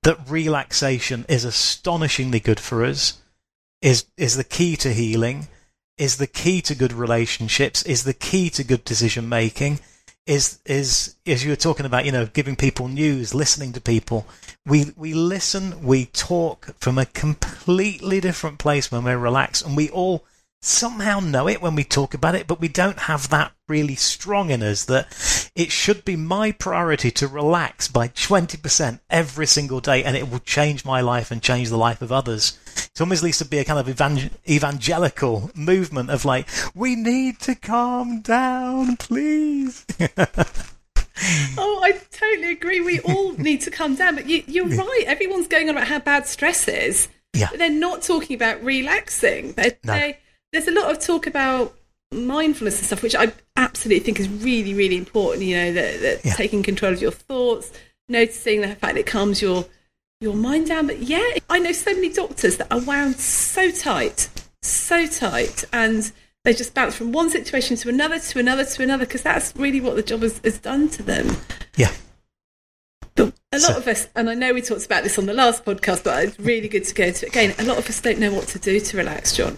that 0.04 0.30
relaxation 0.30 1.26
is 1.28 1.44
astonishingly 1.44 2.40
good 2.40 2.60
for 2.60 2.84
us, 2.84 3.22
is 3.82 4.06
is 4.18 4.38
the 4.38 4.44
key 4.44 4.76
to 4.78 4.94
healing, 4.94 5.48
is 5.98 6.18
the 6.18 6.28
key 6.28 6.62
to 6.62 6.76
good 6.76 6.94
relationships, 6.94 7.84
is 7.84 8.04
the 8.04 8.14
key 8.14 8.50
to 8.52 8.64
good 8.64 8.84
decision 8.86 9.28
making, 9.28 9.80
is 10.26 10.60
is 10.66 11.16
as 11.26 11.44
you 11.44 11.52
were 11.52 11.56
talking 11.56 11.86
about, 11.86 12.06
you 12.06 12.12
know, 12.12 12.26
giving 12.26 12.56
people 12.56 12.88
news, 12.88 13.34
listening 13.34 13.74
to 13.74 13.82
people. 13.82 14.28
We 14.66 14.94
we 14.96 15.14
listen, 15.14 15.84
we 15.84 16.06
talk 16.06 16.76
from 16.80 16.98
a 16.98 17.06
completely 17.06 18.20
different 18.20 18.60
place 18.60 18.92
when 18.92 19.04
we're 19.04 19.18
relaxed, 19.18 19.66
and 19.66 19.76
we 19.76 19.90
all 19.90 20.26
somehow 20.62 21.20
know 21.20 21.48
it 21.48 21.62
when 21.62 21.76
we 21.76 21.84
talk 21.84 22.14
about 22.14 22.36
it, 22.36 22.48
but 22.48 22.60
we 22.60 22.68
don't 22.68 23.00
have 23.00 23.30
that 23.30 23.54
really 23.68 23.96
strong 23.96 24.50
in 24.50 24.64
us 24.64 24.86
that 24.86 25.08
it 25.56 25.72
should 25.72 26.04
be 26.06 26.16
my 26.16 26.52
priority 26.52 27.12
to 27.12 27.28
relax 27.28 27.88
by 27.88 28.08
20% 28.08 29.00
every 29.10 29.46
single 29.46 29.80
day 29.80 30.04
and 30.04 30.16
it 30.16 30.30
will 30.30 30.40
change 30.40 30.86
my 30.86 31.02
life 31.02 31.32
and 31.32 31.42
change 31.42 31.70
the 31.70 31.78
life 31.78 32.02
of 32.02 32.12
others. 32.12 32.58
It 32.76 33.02
almost 33.02 33.24
needs 33.24 33.38
to 33.40 33.46
be 33.46 33.60
a 33.60 33.66
kind 33.66 33.80
of 33.80 33.88
evangel- 33.88 34.30
evangelical 34.50 35.52
movement 35.56 36.10
of 36.10 36.26
like, 36.26 36.48
we 36.74 36.96
need 36.96 37.40
to 37.42 37.56
calm 37.56 38.22
down, 38.22 38.98
please. 38.98 39.86
oh, 41.58 41.82
I 41.84 42.00
totally 42.12 42.52
agree. 42.52 42.80
We 42.80 43.00
all 43.02 43.32
need 43.38 43.62
to 43.62 43.72
calm 43.72 43.96
down, 43.96 44.16
but 44.16 44.28
you, 44.28 44.64
are 44.64 44.68
right. 44.68 45.04
Everyone's 45.06 45.48
going 45.48 45.70
on 45.70 45.76
about 45.76 45.88
how 45.88 46.00
bad 46.00 46.26
stress 46.26 46.68
is. 46.68 47.10
Yeah. 47.34 47.50
But 47.52 47.60
they're 47.60 47.70
not 47.70 48.02
talking 48.02 48.36
about 48.36 48.64
relaxing. 48.64 49.52
They're, 49.54 49.78
no. 49.84 49.94
they 49.94 50.18
there's 50.52 50.68
a 50.68 50.72
lot 50.72 50.92
of 50.92 51.00
talk 51.00 51.28
about 51.28 51.76
mindfulness 52.12 52.78
and 52.78 52.88
stuff, 52.88 53.04
which 53.04 53.16
I 53.16 53.32
absolutely 53.56 54.04
think 54.04 54.20
is 54.20 54.30
really, 54.30 54.74
really 54.74 54.98
important. 54.98 55.44
You 55.44 55.58
know, 55.58 55.74
that, 55.74 56.02
that 56.02 56.26
yeah. 56.26 56.34
taking 56.34 56.64
control 56.64 56.94
of 56.94 57.02
your 57.02 57.12
thoughts, 57.12 57.72
noticing 58.08 58.62
the 58.62 58.68
fact 58.70 58.82
that 58.82 58.98
it 58.98 59.06
calms 59.06 59.42
your 59.42 59.66
your 60.20 60.36
mind 60.36 60.68
down. 60.68 60.88
But 60.88 61.00
yeah, 61.00 61.38
I 61.50 61.60
know 61.60 61.72
so 61.72 61.94
many 61.94 62.10
doctors 62.10 62.58
that 62.58 62.72
are 62.72 62.80
wound 62.80 63.18
so 63.18 63.72
tight, 63.72 64.30
so 64.62 65.06
tight, 65.06 65.66
and 65.72 66.12
they 66.44 66.54
just 66.54 66.74
bounce 66.74 66.96
from 66.96 67.12
one 67.12 67.30
situation 67.30 67.76
to 67.78 67.90
another, 67.90 68.20
to 68.20 68.40
another, 68.40 68.66
to 68.66 68.84
another, 68.84 69.06
because 69.06 69.24
that's 69.24 69.56
really 69.56 69.82
what 69.82 69.96
the 69.96 70.04
job 70.04 70.22
has, 70.22 70.40
has 70.40 70.60
done 70.60 70.90
to 70.90 71.04
them. 71.04 71.36
Yeah. 71.76 71.92
But 73.16 73.34
a 73.52 73.60
lot 73.60 73.74
so, 73.74 73.78
of 73.78 73.88
us, 73.88 74.08
and 74.16 74.30
I 74.30 74.34
know 74.34 74.54
we 74.54 74.62
talked 74.62 74.86
about 74.86 75.04
this 75.04 75.18
on 75.18 75.26
the 75.26 75.34
last 75.34 75.66
podcast, 75.66 76.04
but 76.04 76.24
it's 76.24 76.40
really 76.40 76.68
good 76.68 76.86
to 76.86 76.94
go 76.94 77.12
to 77.12 77.26
it 77.26 77.30
again. 77.30 77.54
A 77.60 77.66
lot 77.66 77.78
of 77.78 77.90
us 77.90 78.00
don't 78.00 78.20
know 78.20 78.32
what 78.32 78.48
to 78.50 78.60
do 78.60 78.80
to 78.80 78.98
relax, 78.98 79.36
John. 79.36 79.58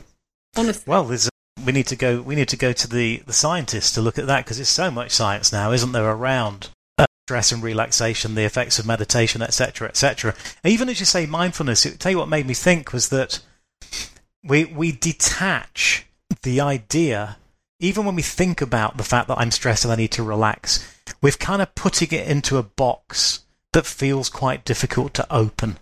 Honestly. 0.56 0.84
Well, 0.86 1.04
there's 1.06 1.30
we 1.66 1.72
need 1.72 1.88
to 1.88 1.96
go. 1.96 2.22
We 2.22 2.36
need 2.36 2.50
to 2.50 2.58
go 2.58 2.72
to 2.72 2.88
the 2.88 3.18
the 3.26 3.34
scientists 3.34 3.92
to 3.94 4.02
look 4.02 4.18
at 4.18 4.28
that 4.28 4.46
because 4.46 4.58
there's 4.58 4.70
so 4.70 4.92
much 4.92 5.12
science 5.12 5.52
now, 5.52 5.72
isn't 5.72 5.92
there, 5.92 6.10
around 6.10 6.70
uh, 6.98 7.06
stress 7.26 7.52
and 7.52 7.62
relaxation, 7.62 8.36
the 8.36 8.44
effects 8.44 8.80
of 8.80 8.86
meditation, 8.86 9.42
etc., 9.42 9.88
etc. 9.88 10.36
Even 10.64 10.90
as 10.90 11.00
you 11.00 11.06
say, 11.06 11.26
mindfulness. 11.26 11.86
It, 11.86 12.00
tell 12.00 12.12
you 12.12 12.18
what 12.18 12.30
made 12.30 12.48
me 12.48 12.54
think 12.54 12.94
was 12.94 13.10
that 13.10 13.42
we 14.44 14.66
we 14.66 14.92
detach 14.92 16.06
the 16.44 16.62
idea, 16.62 17.38
even 17.80 18.06
when 18.06 18.16
we 18.16 18.22
think 18.22 18.62
about 18.62 18.98
the 18.98 19.04
fact 19.04 19.28
that 19.28 19.38
I'm 19.38 19.52
stressed 19.52 19.84
and 19.84 19.92
I 19.92 19.98
need 19.98 20.12
to 20.12 20.24
relax, 20.24 20.86
we're 21.22 21.32
kind 21.32 21.62
of 21.62 21.76
putting 21.76 22.12
it 22.12 22.28
into 22.28 22.58
a 22.58 22.64
box 22.64 23.42
that 23.74 23.86
feels 23.86 24.30
quite 24.30 24.66
difficult 24.66 25.14
to 25.16 25.28
open 25.32 25.78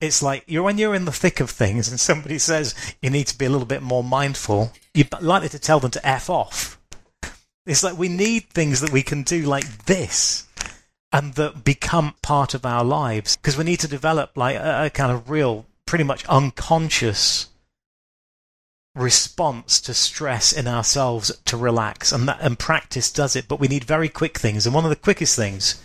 it's 0.00 0.22
like 0.22 0.44
you're 0.46 0.62
when 0.62 0.78
you're 0.78 0.94
in 0.94 1.04
the 1.04 1.12
thick 1.12 1.40
of 1.40 1.50
things 1.50 1.88
and 1.88 1.98
somebody 1.98 2.38
says 2.38 2.74
you 3.02 3.10
need 3.10 3.26
to 3.26 3.38
be 3.38 3.46
a 3.46 3.50
little 3.50 3.66
bit 3.66 3.82
more 3.82 4.04
mindful, 4.04 4.72
you're 4.94 5.06
likely 5.20 5.48
to 5.48 5.58
tell 5.58 5.80
them 5.80 5.90
to 5.92 6.06
f 6.06 6.30
off. 6.30 6.78
It's 7.66 7.82
like 7.82 7.98
we 7.98 8.08
need 8.08 8.48
things 8.48 8.80
that 8.80 8.92
we 8.92 9.02
can 9.02 9.22
do 9.22 9.42
like 9.42 9.84
this 9.84 10.46
and 11.12 11.34
that 11.34 11.64
become 11.64 12.14
part 12.22 12.54
of 12.54 12.64
our 12.64 12.84
lives. 12.84 13.36
Because 13.36 13.56
we 13.56 13.64
need 13.64 13.80
to 13.80 13.88
develop 13.88 14.36
like 14.36 14.56
a, 14.56 14.86
a 14.86 14.90
kind 14.90 15.12
of 15.12 15.28
real, 15.28 15.66
pretty 15.86 16.04
much 16.04 16.24
unconscious 16.26 17.48
response 18.94 19.80
to 19.82 19.94
stress 19.94 20.52
in 20.52 20.66
ourselves 20.66 21.30
to 21.44 21.56
relax. 21.56 22.12
And 22.12 22.28
that 22.28 22.38
and 22.40 22.58
practice 22.58 23.12
does 23.12 23.36
it 23.36 23.48
but 23.48 23.60
we 23.60 23.68
need 23.68 23.84
very 23.84 24.08
quick 24.08 24.38
things. 24.38 24.64
And 24.64 24.74
one 24.74 24.84
of 24.84 24.90
the 24.90 24.96
quickest 24.96 25.36
things 25.36 25.82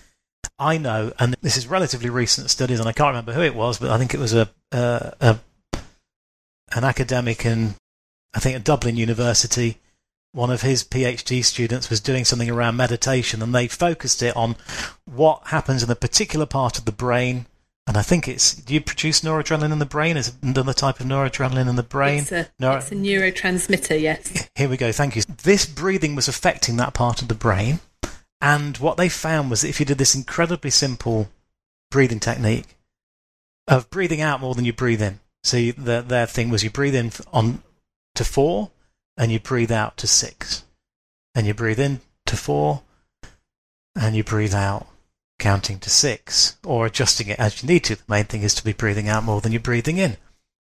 I 0.59 0.77
know, 0.77 1.11
and 1.19 1.35
this 1.41 1.57
is 1.57 1.67
relatively 1.67 2.09
recent 2.09 2.49
studies, 2.49 2.79
and 2.79 2.87
I 2.87 2.93
can't 2.93 3.09
remember 3.09 3.33
who 3.33 3.41
it 3.41 3.55
was, 3.55 3.79
but 3.79 3.89
I 3.89 3.97
think 3.97 4.13
it 4.13 4.19
was 4.19 4.33
a, 4.33 4.49
a 4.71 5.39
an 6.75 6.83
academic 6.83 7.45
in, 7.45 7.75
I 8.33 8.39
think, 8.39 8.55
at 8.55 8.63
Dublin 8.63 8.97
University. 8.97 9.79
One 10.31 10.49
of 10.49 10.61
his 10.61 10.83
PhD 10.83 11.43
students 11.45 11.89
was 11.89 11.99
doing 11.99 12.25
something 12.25 12.49
around 12.49 12.75
meditation, 12.75 13.41
and 13.41 13.53
they 13.53 13.67
focused 13.67 14.23
it 14.23 14.35
on 14.35 14.55
what 15.05 15.47
happens 15.47 15.83
in 15.83 15.91
a 15.91 15.95
particular 15.95 16.45
part 16.45 16.77
of 16.77 16.85
the 16.85 16.91
brain. 16.91 17.45
And 17.85 17.97
I 17.97 18.01
think 18.01 18.27
it's 18.27 18.53
do 18.53 18.73
you 18.73 18.81
produce 18.81 19.21
noradrenaline 19.21 19.73
in 19.73 19.79
the 19.79 19.85
brain? 19.85 20.17
Is 20.17 20.33
another 20.41 20.73
type 20.73 20.99
of 20.99 21.05
noradrenaline 21.05 21.69
in 21.69 21.75
the 21.75 21.83
brain? 21.83 22.19
It's 22.19 22.31
a, 22.31 22.47
Neuro- 22.57 22.77
it's 22.77 22.91
a 22.91 22.95
neurotransmitter, 22.95 23.99
yes. 24.01 24.49
Here 24.55 24.69
we 24.69 24.77
go. 24.77 24.91
Thank 24.91 25.15
you. 25.15 25.23
This 25.43 25.65
breathing 25.65 26.15
was 26.15 26.27
affecting 26.27 26.77
that 26.77 26.93
part 26.93 27.21
of 27.21 27.27
the 27.27 27.35
brain. 27.35 27.81
And 28.43 28.75
what 28.75 28.97
they 28.97 29.07
found 29.07 29.49
was 29.49 29.61
that 29.61 29.69
if 29.69 29.79
you 29.79 29.85
did 29.85 29.97
this 29.97 30.15
incredibly 30.15 30.69
simple 30.69 31.29
breathing 31.89 32.19
technique 32.19 32.75
of 33.69 33.89
breathing 33.89 34.19
out 34.19 34.41
more 34.41 34.53
than 34.53 34.65
you 34.65 34.73
breathe 34.73 35.01
in, 35.01 35.21
so 35.45 35.55
you, 35.55 35.71
the, 35.71 36.01
their 36.01 36.27
thing 36.27 36.49
was 36.49 36.61
you 36.61 36.69
breathe 36.69 36.93
in 36.93 37.13
on 37.31 37.63
to 38.15 38.25
four 38.25 38.71
and 39.15 39.31
you 39.31 39.39
breathe 39.39 39.71
out 39.71 39.95
to 39.95 40.07
six, 40.07 40.65
and 41.33 41.47
you 41.47 41.53
breathe 41.53 41.79
in 41.79 42.01
to 42.25 42.35
four 42.35 42.81
and 43.95 44.13
you 44.13 44.25
breathe 44.25 44.53
out 44.53 44.87
counting 45.39 45.79
to 45.79 45.89
six 45.89 46.57
or 46.65 46.85
adjusting 46.85 47.29
it 47.29 47.39
as 47.39 47.63
you 47.63 47.69
need 47.69 47.85
to. 47.85 47.95
The 47.95 48.03
main 48.09 48.25
thing 48.25 48.41
is 48.41 48.53
to 48.55 48.65
be 48.65 48.73
breathing 48.73 49.07
out 49.07 49.23
more 49.23 49.39
than 49.39 49.53
you're 49.53 49.61
breathing 49.61 49.99
in. 49.99 50.17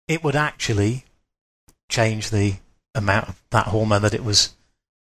It 0.07 0.23
would 0.23 0.35
actually 0.35 1.05
change 1.89 2.31
the 2.31 2.55
amount 2.95 3.29
of 3.29 3.43
that 3.51 3.67
hormone 3.67 4.01
that 4.01 4.15
it 4.15 4.23
was 4.23 4.55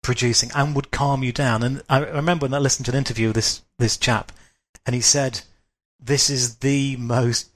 producing 0.08 0.50
and 0.56 0.74
would 0.74 0.90
calm 0.90 1.22
you 1.22 1.34
down. 1.34 1.62
And 1.62 1.84
I 1.90 2.00
remember 2.00 2.46
when 2.46 2.54
I 2.54 2.60
listened 2.60 2.86
to 2.86 2.94
an 2.94 2.98
interview 2.98 3.28
with 3.28 3.36
this 3.36 3.62
this 3.78 3.98
chap, 3.98 4.32
and 4.86 4.96
he 4.96 5.02
said, 5.02 5.42
"This 6.00 6.30
is 6.30 6.60
the 6.60 6.96
most 6.96 7.50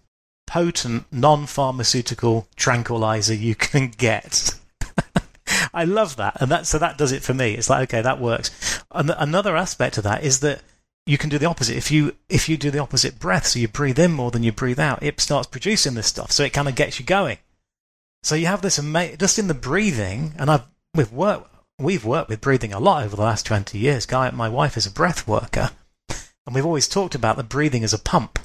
potent 0.45 1.05
non-pharmaceutical 1.13 2.49
tranquilizer 2.57 3.33
you 3.33 3.55
can 3.69 3.87
get." 3.87 4.55
I 5.73 5.85
love 5.85 6.17
that, 6.17 6.41
and 6.41 6.51
that 6.51 6.67
so 6.67 6.77
that 6.77 6.97
does 6.97 7.13
it 7.13 7.23
for 7.23 7.33
me. 7.33 7.53
It's 7.53 7.69
like 7.69 7.83
okay, 7.83 8.01
that 8.01 8.19
works. 8.19 8.51
And 8.91 9.11
another 9.17 9.55
aspect 9.55 9.97
of 9.97 10.03
that 10.03 10.21
is 10.21 10.41
that 10.41 10.61
you 11.05 11.17
can 11.17 11.29
do 11.29 11.37
the 11.37 11.45
opposite. 11.45 11.77
If 11.77 11.89
you 11.89 12.17
if 12.27 12.49
you 12.49 12.57
do 12.57 12.69
the 12.69 12.79
opposite 12.79 13.17
breath, 13.17 13.47
so 13.47 13.59
you 13.59 13.69
breathe 13.69 13.97
in 13.97 14.11
more 14.11 14.29
than 14.29 14.43
you 14.43 14.51
breathe 14.51 14.79
out, 14.79 15.01
it 15.01 15.21
starts 15.21 15.47
producing 15.47 15.93
this 15.93 16.07
stuff, 16.07 16.33
so 16.33 16.43
it 16.43 16.51
kind 16.51 16.67
of 16.67 16.75
gets 16.75 16.99
you 16.99 17.05
going. 17.05 17.37
So 18.23 18.35
you 18.35 18.47
have 18.47 18.61
this 18.61 18.77
ama- 18.77 19.15
just 19.15 19.39
in 19.39 19.47
the 19.47 19.53
breathing, 19.53 20.33
and 20.37 20.51
I've 20.51 20.65
with 20.93 21.13
work 21.13 21.50
we've 21.81 22.05
worked 22.05 22.29
with 22.29 22.41
breathing 22.41 22.73
a 22.73 22.79
lot 22.79 23.03
over 23.03 23.15
the 23.15 23.21
last 23.21 23.45
20 23.45 23.77
years. 23.77 24.05
Gaia, 24.05 24.31
my 24.31 24.49
wife 24.49 24.77
is 24.77 24.85
a 24.85 24.91
breath 24.91 25.27
worker, 25.27 25.71
and 26.45 26.55
we've 26.55 26.65
always 26.65 26.87
talked 26.87 27.15
about 27.15 27.37
the 27.37 27.43
breathing 27.43 27.83
as 27.83 27.93
a 27.93 27.99
pump. 27.99 28.39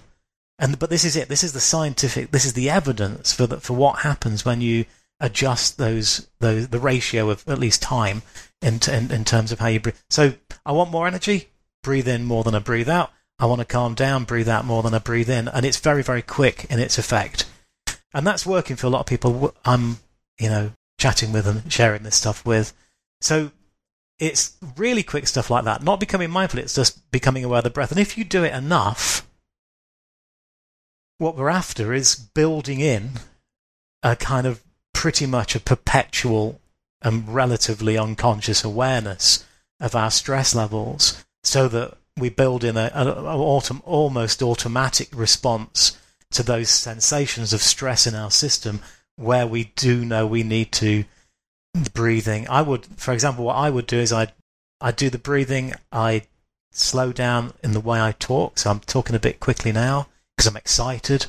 And 0.58 0.78
but 0.78 0.90
this 0.90 1.04
is 1.04 1.16
it. 1.16 1.28
This 1.28 1.44
is 1.44 1.52
the 1.52 1.60
scientific. 1.60 2.30
This 2.30 2.44
is 2.44 2.54
the 2.54 2.70
evidence 2.70 3.32
for 3.32 3.46
the, 3.46 3.60
for 3.60 3.74
what 3.74 4.00
happens 4.00 4.44
when 4.44 4.60
you 4.60 4.86
adjust 5.20 5.78
those 5.78 6.28
those 6.40 6.68
the 6.68 6.78
ratio 6.78 7.30
of 7.30 7.46
at 7.48 7.58
least 7.58 7.82
time 7.82 8.22
in, 8.62 8.80
in 8.90 9.10
in 9.10 9.24
terms 9.24 9.52
of 9.52 9.58
how 9.58 9.68
you 9.68 9.80
breathe. 9.80 9.96
So 10.08 10.34
I 10.64 10.72
want 10.72 10.90
more 10.90 11.06
energy. 11.06 11.50
Breathe 11.82 12.08
in 12.08 12.24
more 12.24 12.42
than 12.42 12.54
I 12.54 12.58
breathe 12.58 12.88
out. 12.88 13.12
I 13.38 13.44
want 13.46 13.60
to 13.60 13.66
calm 13.66 13.94
down. 13.94 14.24
Breathe 14.24 14.48
out 14.48 14.64
more 14.64 14.82
than 14.82 14.94
I 14.94 14.98
breathe 14.98 15.28
in, 15.28 15.46
and 15.48 15.66
it's 15.66 15.78
very 15.78 16.02
very 16.02 16.22
quick 16.22 16.64
in 16.70 16.78
its 16.78 16.96
effect. 16.96 17.44
And 18.14 18.26
that's 18.26 18.46
working 18.46 18.76
for 18.76 18.86
a 18.86 18.90
lot 18.90 19.00
of 19.00 19.06
people. 19.06 19.54
I'm 19.64 19.98
you 20.38 20.48
know 20.48 20.72
chatting 20.98 21.32
with 21.32 21.46
and 21.46 21.70
sharing 21.70 22.02
this 22.02 22.16
stuff 22.16 22.46
with 22.46 22.72
so 23.20 23.50
it's 24.18 24.56
really 24.76 25.02
quick 25.02 25.26
stuff 25.26 25.50
like 25.50 25.64
that. 25.64 25.82
Not 25.82 26.00
becoming 26.00 26.30
mindful, 26.30 26.60
it's 26.60 26.74
just 26.74 27.10
becoming 27.10 27.44
aware 27.44 27.58
of 27.58 27.64
the 27.64 27.70
breath. 27.70 27.90
And 27.90 28.00
if 28.00 28.16
you 28.16 28.24
do 28.24 28.44
it 28.44 28.54
enough, 28.54 29.28
what 31.18 31.36
we're 31.36 31.48
after 31.48 31.92
is 31.92 32.14
building 32.14 32.80
in 32.80 33.12
a 34.02 34.16
kind 34.16 34.46
of 34.46 34.62
pretty 34.92 35.26
much 35.26 35.54
a 35.54 35.60
perpetual 35.60 36.60
and 37.02 37.28
relatively 37.28 37.98
unconscious 37.98 38.64
awareness 38.64 39.44
of 39.80 39.94
our 39.94 40.10
stress 40.10 40.54
levels 40.54 41.24
so 41.42 41.68
that 41.68 41.96
we 42.16 42.28
build 42.30 42.64
in 42.64 42.76
a, 42.76 42.90
a, 42.94 43.06
a 43.06 43.36
autom- 43.36 43.82
almost 43.84 44.42
automatic 44.42 45.08
response 45.14 45.98
to 46.30 46.42
those 46.42 46.70
sensations 46.70 47.52
of 47.52 47.60
stress 47.60 48.06
in 48.06 48.14
our 48.14 48.30
system 48.30 48.80
where 49.16 49.46
we 49.46 49.64
do 49.76 50.04
know 50.04 50.26
we 50.26 50.42
need 50.42 50.72
to 50.72 51.04
breathing. 51.84 52.46
I 52.48 52.62
would, 52.62 52.86
for 52.96 53.12
example, 53.12 53.44
what 53.44 53.56
I 53.56 53.70
would 53.70 53.86
do 53.86 53.98
is 53.98 54.12
I'd, 54.12 54.32
I'd 54.80 54.96
do 54.96 55.10
the 55.10 55.18
breathing, 55.18 55.74
I 55.92 56.22
slow 56.70 57.12
down 57.12 57.54
in 57.62 57.72
the 57.72 57.80
way 57.80 58.00
I 58.00 58.12
talk. 58.12 58.58
So 58.58 58.70
I'm 58.70 58.80
talking 58.80 59.16
a 59.16 59.20
bit 59.20 59.40
quickly 59.40 59.72
now 59.72 60.08
because 60.36 60.46
I'm 60.46 60.56
excited. 60.56 61.26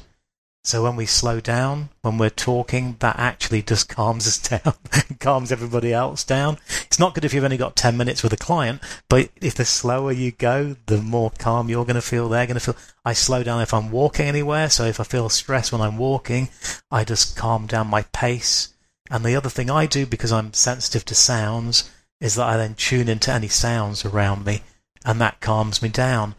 So 0.67 0.83
when 0.83 0.97
we 0.97 1.05
slow 1.05 1.39
down, 1.39 1.89
when 2.01 2.17
we're 2.17 2.29
talking, 2.29 2.97
that 2.99 3.17
actually 3.17 3.61
just 3.61 3.87
calms 3.95 4.27
us 4.27 4.37
down, 4.37 4.73
calms 5.19 5.49
everybody 5.49 5.93
else 5.93 6.25
down. 6.25 6.57
It's 6.87 6.99
not 6.99 7.13
good 7.13 7.23
if 7.23 7.33
you've 7.33 7.45
only 7.45 7.55
got 7.55 7.77
10 7.77 7.95
minutes 7.95 8.21
with 8.21 8.33
a 8.33 8.37
client, 8.37 8.81
but 9.07 9.29
if 9.39 9.55
the 9.55 9.63
slower 9.63 10.11
you 10.11 10.33
go, 10.33 10.75
the 10.87 10.97
more 10.97 11.31
calm 11.39 11.69
you're 11.69 11.85
going 11.85 11.95
to 11.95 12.01
feel. 12.01 12.27
They're 12.27 12.47
going 12.47 12.59
to 12.59 12.73
feel. 12.73 12.75
I 13.05 13.13
slow 13.13 13.43
down 13.43 13.61
if 13.61 13.73
I'm 13.73 13.91
walking 13.91 14.25
anywhere. 14.25 14.69
So 14.69 14.83
if 14.83 14.99
I 14.99 15.03
feel 15.03 15.29
stress 15.29 15.71
when 15.71 15.79
I'm 15.79 15.97
walking, 15.97 16.49
I 16.91 17.05
just 17.05 17.37
calm 17.37 17.65
down 17.65 17.87
my 17.87 18.01
pace. 18.11 18.73
And 19.09 19.23
the 19.23 19.35
other 19.35 19.49
thing 19.49 19.69
I 19.69 19.85
do, 19.85 20.05
because 20.05 20.31
I'm 20.31 20.53
sensitive 20.53 21.05
to 21.05 21.15
sounds, 21.15 21.89
is 22.19 22.35
that 22.35 22.47
I 22.47 22.57
then 22.57 22.75
tune 22.75 23.07
into 23.07 23.31
any 23.31 23.47
sounds 23.47 24.03
around 24.03 24.45
me, 24.45 24.63
and 25.05 25.21
that 25.21 25.39
calms 25.39 25.81
me 25.81 25.89
down. 25.89 26.35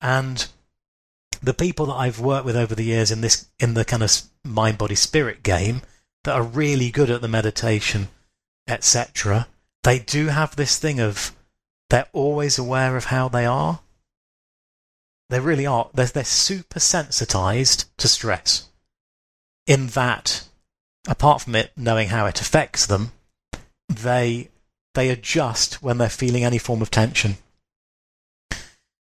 And 0.00 0.46
the 1.42 1.54
people 1.54 1.86
that 1.86 1.94
I've 1.94 2.20
worked 2.20 2.46
with 2.46 2.56
over 2.56 2.74
the 2.74 2.84
years 2.84 3.10
in 3.10 3.20
this 3.20 3.48
in 3.58 3.74
the 3.74 3.84
kind 3.84 4.02
of 4.02 4.22
mind 4.44 4.78
body 4.78 4.94
spirit 4.94 5.42
game 5.42 5.82
that 6.24 6.34
are 6.34 6.42
really 6.42 6.90
good 6.90 7.10
at 7.10 7.20
the 7.20 7.28
meditation, 7.28 8.08
etc. 8.66 9.48
They 9.82 9.98
do 9.98 10.28
have 10.28 10.56
this 10.56 10.78
thing 10.78 11.00
of 11.00 11.36
they're 11.90 12.08
always 12.12 12.58
aware 12.58 12.96
of 12.96 13.06
how 13.06 13.28
they 13.28 13.46
are. 13.46 13.80
They 15.28 15.40
really 15.40 15.66
are. 15.66 15.90
They're, 15.94 16.06
they're 16.06 16.24
super 16.24 16.80
sensitized 16.80 17.84
to 17.98 18.08
stress. 18.08 18.68
In 19.66 19.88
that, 19.88 20.45
apart 21.06 21.42
from 21.42 21.54
it 21.54 21.72
knowing 21.76 22.08
how 22.08 22.26
it 22.26 22.40
affects 22.40 22.86
them, 22.86 23.12
they 23.88 24.48
they 24.94 25.10
adjust 25.10 25.82
when 25.82 25.98
they're 25.98 26.08
feeling 26.08 26.42
any 26.42 26.58
form 26.58 26.80
of 26.80 26.90
tension. 26.90 27.36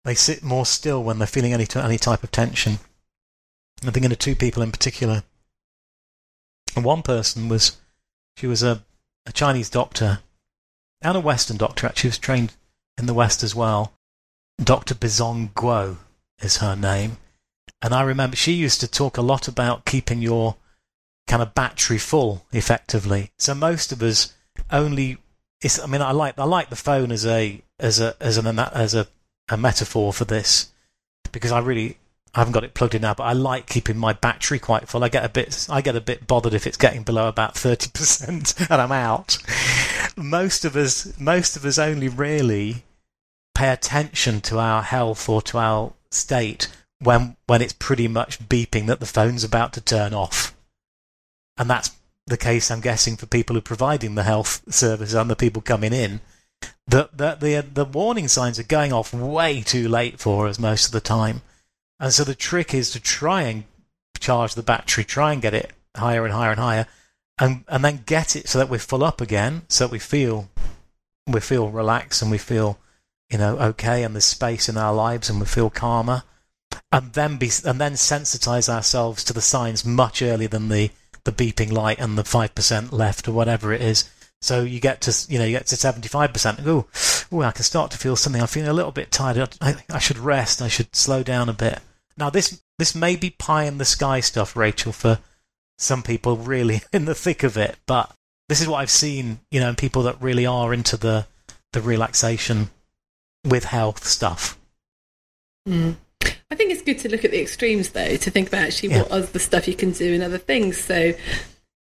They 0.04 0.14
sit 0.14 0.44
more 0.44 0.66
still 0.66 1.02
when 1.02 1.18
they're 1.18 1.28
feeling 1.28 1.54
any, 1.54 1.66
any 1.74 1.98
type 1.98 2.22
of 2.22 2.32
tension. 2.32 2.80
I'm 3.82 3.94
thinking 3.94 4.12
of 4.12 4.20
two 4.20 4.36
people 4.36 4.62
in 4.62 4.72
particular. 4.74 5.24
And 6.76 6.84
one 6.84 7.02
person 7.02 7.48
was, 7.48 7.78
she 8.36 8.46
was 8.46 8.62
a, 8.62 8.84
a 9.26 9.32
Chinese 9.32 9.70
doctor 9.70 10.20
and 11.02 11.16
a 11.16 11.22
Western 11.22 11.56
doctor. 11.56 11.88
Actually, 11.88 12.02
she 12.02 12.08
was 12.08 12.18
trained 12.18 12.54
in 12.98 13.06
the 13.06 13.14
West 13.14 13.42
as 13.42 13.56
well. 13.56 13.94
Dr. 14.62 14.96
Bisong 14.96 15.54
Guo 15.54 15.98
is 16.42 16.58
her 16.58 16.76
name. 16.76 17.18
And 17.82 17.94
I 17.94 18.02
remember 18.02 18.36
she 18.36 18.52
used 18.52 18.82
to 18.82 18.88
talk 18.88 19.16
a 19.16 19.22
lot 19.22 19.48
about 19.48 19.86
keeping 19.86 20.22
your 20.22 20.58
kind 21.30 21.44
of 21.44 21.56
battery 21.56 22.00
full 22.00 22.46
effectively. 22.52 23.32
So 23.38 23.56
most 23.56 23.94
of 23.94 24.02
us 24.02 24.34
only 24.72 25.20
I 25.82 25.88
mean 25.88 26.02
I 26.02 26.12
like 26.12 26.38
I 26.38 26.44
like 26.44 26.70
the 26.70 26.76
phone 26.76 27.12
as 27.12 27.26
a 27.26 27.62
as 27.80 28.00
a 28.00 28.16
as 28.20 28.38
an 28.38 28.60
as 28.60 28.96
a 28.96 29.08
a 29.48 29.56
metaphor 29.56 30.12
for 30.12 30.26
this 30.26 30.72
because 31.32 31.52
I 31.52 31.60
really 31.60 31.98
I 32.34 32.40
haven't 32.40 32.54
got 32.54 32.64
it 32.64 32.74
plugged 32.74 32.96
in 32.96 33.02
now, 33.02 33.14
but 33.14 33.24
I 33.24 33.34
like 33.34 33.68
keeping 33.68 33.98
my 33.98 34.14
battery 34.14 34.60
quite 34.60 34.88
full. 34.88 35.04
I 35.04 35.10
get 35.10 35.26
a 35.26 35.30
bit 35.30 35.68
I 35.70 35.82
get 35.82 35.96
a 35.96 36.02
bit 36.02 36.28
bothered 36.28 36.54
if 36.54 36.68
it's 36.68 36.78
getting 36.78 37.04
below 37.04 37.28
about 37.28 37.56
thirty 37.56 37.90
percent 37.92 38.56
and 38.70 38.82
I'm 38.82 38.92
out. 38.92 39.38
Most 40.18 40.66
of 40.66 40.76
us 40.76 41.18
most 41.20 41.56
of 41.56 41.64
us 41.64 41.78
only 41.78 42.10
really 42.10 42.84
pay 43.54 43.70
attention 43.70 44.42
to 44.42 44.58
our 44.58 44.82
health 44.82 45.30
or 45.30 45.42
to 45.44 45.60
our 45.60 45.94
state 46.10 46.70
when 47.00 47.38
when 47.46 47.62
it's 47.62 47.74
pretty 47.74 48.08
much 48.08 48.40
beeping 48.50 48.88
that 48.88 49.00
the 49.00 49.06
phone's 49.06 49.44
about 49.44 49.74
to 49.74 49.82
turn 49.82 50.14
off. 50.14 50.56
And 51.60 51.70
that's 51.70 51.92
the 52.26 52.38
case 52.38 52.72
I'm 52.72 52.82
guessing 52.82 53.18
for 53.18 53.28
people 53.28 53.54
who 53.54 53.60
are 53.60 53.62
providing 53.62 54.16
the 54.16 54.24
health 54.24 54.74
service 54.74 55.14
and 55.14 55.30
the 55.30 55.36
people 55.36 55.62
coming 55.62 55.94
in 55.94 56.22
the, 56.90 57.10
the, 57.14 57.36
the, 57.36 57.66
the 57.72 57.86
warning 57.86 58.28
signs 58.28 58.58
are 58.60 58.64
going 58.64 58.92
off 58.92 59.14
way 59.14 59.62
too 59.62 59.88
late 59.88 60.20
for 60.20 60.48
us 60.48 60.58
most 60.58 60.88
of 60.88 60.92
the 60.92 61.00
time. 61.00 61.42
And 62.00 62.12
so 62.12 62.24
the 62.24 62.36
trick 62.36 62.74
is 62.74 62.90
to 62.92 63.00
try 63.00 63.44
and 63.44 63.66
charge 64.20 64.56
the 64.56 64.64
battery, 64.64 65.04
try 65.04 65.34
and 65.34 65.42
get 65.42 65.54
it 65.54 65.72
higher 65.96 66.26
and 66.26 66.34
higher 66.34 66.52
and 66.52 66.60
higher, 66.60 66.88
and, 67.40 67.64
and 67.68 67.86
then 67.86 68.04
get 68.06 68.36
it 68.36 68.48
so 68.48 68.58
that 68.58 68.70
we're 68.70 68.80
full 68.80 69.04
up 69.04 69.22
again, 69.22 69.64
so 69.68 69.86
that 69.86 69.92
we 69.92 70.00
feel 70.00 70.50
we 71.28 71.40
feel 71.40 71.70
relaxed 71.70 72.24
and 72.24 72.32
we 72.32 72.40
feel 72.40 72.80
you 73.30 73.38
know 73.38 73.58
okay, 73.60 74.04
and 74.04 74.16
there's 74.16 74.26
space 74.26 74.68
in 74.68 74.78
our 74.78 74.94
lives 74.94 75.30
and 75.30 75.40
we 75.40 75.46
feel 75.46 75.70
calmer, 75.70 76.24
and 76.92 77.14
then 77.14 77.38
be 77.38 77.52
and 77.66 77.80
then 77.80 77.94
sensitize 77.94 78.68
ourselves 78.68 79.24
to 79.24 79.34
the 79.34 79.42
signs 79.42 79.86
much 79.86 80.22
earlier 80.22 80.48
than 80.48 80.70
the 80.70 80.90
the 81.30 81.52
beeping 81.52 81.72
light 81.72 82.00
and 82.00 82.18
the 82.18 82.24
five 82.24 82.56
percent 82.56 82.94
left 82.94 83.28
or 83.28 83.32
whatever 83.32 83.74
it 83.74 83.82
is. 83.82 84.10
So 84.42 84.62
you 84.64 84.80
get 84.80 85.02
to 85.02 85.32
you 85.32 85.38
know 85.38 85.46
you 85.46 85.52
get 85.52 85.68
to 85.68 85.76
seventy 85.76 86.08
five 86.08 86.34
percent. 86.34 86.60
Oh, 86.66 86.88
oh, 87.32 87.42
I 87.42 87.52
can 87.52 87.64
start 87.64 87.92
to 87.92 87.98
feel 87.98 88.16
something. 88.16 88.42
I'm 88.42 88.48
feeling 88.48 88.70
a 88.70 88.74
little 88.74 88.92
bit 88.92 89.12
tired. 89.12 89.58
I, 89.62 89.76
I 89.90 90.00
should 90.00 90.18
rest. 90.18 90.62
I 90.62 90.68
should 90.68 90.96
slow 90.96 91.24
down 91.24 91.50
a 91.50 91.54
bit. 91.54 91.80
Now 92.18 92.30
this 92.30 92.62
this 92.78 92.96
may 92.96 93.16
be 93.16 93.30
pie 93.30 93.64
in 93.64 93.78
the 93.78 93.86
sky 93.86 94.20
stuff, 94.20 94.56
Rachel, 94.56 94.92
for 94.92 95.20
some 95.78 96.04
people 96.04 96.38
really 96.38 96.82
in 96.94 97.06
the 97.06 97.16
thick 97.16 97.44
of 97.44 97.58
it. 97.58 97.78
But 97.86 98.12
this 98.48 98.62
is 98.62 98.68
what 98.68 98.80
I've 98.80 98.90
seen, 98.90 99.40
you 99.52 99.60
know, 99.60 99.70
in 99.70 99.76
people 99.76 100.04
that 100.04 100.22
really 100.22 100.46
are 100.46 100.74
into 100.74 100.98
the 100.98 101.28
the 101.74 101.82
relaxation 101.82 102.70
with 103.46 103.66
health 103.66 104.06
stuff. 104.06 104.58
Mm. 105.68 105.96
I 106.52 106.56
think 106.56 106.72
it's 106.72 106.82
good 106.82 107.00
to 107.00 107.10
look 107.10 107.24
at 107.24 107.32
the 107.32 107.42
extremes, 107.42 107.90
though, 107.90 108.16
to 108.18 108.32
think 108.32 108.48
about 108.48 108.62
actually 108.62 108.90
yeah. 108.90 109.04
what 109.04 109.12
other 109.12 109.40
stuff 109.40 109.68
you 109.68 109.76
can 109.76 109.92
do 109.92 110.14
in 110.14 110.22
other 110.22 110.40
things. 110.40 110.80
So 110.80 111.14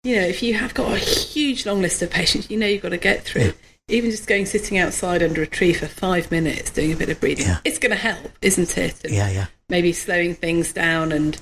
you 0.05 0.17
know, 0.17 0.23
if 0.23 0.43
you 0.43 0.55
have 0.55 0.75
got 0.75 0.93
a 0.93 0.99
huge 0.99 1.67
long 1.67 1.83
list 1.83 2.03
of 2.03 2.11
patients, 2.11 2.51
you 2.51 2.57
know 2.57 2.67
you've 2.67 2.83
got 2.83 2.91
to 2.91 2.99
get 2.99 3.25
through. 3.25 3.43
Yeah. 3.43 3.53
Even 3.89 4.11
just 4.11 4.27
going 4.27 4.47
sitting 4.47 4.79
outside 4.79 5.23
under 5.23 5.43
a 5.43 5.47
tree 5.47 5.73
for 5.73 5.87
five 5.87 6.31
minutes, 6.31 6.71
doing 6.71 6.93
a 6.93 6.97
bit 6.97 7.09
of 7.09 7.21
breathing, 7.21 7.47
yeah. 7.47 7.59
it's 7.65 7.79
going 7.79 7.91
to 7.91 7.97
help, 7.97 8.31
isn't 8.43 8.77
it? 8.77 9.03
And 9.05 9.15
yeah, 9.15 9.31
yeah. 9.31 9.47
Maybe 9.69 9.93
slowing 9.93 10.35
things 10.35 10.73
down, 10.73 11.11
and 11.13 11.41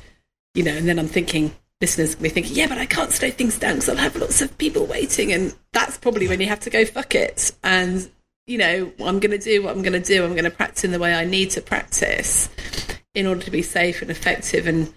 you 0.54 0.62
know, 0.62 0.72
and 0.72 0.88
then 0.88 0.98
I'm 0.98 1.08
thinking 1.08 1.54
listeners 1.80 2.16
will 2.16 2.22
be 2.22 2.28
thinking, 2.28 2.56
yeah, 2.56 2.68
but 2.68 2.78
I 2.78 2.86
can't 2.86 3.12
slow 3.12 3.30
things 3.30 3.58
down 3.58 3.74
because 3.74 3.88
I'll 3.88 3.96
have 3.96 4.16
lots 4.16 4.40
of 4.42 4.56
people 4.58 4.86
waiting, 4.86 5.32
and 5.32 5.54
that's 5.72 5.98
probably 5.98 6.28
when 6.28 6.40
you 6.40 6.46
have 6.46 6.60
to 6.60 6.70
go 6.70 6.84
fuck 6.84 7.14
it, 7.14 7.52
and 7.62 8.08
you 8.46 8.58
know, 8.58 8.92
I'm 9.00 9.18
going 9.18 9.32
to 9.32 9.38
do 9.38 9.64
what 9.64 9.76
I'm 9.76 9.82
going 9.82 10.00
to 10.00 10.00
do. 10.00 10.24
I'm 10.24 10.32
going 10.32 10.44
to 10.44 10.50
practice 10.50 10.84
in 10.84 10.92
the 10.92 11.00
way 11.00 11.14
I 11.14 11.24
need 11.24 11.50
to 11.50 11.60
practice 11.60 12.48
in 13.16 13.26
order 13.26 13.40
to 13.40 13.50
be 13.50 13.62
safe 13.62 14.02
and 14.02 14.10
effective 14.10 14.66
and 14.66 14.92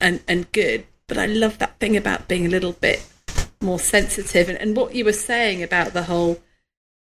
and 0.00 0.20
and 0.26 0.50
good. 0.52 0.86
But 1.08 1.18
I 1.18 1.26
love 1.26 1.58
that 1.58 1.78
thing 1.78 1.96
about 1.96 2.28
being 2.28 2.46
a 2.46 2.48
little 2.48 2.72
bit 2.72 3.06
more 3.60 3.78
sensitive. 3.78 4.48
And, 4.48 4.58
and 4.58 4.76
what 4.76 4.94
you 4.94 5.04
were 5.04 5.12
saying 5.12 5.62
about 5.62 5.92
the 5.92 6.04
whole 6.04 6.40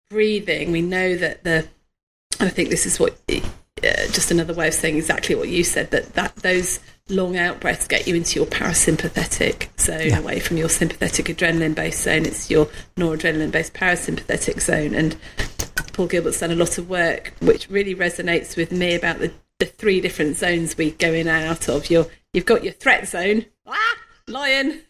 breathing, 0.09 0.71
we 0.71 0.81
know 0.81 1.15
that 1.15 1.43
the, 1.43 1.67
I 2.39 2.49
think 2.49 2.69
this 2.69 2.85
is 2.85 2.99
what, 2.99 3.17
uh, 3.29 3.39
just 4.11 4.31
another 4.31 4.53
way 4.53 4.69
of 4.69 4.73
saying 4.73 4.97
exactly 4.97 5.35
what 5.35 5.49
you 5.49 5.63
said, 5.63 5.91
that, 5.91 6.13
that 6.13 6.35
those 6.37 6.79
long 7.07 7.37
out 7.37 7.59
breaths 7.59 7.87
get 7.87 8.07
you 8.07 8.15
into 8.15 8.39
your 8.39 8.47
parasympathetic 8.47 9.67
zone 9.79 10.07
yeah. 10.07 10.19
away 10.19 10.39
from 10.39 10.57
your 10.57 10.69
sympathetic 10.69 11.25
adrenaline 11.27 11.75
based 11.75 12.01
zone. 12.03 12.25
It's 12.25 12.49
your 12.49 12.67
noradrenaline 12.97 13.51
based 13.51 13.73
parasympathetic 13.73 14.61
zone. 14.61 14.95
And 14.95 15.15
Paul 15.93 16.07
Gilbert's 16.07 16.39
done 16.39 16.51
a 16.51 16.55
lot 16.55 16.77
of 16.77 16.89
work 16.89 17.33
which 17.41 17.69
really 17.69 17.95
resonates 17.95 18.57
with 18.57 18.71
me 18.71 18.95
about 18.95 19.19
the, 19.19 19.31
the 19.59 19.65
three 19.65 20.01
different 20.01 20.37
zones 20.37 20.77
we 20.77 20.91
go 20.91 21.13
in 21.13 21.27
and 21.27 21.45
out 21.45 21.69
of. 21.69 21.89
You've 21.89 22.45
got 22.45 22.63
your 22.63 22.73
threat 22.73 23.07
zone, 23.07 23.45
ah, 23.67 23.95
lion. 24.27 24.81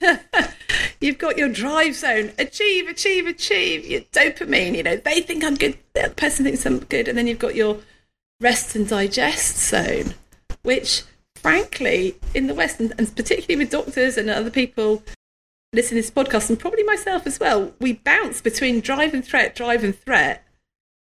You've 1.01 1.17
got 1.17 1.37
your 1.37 1.49
drive 1.49 1.95
zone. 1.95 2.31
Achieve, 2.37 2.87
achieve, 2.87 3.25
achieve. 3.25 3.85
Your 3.85 4.01
dopamine. 4.01 4.75
You 4.75 4.83
know, 4.83 4.97
they 4.97 5.21
think 5.21 5.43
I'm 5.43 5.55
good. 5.55 5.77
The 5.93 6.13
person 6.15 6.45
thinks 6.45 6.65
I'm 6.65 6.79
good. 6.79 7.07
And 7.07 7.17
then 7.17 7.25
you've 7.25 7.39
got 7.39 7.55
your 7.55 7.77
rest 8.41 8.75
and 8.75 8.87
digest 8.87 9.57
zone, 9.57 10.13
which, 10.63 11.03
frankly, 11.35 12.17
in 12.33 12.47
the 12.47 12.53
West, 12.53 12.81
and 12.81 13.15
particularly 13.15 13.63
with 13.63 13.71
doctors 13.71 14.17
and 14.17 14.29
other 14.29 14.51
people 14.51 15.03
listening 15.71 16.03
to 16.03 16.09
this 16.09 16.11
podcast, 16.11 16.49
and 16.49 16.59
probably 16.59 16.83
myself 16.83 17.25
as 17.25 17.39
well, 17.39 17.73
we 17.79 17.93
bounce 17.93 18.41
between 18.41 18.81
drive 18.81 19.13
and 19.13 19.23
threat, 19.23 19.55
drive 19.55 19.83
and 19.83 19.97
threat. 19.97 20.43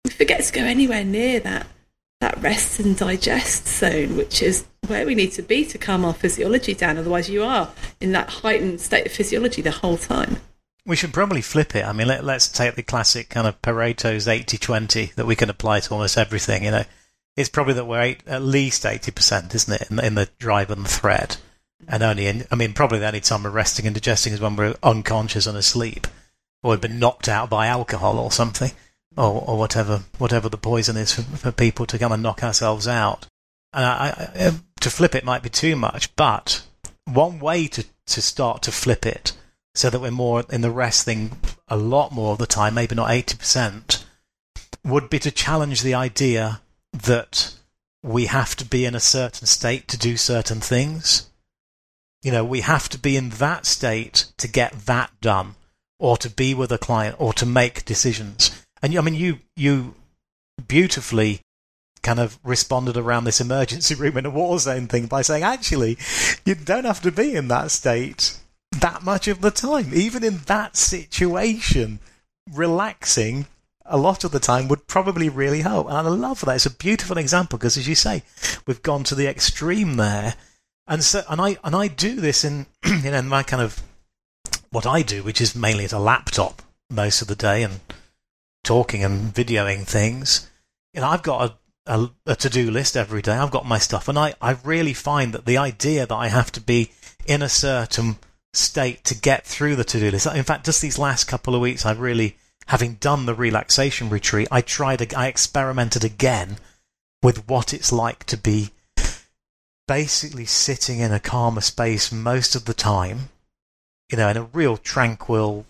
We 0.04 0.10
forget 0.10 0.42
to 0.42 0.52
go 0.52 0.62
anywhere 0.62 1.04
near 1.04 1.40
that 1.40 1.66
that 2.22 2.40
rest 2.40 2.78
and 2.78 2.96
digest 2.96 3.66
zone, 3.66 4.16
which 4.16 4.42
is 4.42 4.64
where 4.86 5.04
we 5.04 5.14
need 5.14 5.32
to 5.32 5.42
be 5.42 5.64
to 5.64 5.76
calm 5.76 6.04
our 6.04 6.14
physiology 6.14 6.72
down. 6.72 6.96
Otherwise, 6.96 7.28
you 7.28 7.42
are 7.42 7.70
in 8.00 8.12
that 8.12 8.30
heightened 8.30 8.80
state 8.80 9.06
of 9.06 9.12
physiology 9.12 9.60
the 9.60 9.72
whole 9.72 9.96
time. 9.96 10.36
We 10.86 10.94
should 10.94 11.12
probably 11.12 11.42
flip 11.42 11.74
it. 11.74 11.84
I 11.84 11.92
mean, 11.92 12.06
let, 12.06 12.24
us 12.24 12.50
take 12.50 12.76
the 12.76 12.82
classic 12.84 13.28
kind 13.28 13.46
of 13.48 13.60
Pareto's 13.60 14.28
80 14.28 14.56
20 14.56 15.12
that 15.16 15.26
we 15.26 15.34
can 15.34 15.50
apply 15.50 15.80
to 15.80 15.90
almost 15.92 16.16
everything. 16.16 16.64
You 16.64 16.70
know, 16.70 16.84
it's 17.36 17.48
probably 17.48 17.74
that 17.74 17.86
we're 17.86 18.00
eight, 18.00 18.22
at 18.26 18.42
least 18.42 18.84
80%, 18.84 19.52
isn't 19.54 19.82
it, 19.82 19.90
in, 19.90 19.98
in 19.98 20.14
the 20.14 20.28
drive 20.38 20.70
and 20.70 20.84
the 20.84 20.88
threat? 20.88 21.38
And 21.88 22.04
only 22.04 22.28
in, 22.28 22.46
I 22.52 22.54
mean, 22.54 22.72
probably 22.72 23.00
the 23.00 23.08
only 23.08 23.20
time 23.20 23.42
we're 23.42 23.50
resting 23.50 23.86
and 23.86 23.94
digesting 23.94 24.32
is 24.32 24.40
when 24.40 24.54
we're 24.54 24.76
unconscious 24.82 25.48
and 25.48 25.58
asleep 25.58 26.06
or 26.62 26.70
we've 26.70 26.80
been 26.80 27.00
knocked 27.00 27.28
out 27.28 27.50
by 27.50 27.66
alcohol 27.66 28.20
or 28.20 28.30
something 28.30 28.70
or, 29.16 29.44
or 29.46 29.58
whatever 29.58 30.02
whatever 30.18 30.48
the 30.48 30.56
poison 30.56 30.96
is 30.96 31.12
for, 31.12 31.22
for 31.22 31.52
people 31.52 31.86
to 31.86 31.98
come 31.98 32.12
and 32.12 32.22
knock 32.22 32.42
ourselves 32.42 32.88
out. 32.88 33.26
And 33.72 33.84
I, 33.84 34.30
I, 34.34 34.52
to 34.80 34.90
flip 34.90 35.14
it 35.14 35.24
might 35.24 35.42
be 35.42 35.48
too 35.48 35.76
much, 35.76 36.14
but 36.16 36.64
one 37.04 37.38
way 37.38 37.66
to, 37.68 37.84
to 38.06 38.22
start 38.22 38.62
to 38.62 38.72
flip 38.72 39.06
it 39.06 39.32
so 39.74 39.90
that 39.90 40.00
we're 40.00 40.10
more 40.10 40.44
in 40.50 40.60
the 40.60 40.70
rest 40.70 41.04
thing 41.04 41.32
a 41.68 41.76
lot 41.76 42.12
more 42.12 42.32
of 42.32 42.38
the 42.38 42.46
time, 42.46 42.74
maybe 42.74 42.94
not 42.94 43.08
80%, 43.08 44.04
would 44.84 45.08
be 45.08 45.18
to 45.20 45.30
challenge 45.30 45.82
the 45.82 45.94
idea 45.94 46.60
that 46.92 47.54
we 48.02 48.26
have 48.26 48.56
to 48.56 48.64
be 48.64 48.84
in 48.84 48.94
a 48.94 49.00
certain 49.00 49.46
state 49.46 49.88
to 49.88 49.96
do 49.96 50.16
certain 50.16 50.60
things. 50.60 51.30
You 52.22 52.32
know, 52.32 52.44
we 52.44 52.60
have 52.60 52.88
to 52.90 52.98
be 52.98 53.16
in 53.16 53.30
that 53.30 53.64
state 53.64 54.26
to 54.38 54.48
get 54.48 54.86
that 54.86 55.12
done, 55.20 55.54
or 55.98 56.16
to 56.18 56.28
be 56.28 56.54
with 56.54 56.70
a 56.70 56.78
client, 56.78 57.16
or 57.18 57.32
to 57.34 57.46
make 57.46 57.84
decisions. 57.84 58.61
And 58.82 58.96
I 58.96 59.00
mean, 59.00 59.14
you 59.14 59.38
you 59.56 59.94
beautifully 60.68 61.40
kind 62.02 62.18
of 62.18 62.38
responded 62.42 62.96
around 62.96 63.24
this 63.24 63.40
emergency 63.40 63.94
room 63.96 64.16
in 64.16 64.26
a 64.26 64.30
war 64.30 64.58
zone 64.58 64.88
thing 64.88 65.06
by 65.06 65.22
saying, 65.22 65.44
actually, 65.44 65.96
you 66.44 66.54
don't 66.54 66.84
have 66.84 67.00
to 67.02 67.12
be 67.12 67.34
in 67.34 67.48
that 67.48 67.70
state 67.70 68.38
that 68.72 69.02
much 69.02 69.28
of 69.28 69.40
the 69.40 69.50
time. 69.50 69.92
Even 69.94 70.24
in 70.24 70.38
that 70.46 70.76
situation, 70.76 72.00
relaxing 72.52 73.46
a 73.84 73.96
lot 73.96 74.24
of 74.24 74.30
the 74.30 74.40
time 74.40 74.68
would 74.68 74.86
probably 74.86 75.28
really 75.28 75.60
help. 75.60 75.86
And 75.86 75.96
I 75.96 76.00
love 76.00 76.40
that. 76.40 76.56
It's 76.56 76.66
a 76.66 76.70
beautiful 76.70 77.18
example 77.18 77.58
because, 77.58 77.76
as 77.76 77.88
you 77.88 77.94
say, 77.94 78.22
we've 78.66 78.82
gone 78.82 79.04
to 79.04 79.14
the 79.14 79.26
extreme 79.26 79.96
there. 79.96 80.34
And 80.86 81.04
so, 81.04 81.22
and 81.28 81.40
I 81.40 81.58
and 81.62 81.76
I 81.76 81.88
do 81.88 82.16
this 82.16 82.44
in 82.44 82.66
you 82.84 83.10
know 83.10 83.18
in 83.18 83.28
my 83.28 83.42
kind 83.42 83.62
of 83.62 83.82
what 84.70 84.86
I 84.86 85.02
do, 85.02 85.22
which 85.22 85.40
is 85.40 85.54
mainly 85.54 85.84
at 85.84 85.92
a 85.92 85.98
laptop 85.98 86.62
most 86.90 87.22
of 87.22 87.28
the 87.28 87.36
day 87.36 87.62
and 87.62 87.80
talking 88.64 89.04
and 89.04 89.34
videoing 89.34 89.86
things. 89.86 90.48
You 90.94 91.00
know, 91.00 91.08
I've 91.08 91.22
got 91.22 91.58
a, 91.86 91.94
a, 91.94 92.10
a 92.26 92.36
to 92.36 92.50
do 92.50 92.70
list 92.70 92.96
every 92.96 93.22
day. 93.22 93.32
I've 93.32 93.50
got 93.50 93.66
my 93.66 93.78
stuff, 93.78 94.08
and 94.08 94.18
I 94.18 94.34
I 94.40 94.56
really 94.64 94.94
find 94.94 95.32
that 95.32 95.46
the 95.46 95.58
idea 95.58 96.06
that 96.06 96.14
I 96.14 96.28
have 96.28 96.52
to 96.52 96.60
be 96.60 96.90
in 97.26 97.42
a 97.42 97.48
certain 97.48 98.16
state 98.52 99.04
to 99.04 99.14
get 99.14 99.46
through 99.46 99.76
the 99.76 99.84
to 99.84 100.00
do 100.00 100.10
list. 100.10 100.26
In 100.26 100.44
fact, 100.44 100.66
just 100.66 100.82
these 100.82 100.98
last 100.98 101.24
couple 101.24 101.54
of 101.54 101.60
weeks, 101.60 101.86
I've 101.86 102.00
really 102.00 102.36
having 102.66 102.94
done 102.94 103.26
the 103.26 103.34
relaxation 103.34 104.08
retreat, 104.08 104.48
I 104.50 104.60
tried, 104.60 105.14
I 105.14 105.26
experimented 105.26 106.04
again 106.04 106.58
with 107.22 107.48
what 107.48 107.74
it's 107.74 107.92
like 107.92 108.24
to 108.24 108.36
be 108.36 108.70
basically 109.88 110.46
sitting 110.46 111.00
in 111.00 111.12
a 111.12 111.20
calmer 111.20 111.60
space 111.60 112.12
most 112.12 112.54
of 112.54 112.64
the 112.64 112.74
time, 112.74 113.30
you 114.10 114.16
know, 114.16 114.28
in 114.28 114.36
a 114.36 114.44
real 114.44 114.76
tranquil, 114.76 115.66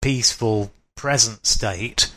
peaceful, 0.00 0.72
present 0.94 1.46
state, 1.46 2.12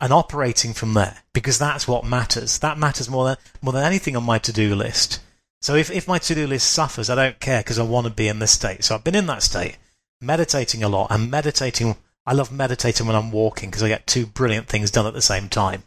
and 0.00 0.12
operating 0.12 0.72
from 0.72 0.94
there 0.94 1.18
because 1.32 1.58
that's 1.58 1.88
what 1.88 2.04
matters. 2.04 2.58
That 2.58 2.78
matters 2.78 3.08
more 3.08 3.24
than 3.24 3.36
more 3.62 3.72
than 3.72 3.84
anything 3.84 4.16
on 4.16 4.24
my 4.24 4.38
to-do 4.38 4.74
list. 4.74 5.20
So 5.62 5.74
if, 5.74 5.90
if 5.90 6.06
my 6.06 6.18
to-do 6.18 6.46
list 6.46 6.70
suffers, 6.70 7.08
I 7.08 7.14
don't 7.14 7.40
care 7.40 7.60
because 7.60 7.78
I 7.78 7.82
want 7.82 8.06
to 8.06 8.12
be 8.12 8.28
in 8.28 8.38
this 8.38 8.52
state. 8.52 8.84
So 8.84 8.94
I've 8.94 9.04
been 9.04 9.14
in 9.14 9.26
that 9.26 9.42
state, 9.42 9.78
meditating 10.20 10.82
a 10.82 10.88
lot, 10.88 11.08
and 11.10 11.30
meditating 11.30 11.96
I 12.26 12.32
love 12.32 12.50
meditating 12.50 13.06
when 13.06 13.14
I'm 13.14 13.30
walking 13.30 13.70
because 13.70 13.84
I 13.84 13.88
get 13.88 14.06
two 14.06 14.26
brilliant 14.26 14.66
things 14.66 14.90
done 14.90 15.06
at 15.06 15.14
the 15.14 15.22
same 15.22 15.48
time. 15.48 15.84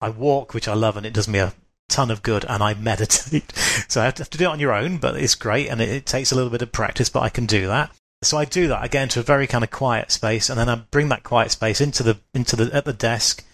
I 0.00 0.10
walk, 0.10 0.52
which 0.52 0.68
I 0.68 0.74
love, 0.74 0.96
and 0.96 1.06
it 1.06 1.14
does 1.14 1.26
me 1.26 1.38
a 1.38 1.54
ton 1.88 2.10
of 2.10 2.22
good, 2.22 2.44
and 2.44 2.62
I 2.62 2.74
meditate. 2.80 3.50
so 3.88 4.02
I 4.02 4.04
have 4.04 4.14
to 4.16 4.38
do 4.38 4.44
it 4.44 4.48
on 4.48 4.60
your 4.60 4.74
own, 4.74 4.98
but 4.98 5.16
it's 5.16 5.34
great, 5.34 5.68
and 5.68 5.80
it, 5.80 5.88
it 5.88 6.06
takes 6.06 6.30
a 6.30 6.34
little 6.34 6.50
bit 6.50 6.62
of 6.62 6.72
practice, 6.72 7.08
but 7.08 7.22
I 7.22 7.30
can 7.30 7.46
do 7.46 7.66
that. 7.68 7.90
So 8.22 8.36
I 8.36 8.44
do 8.44 8.68
that. 8.68 8.82
I 8.82 8.88
get 8.88 9.04
into 9.04 9.20
a 9.20 9.22
very 9.22 9.46
kind 9.46 9.64
of 9.64 9.70
quiet 9.70 10.10
space, 10.10 10.50
and 10.50 10.58
then 10.58 10.68
I 10.68 10.74
bring 10.90 11.08
that 11.08 11.22
quiet 11.22 11.50
space 11.52 11.80
into 11.80 12.02
the 12.02 12.18
into 12.34 12.56
the 12.56 12.74
at 12.74 12.84
the 12.84 12.92
desk. 12.92 13.44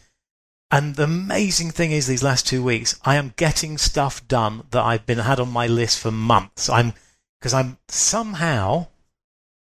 And 0.74 0.96
the 0.96 1.04
amazing 1.04 1.70
thing 1.70 1.92
is, 1.92 2.08
these 2.08 2.24
last 2.24 2.48
two 2.48 2.60
weeks, 2.60 2.98
I 3.04 3.14
am 3.14 3.32
getting 3.36 3.78
stuff 3.78 4.26
done 4.26 4.64
that 4.72 4.82
I've 4.82 5.06
been 5.06 5.18
had 5.18 5.38
on 5.38 5.52
my 5.52 5.68
list 5.68 6.00
for 6.00 6.10
months. 6.10 6.68
I'm 6.68 6.94
because 7.38 7.54
I'm 7.54 7.78
somehow 7.86 8.88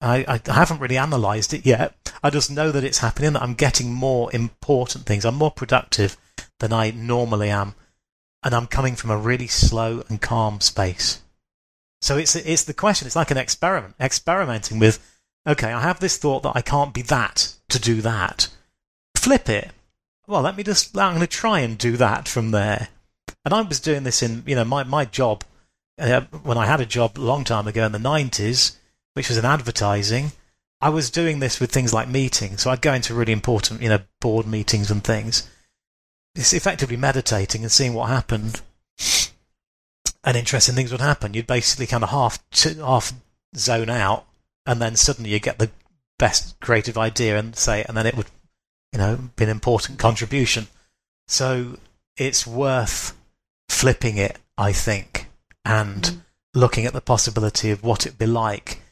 I, 0.02 0.26
I 0.28 0.52
haven't 0.52 0.80
really 0.80 0.96
analysed 0.96 1.54
it 1.54 1.64
yet. 1.64 1.94
I 2.22 2.28
just 2.28 2.50
know 2.50 2.70
that 2.70 2.84
it's 2.84 2.98
happening, 2.98 3.32
that 3.32 3.42
I'm 3.42 3.54
getting 3.54 3.90
more 3.90 4.30
important 4.34 5.06
things. 5.06 5.24
I'm 5.24 5.34
more 5.34 5.50
productive 5.50 6.18
than 6.61 6.74
I 6.74 6.90
normally 6.90 7.48
am. 7.48 7.74
And 8.42 8.54
I'm 8.54 8.66
coming 8.66 8.94
from 8.94 9.11
a 9.11 9.16
really 9.16 9.46
slow 9.46 10.04
and 10.11 10.20
calm 10.20 10.61
space. 10.61 11.22
So 12.02 12.18
it's, 12.18 12.36
it's 12.36 12.64
the 12.64 12.74
question. 12.74 13.06
It's 13.06 13.16
like 13.16 13.30
an 13.30 13.38
experiment, 13.38 13.94
experimenting 13.98 14.78
with, 14.78 14.98
okay, 15.46 15.72
I 15.72 15.80
have 15.80 16.00
this 16.00 16.18
thought 16.18 16.42
that 16.42 16.52
I 16.54 16.61
can't 16.61 16.92
be 16.92 17.02
that 17.02 17.54
to 17.70 17.78
do 17.78 18.02
that. 18.02 18.48
Flip 19.16 19.48
it. 19.48 19.70
Well, 20.29 20.43
let 20.43 20.59
me 20.59 20.62
just, 20.62 20.97
I'm 20.97 21.14
going 21.14 21.20
to 21.20 21.26
try 21.26 21.61
and 21.61 21.79
do 21.79 21.97
that 21.97 22.29
from 22.29 22.51
there. 22.51 22.89
And 23.47 23.55
I 23.55 23.62
was 23.62 23.81
doing 23.81 24.03
this 24.03 24.22
in, 24.22 24.43
you 24.47 24.55
know, 24.55 24.64
my, 24.64 24.85
my 24.85 25.07
job, 25.07 25.43
uh, 25.99 26.20
when 26.43 26.59
I 26.59 26.66
had 26.66 26.83
a 26.83 26.87
job 26.87 27.18
a 27.18 27.20
long 27.20 27.45
time 27.45 27.66
ago 27.66 27.87
in 27.87 27.93
the 27.93 27.99
90s, 27.99 28.76
which 29.14 29.31
was 29.31 29.39
in 29.39 29.47
advertising, 29.47 30.33
I 30.83 30.91
was 30.91 31.11
doing 31.11 31.39
this 31.39 31.59
with 31.59 31.72
things 31.72 31.95
like 31.95 32.09
meetings. 32.09 32.62
So 32.62 32.70
I'd 32.70 32.83
go 32.83 32.93
into 32.93 33.14
really 33.14 33.33
important, 33.33 33.81
you 33.81 33.89
know, 33.89 34.01
board 34.20 34.47
meetings 34.47 34.91
and 34.91 35.03
things. 35.03 35.49
It's 36.35 36.53
effectively 36.53 36.99
meditating 36.99 37.62
and 37.62 37.72
seeing 37.72 37.95
what 37.95 38.11
happened. 38.11 38.61
And 40.22 40.37
interesting 40.37 40.74
things 40.74 40.93
would 40.93 41.01
happen. 41.01 41.33
You'd 41.33 41.47
basically 41.47 41.87
kind 41.87 42.05
of 42.05 42.11
half 42.11 42.39
half 42.76 43.14
zone 43.57 43.89
out, 43.89 44.26
and 44.66 44.81
then 44.81 44.95
suddenly 44.95 45.31
you 45.31 45.41
get 45.41 45.59
the 45.59 45.70
best 46.18 46.61
creative 46.61 46.99
idea 46.99 47.39
and 47.39 47.57
say, 47.57 47.83
and 47.89 47.97
then 47.97 48.07
it 48.07 48.14
would, 48.14 48.26
you 48.93 48.99
know, 48.99 49.18
been 49.36 49.49
an 49.49 49.57
important 49.57 49.99
contribution. 49.99 50.68
So 51.26 51.78
it's 52.16 52.47
worth 52.47 53.16
flipping 53.68 54.16
it, 54.16 54.39
I 54.57 54.72
think, 54.72 55.26
and 55.64 56.03
mm. 56.03 56.20
looking 56.55 56.86
at 56.86 56.93
the 56.93 57.01
possibility 57.01 57.70
of 57.70 57.82
what 57.82 58.07
it'd 58.07 58.18
be 58.18 58.26
like 58.26 58.82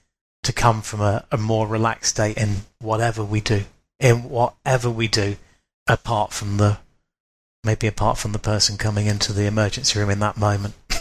to 0.42 0.52
come 0.52 0.82
from 0.82 1.00
a, 1.00 1.24
a 1.32 1.36
more 1.36 1.66
relaxed 1.66 2.10
state 2.10 2.36
in 2.36 2.56
whatever 2.78 3.24
we 3.24 3.40
do, 3.40 3.64
in 3.98 4.24
whatever 4.24 4.90
we 4.90 5.08
do, 5.08 5.36
apart 5.86 6.32
from 6.32 6.58
the 6.58 6.78
maybe 7.64 7.88
apart 7.88 8.16
from 8.16 8.32
the 8.32 8.38
person 8.38 8.78
coming 8.78 9.06
into 9.06 9.32
the 9.32 9.44
emergency 9.44 9.98
room 9.98 10.08
in 10.08 10.20
that 10.20 10.36
moment. 10.36 10.74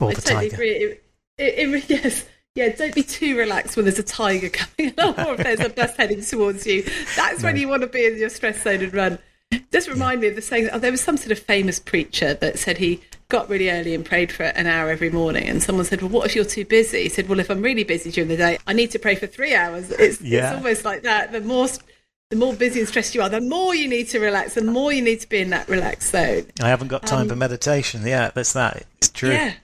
or 0.00 0.10
I 0.10 0.14
the 0.14 0.22
totally 0.22 0.48
tiger. 0.48 0.54
agree. 0.54 0.70
It, 0.70 1.04
it, 1.36 1.68
it, 1.68 1.84
yes. 1.90 2.24
Yeah, 2.58 2.70
don't 2.70 2.92
be 2.92 3.04
too 3.04 3.38
relaxed 3.38 3.76
when 3.76 3.84
there's 3.84 4.00
a 4.00 4.02
tiger 4.02 4.48
coming 4.52 4.92
along 4.98 5.14
or 5.20 5.34
if 5.34 5.44
there's 5.44 5.60
a 5.60 5.68
bus 5.68 5.94
heading 5.96 6.22
towards 6.22 6.66
you. 6.66 6.82
That's 7.14 7.40
no. 7.40 7.46
when 7.46 7.56
you 7.56 7.68
want 7.68 7.82
to 7.82 7.86
be 7.86 8.04
in 8.04 8.16
your 8.16 8.30
stress 8.30 8.64
zone 8.64 8.82
and 8.82 8.92
run. 8.92 9.18
Just 9.70 9.88
remind 9.88 10.22
me 10.22 10.26
of 10.26 10.34
the 10.34 10.42
saying. 10.42 10.68
Oh, 10.72 10.80
there 10.80 10.90
was 10.90 11.00
some 11.00 11.16
sort 11.16 11.30
of 11.30 11.38
famous 11.38 11.78
preacher 11.78 12.34
that 12.34 12.58
said 12.58 12.78
he 12.78 13.00
got 13.28 13.48
really 13.48 13.70
early 13.70 13.94
and 13.94 14.04
prayed 14.04 14.32
for 14.32 14.42
an 14.42 14.66
hour 14.66 14.90
every 14.90 15.08
morning. 15.08 15.48
And 15.48 15.62
someone 15.62 15.84
said, 15.84 16.02
"Well, 16.02 16.10
what 16.10 16.26
if 16.26 16.34
you're 16.34 16.44
too 16.44 16.64
busy?" 16.64 17.04
He 17.04 17.08
said, 17.08 17.28
"Well, 17.28 17.38
if 17.38 17.48
I'm 17.48 17.62
really 17.62 17.84
busy 17.84 18.10
during 18.10 18.28
the 18.28 18.36
day, 18.36 18.58
I 18.66 18.72
need 18.72 18.90
to 18.90 18.98
pray 18.98 19.14
for 19.14 19.28
three 19.28 19.54
hours." 19.54 19.92
It's, 19.92 20.20
yeah. 20.20 20.48
it's 20.48 20.56
almost 20.56 20.84
like 20.84 21.02
that. 21.02 21.30
The 21.30 21.40
more 21.40 21.68
the 22.30 22.36
more 22.36 22.54
busy 22.54 22.80
and 22.80 22.88
stressed 22.88 23.14
you 23.14 23.22
are, 23.22 23.28
the 23.28 23.40
more 23.40 23.72
you 23.72 23.88
need 23.88 24.08
to 24.08 24.18
relax, 24.18 24.54
the 24.54 24.62
more 24.62 24.92
you 24.92 25.00
need 25.00 25.20
to 25.20 25.28
be 25.28 25.38
in 25.38 25.50
that 25.50 25.68
relaxed 25.68 26.10
zone. 26.10 26.44
I 26.60 26.68
haven't 26.68 26.88
got 26.88 27.06
time 27.06 27.22
um, 27.22 27.28
for 27.28 27.36
meditation. 27.36 28.04
Yeah, 28.04 28.32
that's 28.34 28.52
that. 28.52 28.84
It's 28.98 29.10
true. 29.10 29.30
Yeah, 29.30 29.54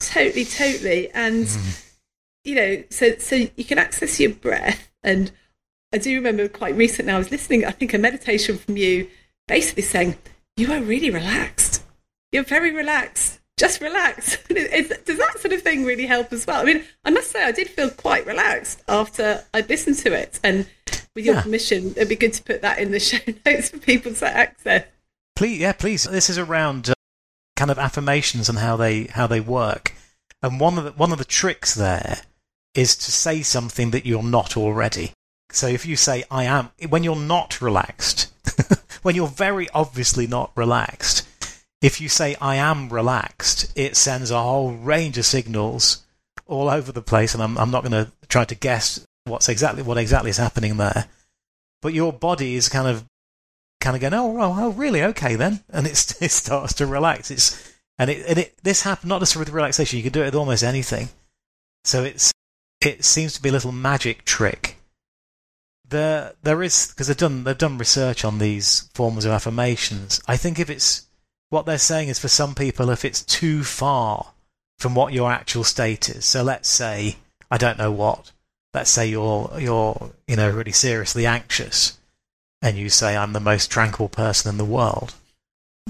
totally, 0.00 0.46
totally. 0.46 1.10
And 1.10 1.44
mm. 1.44 1.89
You 2.44 2.54
know, 2.54 2.84
so 2.90 3.16
so 3.18 3.34
you 3.34 3.64
can 3.64 3.78
access 3.78 4.18
your 4.20 4.30
breath. 4.30 4.90
And 5.02 5.30
I 5.92 5.98
do 5.98 6.14
remember 6.14 6.48
quite 6.48 6.76
recently, 6.76 7.12
I 7.12 7.18
was 7.18 7.30
listening. 7.30 7.64
I 7.64 7.70
think 7.70 7.94
a 7.94 7.98
meditation 7.98 8.58
from 8.58 8.76
you 8.76 9.08
basically 9.48 9.82
saying, 9.82 10.16
You 10.56 10.72
are 10.72 10.80
really 10.80 11.10
relaxed. 11.10 11.82
You're 12.32 12.44
very 12.44 12.72
relaxed. 12.72 13.40
Just 13.58 13.80
relax. 13.80 14.42
does 14.48 15.18
that 15.18 15.36
sort 15.38 15.52
of 15.52 15.62
thing 15.62 15.84
really 15.84 16.06
help 16.06 16.32
as 16.32 16.46
well? 16.46 16.60
I 16.60 16.64
mean, 16.64 16.84
I 17.04 17.10
must 17.10 17.30
say, 17.30 17.44
I 17.44 17.52
did 17.52 17.68
feel 17.68 17.90
quite 17.90 18.26
relaxed 18.26 18.82
after 18.88 19.44
I 19.52 19.60
listened 19.62 19.98
to 19.98 20.14
it. 20.14 20.40
And 20.42 20.66
with 21.14 21.26
your 21.26 21.34
yeah. 21.34 21.42
permission, 21.42 21.90
it'd 21.90 22.08
be 22.08 22.16
good 22.16 22.32
to 22.34 22.42
put 22.42 22.62
that 22.62 22.78
in 22.78 22.90
the 22.90 23.00
show 23.00 23.18
notes 23.44 23.70
for 23.70 23.78
people 23.78 24.14
to 24.14 24.26
access. 24.26 24.86
Please, 25.36 25.58
yeah, 25.58 25.72
please. 25.72 26.04
This 26.04 26.30
is 26.30 26.38
around 26.38 26.90
uh, 26.90 26.94
kind 27.56 27.70
of 27.70 27.78
affirmations 27.78 28.48
and 28.48 28.58
how 28.58 28.76
they 28.76 29.04
how 29.04 29.26
they 29.26 29.40
work. 29.40 29.94
And 30.42 30.58
one 30.58 30.78
of 30.78 30.84
the, 30.84 30.92
one 30.92 31.12
of 31.12 31.18
the 31.18 31.24
tricks 31.24 31.74
there 31.74 32.22
is 32.74 32.96
to 32.96 33.12
say 33.12 33.42
something 33.42 33.90
that 33.90 34.06
you're 34.06 34.22
not 34.22 34.56
already. 34.56 35.12
So 35.50 35.66
if 35.66 35.84
you 35.84 35.96
say 35.96 36.24
I 36.30 36.44
am 36.44 36.70
when 36.88 37.04
you're 37.04 37.16
not 37.16 37.60
relaxed, 37.60 38.32
when 39.02 39.16
you're 39.16 39.26
very 39.26 39.68
obviously 39.70 40.26
not 40.26 40.52
relaxed, 40.54 41.26
if 41.82 42.00
you 42.00 42.08
say 42.08 42.36
I 42.40 42.56
am 42.56 42.88
relaxed, 42.88 43.72
it 43.76 43.96
sends 43.96 44.30
a 44.30 44.40
whole 44.40 44.72
range 44.72 45.18
of 45.18 45.24
signals 45.24 46.04
all 46.46 46.68
over 46.68 46.92
the 46.92 47.02
place, 47.02 47.34
and 47.34 47.42
I'm, 47.42 47.56
I'm 47.56 47.70
not 47.70 47.82
going 47.82 48.04
to 48.04 48.12
try 48.28 48.44
to 48.44 48.54
guess 48.54 49.04
what's 49.24 49.48
exactly 49.48 49.82
what 49.82 49.98
exactly 49.98 50.30
is 50.30 50.36
happening 50.36 50.76
there. 50.76 51.06
But 51.82 51.94
your 51.94 52.12
body 52.12 52.54
is 52.54 52.68
kind 52.68 52.86
of 52.86 53.04
kind 53.80 53.96
of 53.96 54.02
going, 54.02 54.14
oh, 54.14 54.38
oh, 54.38 54.56
oh 54.58 54.70
really? 54.70 55.02
Okay, 55.02 55.36
then, 55.36 55.60
and 55.70 55.86
it, 55.86 55.96
starts 55.96 56.74
to 56.74 56.86
relax. 56.86 57.30
It's 57.30 57.74
and 57.98 58.10
it 58.10 58.26
and 58.28 58.38
it 58.38 58.54
this 58.62 58.82
happened 58.82 59.08
not 59.08 59.20
just 59.20 59.36
with 59.36 59.50
relaxation. 59.50 59.96
You 59.96 60.02
can 60.02 60.12
do 60.12 60.22
it 60.22 60.26
with 60.26 60.34
almost 60.34 60.62
anything. 60.62 61.08
So 61.84 62.04
it's 62.04 62.32
it 62.80 63.04
seems 63.04 63.34
to 63.34 63.42
be 63.42 63.48
a 63.48 63.52
little 63.52 63.72
magic 63.72 64.24
trick 64.24 64.80
there 65.90 66.34
there 66.42 66.62
is 66.62 66.88
because 66.88 67.08
they've 67.08 67.16
done 67.16 67.44
they've 67.44 67.58
done 67.58 67.78
research 67.78 68.24
on 68.24 68.38
these 68.38 68.88
forms 68.94 69.24
of 69.24 69.32
affirmations. 69.32 70.20
I 70.26 70.36
think 70.36 70.58
if 70.58 70.70
it's 70.70 71.06
what 71.50 71.66
they're 71.66 71.78
saying 71.78 72.08
is 72.08 72.18
for 72.18 72.28
some 72.28 72.54
people 72.54 72.90
if 72.90 73.04
it's 73.04 73.24
too 73.24 73.62
far 73.64 74.32
from 74.78 74.94
what 74.94 75.12
your 75.12 75.30
actual 75.30 75.64
state 75.64 76.08
is. 76.08 76.24
So 76.24 76.42
let's 76.42 76.68
say 76.68 77.16
I 77.50 77.58
don't 77.58 77.78
know 77.78 77.92
what. 77.92 78.32
Let's 78.72 78.90
say 78.90 79.08
you're 79.08 79.52
you're 79.58 80.12
you 80.26 80.36
know 80.36 80.48
really 80.48 80.72
seriously 80.72 81.26
anxious, 81.26 81.98
and 82.62 82.76
you 82.76 82.88
say 82.88 83.16
I'm 83.16 83.32
the 83.32 83.40
most 83.40 83.70
tranquil 83.70 84.08
person 84.08 84.48
in 84.48 84.58
the 84.58 84.64
world. 84.64 85.14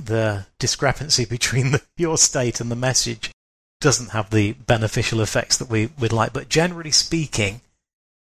the 0.02 0.46
discrepancy 0.58 1.24
between 1.36 1.72
the, 1.72 1.82
your 1.96 2.16
state 2.16 2.60
and 2.60 2.70
the 2.70 2.76
message 2.76 3.30
doesn't 3.80 4.10
have 4.10 4.30
the 4.30 4.52
beneficial 4.52 5.20
effects 5.20 5.56
that 5.56 5.70
we 5.70 5.90
would 5.98 6.12
like. 6.12 6.32
But 6.32 6.48
generally 6.48 6.90
speaking, 6.90 7.62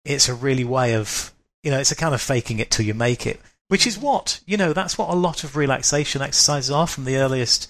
it's 0.06 0.30
a 0.30 0.34
really 0.34 0.64
way 0.64 0.94
of, 0.94 1.34
you 1.64 1.72
know, 1.72 1.80
it's 1.80 1.92
a 1.92 1.96
kind 1.96 2.14
of 2.14 2.22
faking 2.22 2.60
it 2.60 2.72
till 2.72 2.86
you 2.86 2.94
make 2.94 3.26
it, 3.26 3.40
which 3.68 3.86
is 3.86 3.98
what, 3.98 4.40
you 4.46 4.58
know, 4.58 4.74
that's 4.74 4.98
what 4.98 5.10
a 5.10 5.16
lot 5.16 5.44
of 5.44 5.56
relaxation 5.56 6.22
exercises 6.22 6.72
are 6.72 6.88
from 6.88 7.06
the 7.06 7.18
earliest 7.18 7.70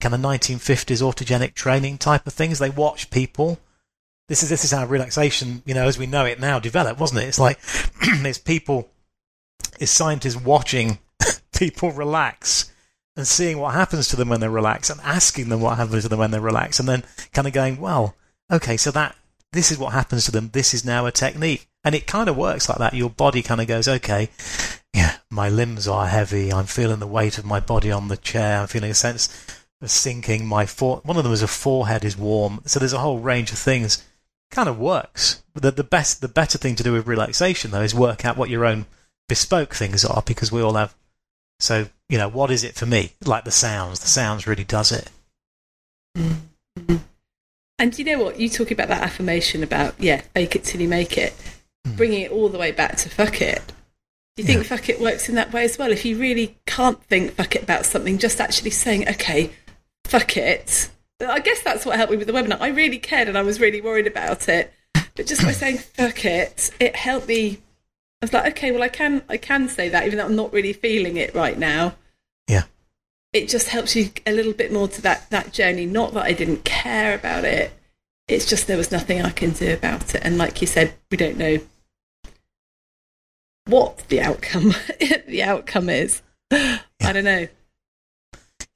kind 0.00 0.14
of 0.14 0.20
1950s 0.20 1.02
autogenic 1.02 1.54
training 1.54 1.98
type 1.98 2.26
of 2.26 2.32
things. 2.32 2.58
They 2.58 2.70
watch 2.70 3.10
people. 3.10 3.58
This 4.28 4.42
is 4.42 4.48
this 4.48 4.64
is 4.64 4.70
how 4.70 4.86
relaxation, 4.86 5.62
you 5.66 5.74
know, 5.74 5.86
as 5.86 5.98
we 5.98 6.06
know 6.06 6.24
it 6.24 6.40
now, 6.40 6.58
developed, 6.58 7.00
wasn't 7.00 7.22
it? 7.22 7.28
It's 7.28 7.38
like 7.38 7.58
it's 8.02 8.38
people, 8.38 8.88
it's 9.78 9.90
scientists 9.90 10.36
watching 10.36 10.98
people 11.52 11.90
relax 11.90 12.70
and 13.20 13.28
seeing 13.28 13.58
what 13.58 13.74
happens 13.74 14.08
to 14.08 14.16
them 14.16 14.30
when 14.30 14.40
they 14.40 14.48
relax 14.48 14.88
and 14.88 14.98
asking 15.02 15.50
them 15.50 15.60
what 15.60 15.76
happens 15.76 16.04
to 16.04 16.08
them 16.08 16.18
when 16.18 16.30
they 16.30 16.38
relax 16.38 16.80
and 16.80 16.88
then 16.88 17.04
kind 17.34 17.46
of 17.46 17.52
going, 17.52 17.78
well, 17.78 18.16
okay, 18.50 18.78
so 18.78 18.90
that 18.90 19.14
this 19.52 19.70
is 19.70 19.78
what 19.78 19.92
happens 19.92 20.24
to 20.24 20.32
them. 20.32 20.48
This 20.52 20.72
is 20.72 20.84
now 20.84 21.04
a 21.04 21.12
technique. 21.12 21.68
And 21.84 21.94
it 21.94 22.06
kind 22.06 22.28
of 22.30 22.36
works 22.36 22.68
like 22.68 22.78
that. 22.78 22.94
Your 22.94 23.10
body 23.10 23.42
kind 23.42 23.60
of 23.60 23.66
goes, 23.66 23.86
okay, 23.86 24.30
yeah, 24.94 25.16
my 25.30 25.50
limbs 25.50 25.86
are 25.86 26.06
heavy. 26.06 26.50
I'm 26.50 26.64
feeling 26.64 26.98
the 26.98 27.06
weight 27.06 27.36
of 27.36 27.44
my 27.44 27.60
body 27.60 27.92
on 27.92 28.08
the 28.08 28.16
chair. 28.16 28.60
I'm 28.60 28.68
feeling 28.68 28.90
a 28.90 28.94
sense 28.94 29.28
of 29.82 29.90
sinking. 29.90 30.46
My 30.46 30.64
fore- 30.64 31.00
one 31.04 31.16
of 31.16 31.24
them 31.24 31.32
is 31.32 31.42
a 31.42 31.48
forehead 31.48 32.04
is 32.04 32.16
warm. 32.16 32.60
So 32.64 32.78
there's 32.78 32.94
a 32.94 32.98
whole 33.00 33.18
range 33.18 33.52
of 33.52 33.58
things. 33.58 34.02
Kind 34.50 34.68
of 34.68 34.78
works. 34.78 35.42
The, 35.54 35.70
the 35.70 35.84
best, 35.84 36.22
the 36.22 36.28
better 36.28 36.58
thing 36.58 36.74
to 36.76 36.82
do 36.82 36.92
with 36.92 37.06
relaxation 37.06 37.70
though 37.70 37.82
is 37.82 37.94
work 37.94 38.24
out 38.24 38.36
what 38.36 38.50
your 38.50 38.64
own 38.64 38.86
bespoke 39.28 39.74
things 39.74 40.04
are 40.04 40.22
because 40.24 40.50
we 40.50 40.62
all 40.62 40.74
have. 40.74 40.94
So 41.58 41.88
you 42.10 42.18
know, 42.18 42.28
what 42.28 42.50
is 42.50 42.64
it 42.64 42.74
for 42.74 42.86
me? 42.86 43.12
Like 43.24 43.44
the 43.44 43.52
sounds. 43.52 44.00
The 44.00 44.08
sounds 44.08 44.46
really 44.46 44.64
does 44.64 44.90
it. 44.90 45.08
Mm-hmm. 46.18 46.96
And 47.78 47.98
you 47.98 48.04
know 48.04 48.18
what? 48.18 48.38
You 48.38 48.48
talk 48.48 48.72
about 48.72 48.88
that 48.88 49.02
affirmation 49.02 49.62
about 49.62 49.94
yeah, 49.98 50.20
fake 50.34 50.56
it 50.56 50.64
till 50.64 50.80
you 50.80 50.88
make 50.88 51.16
it, 51.16 51.32
mm. 51.86 51.96
bringing 51.96 52.22
it 52.22 52.32
all 52.32 52.48
the 52.48 52.58
way 52.58 52.72
back 52.72 52.96
to 52.96 53.08
fuck 53.08 53.40
it. 53.40 53.62
Do 54.36 54.42
you 54.42 54.44
think 54.44 54.64
yeah. 54.64 54.76
fuck 54.76 54.88
it 54.88 55.00
works 55.00 55.28
in 55.28 55.36
that 55.36 55.52
way 55.52 55.64
as 55.64 55.78
well? 55.78 55.92
If 55.92 56.04
you 56.04 56.18
really 56.18 56.58
can't 56.66 57.02
think 57.04 57.32
fuck 57.32 57.54
it 57.54 57.62
about 57.62 57.86
something, 57.86 58.18
just 58.18 58.40
actually 58.40 58.70
saying 58.70 59.08
okay, 59.08 59.52
fuck 60.04 60.36
it. 60.36 60.90
I 61.20 61.38
guess 61.38 61.62
that's 61.62 61.86
what 61.86 61.96
helped 61.96 62.10
me 62.10 62.18
with 62.18 62.26
the 62.26 62.32
webinar. 62.32 62.60
I 62.60 62.68
really 62.68 62.98
cared 62.98 63.28
and 63.28 63.38
I 63.38 63.42
was 63.42 63.60
really 63.60 63.80
worried 63.80 64.08
about 64.08 64.48
it, 64.48 64.72
but 65.14 65.26
just 65.26 65.42
by 65.42 65.52
saying 65.52 65.78
fuck 65.78 66.24
it, 66.24 66.72
it 66.80 66.96
helped 66.96 67.28
me. 67.28 67.60
I 68.22 68.26
was 68.26 68.32
like, 68.34 68.52
okay, 68.52 68.70
well, 68.70 68.82
I 68.82 68.88
can 68.88 69.22
I 69.28 69.38
can 69.38 69.68
say 69.68 69.88
that 69.88 70.06
even 70.06 70.18
though 70.18 70.26
I'm 70.26 70.36
not 70.36 70.52
really 70.52 70.74
feeling 70.74 71.16
it 71.16 71.34
right 71.34 71.58
now. 71.58 71.94
Yeah. 72.48 72.64
It 73.32 73.48
just 73.48 73.68
helps 73.68 73.96
you 73.96 74.10
a 74.26 74.32
little 74.32 74.52
bit 74.52 74.72
more 74.72 74.88
to 74.88 75.02
that, 75.02 75.30
that 75.30 75.52
journey. 75.52 75.86
Not 75.86 76.12
that 76.14 76.24
I 76.24 76.32
didn't 76.32 76.64
care 76.64 77.14
about 77.14 77.44
it. 77.44 77.72
It's 78.28 78.44
just 78.44 78.66
there 78.66 78.76
was 78.76 78.90
nothing 78.90 79.22
I 79.22 79.30
can 79.30 79.50
do 79.50 79.72
about 79.72 80.14
it. 80.14 80.22
And 80.24 80.36
like 80.36 80.60
you 80.60 80.66
said, 80.66 80.94
we 81.10 81.16
don't 81.16 81.38
know 81.38 81.58
what 83.66 83.98
the 84.08 84.20
outcome 84.20 84.74
the 85.26 85.42
outcome 85.42 85.88
is. 85.88 86.20
Yeah. 86.50 86.80
I 87.00 87.12
don't 87.12 87.24
know. 87.24 87.48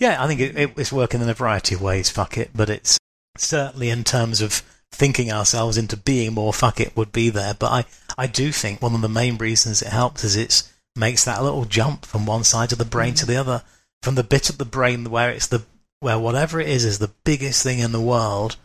Yeah, 0.01 0.23
I 0.23 0.27
think 0.27 0.41
it, 0.41 0.57
it, 0.57 0.79
it's 0.79 0.93
working 0.93 1.21
in 1.21 1.29
a 1.29 1.35
variety 1.35 1.75
of 1.75 1.83
ways. 1.83 2.09
Fuck 2.09 2.39
it, 2.39 2.51
but 2.55 2.71
it's 2.71 2.99
certainly 3.37 3.91
in 3.91 4.05
terms 4.05 4.41
of 4.41 4.63
thinking 4.91 5.31
ourselves 5.31 5.77
into 5.77 5.97
being 5.97 6.33
more 6.33 6.53
fuck 6.53 6.81
it 6.81 6.97
would 6.97 7.13
be 7.13 7.29
there. 7.31 7.55
But 7.55 7.71
I, 7.71 7.85
I 8.17 8.27
do 8.27 8.53
think 8.53 8.81
one 8.81 8.95
of 8.95 9.01
the 9.01 9.09
main 9.09 9.37
reasons 9.37 9.83
it 9.83 9.89
helps 9.89 10.25
is 10.25 10.37
it 10.37 10.63
makes 10.97 11.25
that 11.25 11.43
little 11.43 11.65
jump 11.65 12.07
from 12.07 12.27
one 12.27 12.45
side 12.45 12.73
of 12.73 12.79
the 12.79 12.85
brain 12.85 13.15
mm. 13.15 13.19
to 13.19 13.27
the 13.27 13.37
other, 13.37 13.63
from 14.03 14.15
the 14.15 14.25
bit 14.25 14.49
of 14.51 14.59
the 14.59 14.65
brain 14.65 15.11
where 15.11 15.31
it's 15.31 15.47
the 15.47 15.65
where 16.01 16.19
whatever 16.19 16.61
it 16.61 16.69
is 16.69 16.85
is 16.85 16.99
the 16.99 17.15
biggest 17.25 17.63
thing 17.63 17.79
in 17.79 17.93
the 17.93 18.01
world, 18.01 18.57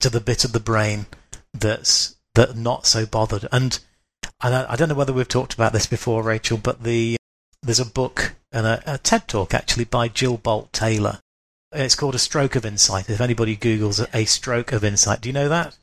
to 0.00 0.10
the 0.10 0.20
bit 0.20 0.44
of 0.44 0.52
the 0.52 0.60
brain 0.60 1.06
that's 1.52 2.16
that 2.34 2.56
not 2.56 2.86
so 2.86 3.06
bothered. 3.06 3.46
And 3.52 3.78
I, 4.40 4.72
I 4.72 4.76
don't 4.76 4.88
know 4.88 4.94
whether 4.94 5.12
we've 5.12 5.28
talked 5.28 5.54
about 5.54 5.72
this 5.72 5.86
before, 5.86 6.22
Rachel, 6.22 6.58
but 6.58 6.82
the 6.82 7.16
there's 7.62 7.80
a 7.80 7.86
book 7.86 8.34
and 8.52 8.66
a, 8.66 8.94
a 8.94 8.98
TED 8.98 9.28
talk 9.28 9.54
actually 9.54 9.84
by 9.84 10.08
Jill 10.08 10.38
Bolte 10.38 10.72
Taylor. 10.72 11.20
It's 11.72 11.94
called 11.94 12.14
A 12.14 12.18
Stroke 12.18 12.56
of 12.56 12.64
Insight. 12.64 13.10
If 13.10 13.20
anybody 13.20 13.56
Googles 13.56 14.06
A 14.14 14.24
Stroke 14.24 14.72
of 14.72 14.84
Insight, 14.84 15.20
do 15.20 15.28
you 15.28 15.32
know 15.32 15.48
that? 15.48 15.76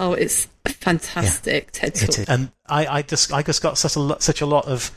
Oh, 0.00 0.14
it's 0.14 0.48
fantastic 0.64 1.70
yeah, 1.74 1.90
TED 1.90 1.94
talk. 1.94 2.24
And 2.26 2.50
I, 2.66 2.86
I 2.86 3.02
just 3.02 3.34
I 3.34 3.42
just 3.42 3.62
got 3.62 3.76
such 3.76 3.96
a 3.96 4.00
lot, 4.00 4.22
such 4.22 4.40
a 4.40 4.46
lot 4.46 4.64
of 4.64 4.90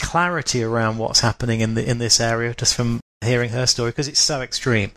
clarity 0.00 0.62
around 0.62 0.96
what's 0.96 1.20
happening 1.20 1.60
in 1.60 1.74
the 1.74 1.88
in 1.88 1.98
this 1.98 2.18
area 2.18 2.54
just 2.54 2.74
from 2.74 3.00
hearing 3.22 3.50
her 3.50 3.66
story 3.66 3.90
because 3.90 4.08
it's 4.08 4.18
so 4.18 4.40
extreme. 4.40 4.92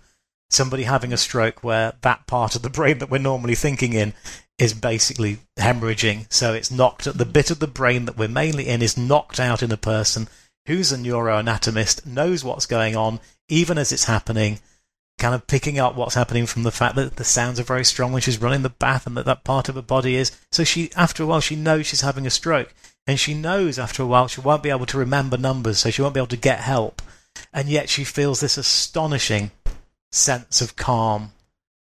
Somebody 0.50 0.84
having 0.84 1.12
a 1.12 1.18
stroke 1.18 1.62
where 1.62 1.92
that 2.04 2.26
part 2.26 2.56
of 2.56 2.62
the 2.62 2.70
brain 2.70 3.00
that 3.00 3.12
we're 3.12 3.18
normally 3.18 3.56
thinking 3.56 3.92
in 3.92 4.14
is 4.58 4.74
basically 4.74 5.40
hemorrhaging. 5.60 6.32
So 6.32 6.54
it's 6.54 6.72
knocked 6.72 7.04
the 7.04 7.26
bit 7.26 7.52
of 7.52 7.60
the 7.60 7.68
brain 7.68 8.06
that 8.06 8.18
we're 8.18 8.30
mainly 8.30 8.70
in 8.70 8.82
is 8.82 8.98
knocked 8.98 9.42
out 9.42 9.62
in 9.62 9.74
a 9.74 9.78
person 9.78 10.30
who's 10.68 10.94
a 10.94 10.98
neuroanatomist, 10.98 12.06
knows 12.06 12.46
what's 12.46 12.66
going 12.66 12.96
on, 12.96 13.20
even 13.50 13.78
as 13.78 13.92
it's 13.92 14.06
happening, 14.06 14.60
kind 15.20 15.36
of 15.36 15.48
picking 15.48 15.80
up 15.80 15.96
what's 15.96 16.16
happening 16.16 16.46
from 16.46 16.64
the 16.64 16.72
fact 16.72 16.96
that 16.96 17.16
the 17.16 17.24
sounds 17.24 17.60
are 17.60 17.64
very 17.64 17.86
strong 17.86 18.12
when 18.12 18.22
she's 18.22 18.42
running 18.42 18.62
the 18.62 18.70
bath 18.70 19.08
and 19.08 19.16
that 19.16 19.26
that 19.26 19.44
part 19.44 19.70
of 19.70 19.76
her 19.76 19.82
body 19.82 20.16
is. 20.16 20.32
So 20.52 20.64
she, 20.64 20.92
after 20.96 21.24
a 21.24 21.26
while, 21.26 21.40
she 21.40 21.56
knows 21.56 21.86
she's 21.86 22.02
having 22.02 22.26
a 22.26 22.32
stroke. 22.32 22.74
And 23.06 23.20
she 23.20 23.34
knows 23.34 23.78
after 23.78 24.02
a 24.02 24.08
while 24.08 24.28
she 24.28 24.42
won't 24.42 24.64
be 24.64 24.70
able 24.70 24.86
to 24.86 24.98
remember 24.98 25.38
numbers, 25.38 25.80
so 25.80 25.90
she 25.90 26.02
won't 26.02 26.14
be 26.14 26.20
able 26.20 26.28
to 26.28 26.38
get 26.38 26.62
help. 26.62 27.02
And 27.52 27.68
yet 27.68 27.90
she 27.90 28.04
feels 28.04 28.40
this 28.40 28.58
astonishing 28.58 29.52
sense 30.12 30.62
of 30.62 30.76
calm 30.76 31.34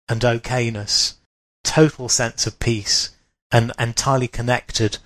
and 0.08 0.22
okayness, 0.22 1.16
total 1.64 2.08
sense 2.10 2.48
of 2.48 2.60
peace, 2.60 3.10
and 3.52 3.72
entirely 3.78 4.28
connected. 4.28 4.98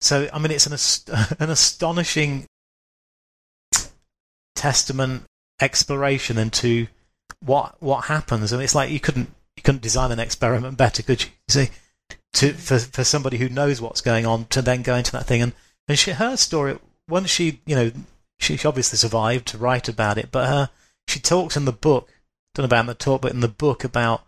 So, 0.00 0.28
I 0.32 0.38
mean, 0.38 0.52
it's 0.52 0.66
an, 0.66 1.16
an 1.40 1.50
astonishing 1.50 2.46
testament 4.54 5.24
exploration 5.60 6.36
into 6.36 6.88
what 7.44 7.76
what 7.80 8.06
happens. 8.06 8.52
Mean, 8.52 8.62
it's 8.62 8.74
like 8.74 8.90
you 8.90 9.00
couldn't 9.00 9.30
you 9.56 9.62
couldn't 9.62 9.82
design 9.82 10.12
an 10.12 10.20
experiment 10.20 10.76
better, 10.76 11.02
could 11.02 11.22
you? 11.24 11.30
you 11.48 11.52
see, 11.52 11.70
to 12.34 12.52
for 12.52 12.78
for 12.78 13.04
somebody 13.04 13.38
who 13.38 13.48
knows 13.48 13.80
what's 13.80 14.00
going 14.00 14.26
on 14.26 14.46
to 14.46 14.62
then 14.62 14.82
go 14.82 14.94
into 14.94 15.12
that 15.12 15.26
thing 15.26 15.42
and 15.42 15.52
and 15.88 15.98
she, 15.98 16.12
her 16.12 16.36
story 16.36 16.78
once 17.08 17.30
she 17.30 17.60
you 17.66 17.76
know 17.76 17.92
she, 18.38 18.56
she 18.56 18.66
obviously 18.66 18.96
survived 18.96 19.46
to 19.48 19.58
write 19.58 19.88
about 19.88 20.18
it, 20.18 20.30
but 20.32 20.48
her 20.48 20.70
she 21.06 21.20
talks 21.20 21.56
in 21.56 21.64
the 21.64 21.72
book 21.72 22.08
don't 22.54 22.62
know 22.62 22.66
about 22.66 22.80
in 22.80 22.86
the 22.86 22.94
talk, 22.94 23.20
but 23.22 23.32
in 23.32 23.40
the 23.40 23.48
book 23.48 23.84
about 23.84 24.24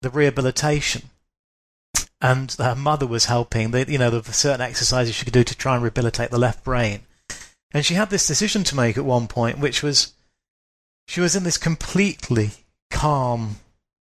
the 0.00 0.10
rehabilitation. 0.10 1.10
And 2.20 2.52
her 2.52 2.74
mother 2.74 3.06
was 3.06 3.26
helping. 3.26 3.72
The, 3.72 3.90
you 3.90 3.98
know, 3.98 4.10
the 4.10 4.32
certain 4.32 4.60
exercises 4.60 5.14
she 5.14 5.24
could 5.24 5.34
do 5.34 5.44
to 5.44 5.56
try 5.56 5.74
and 5.74 5.82
rehabilitate 5.82 6.30
the 6.30 6.38
left 6.38 6.64
brain. 6.64 7.00
And 7.72 7.84
she 7.84 7.94
had 7.94 8.10
this 8.10 8.26
decision 8.26 8.62
to 8.64 8.76
make 8.76 8.96
at 8.96 9.04
one 9.04 9.26
point, 9.26 9.58
which 9.58 9.82
was 9.82 10.12
she 11.06 11.20
was 11.20 11.36
in 11.36 11.44
this 11.44 11.58
completely 11.58 12.50
calm, 12.90 13.56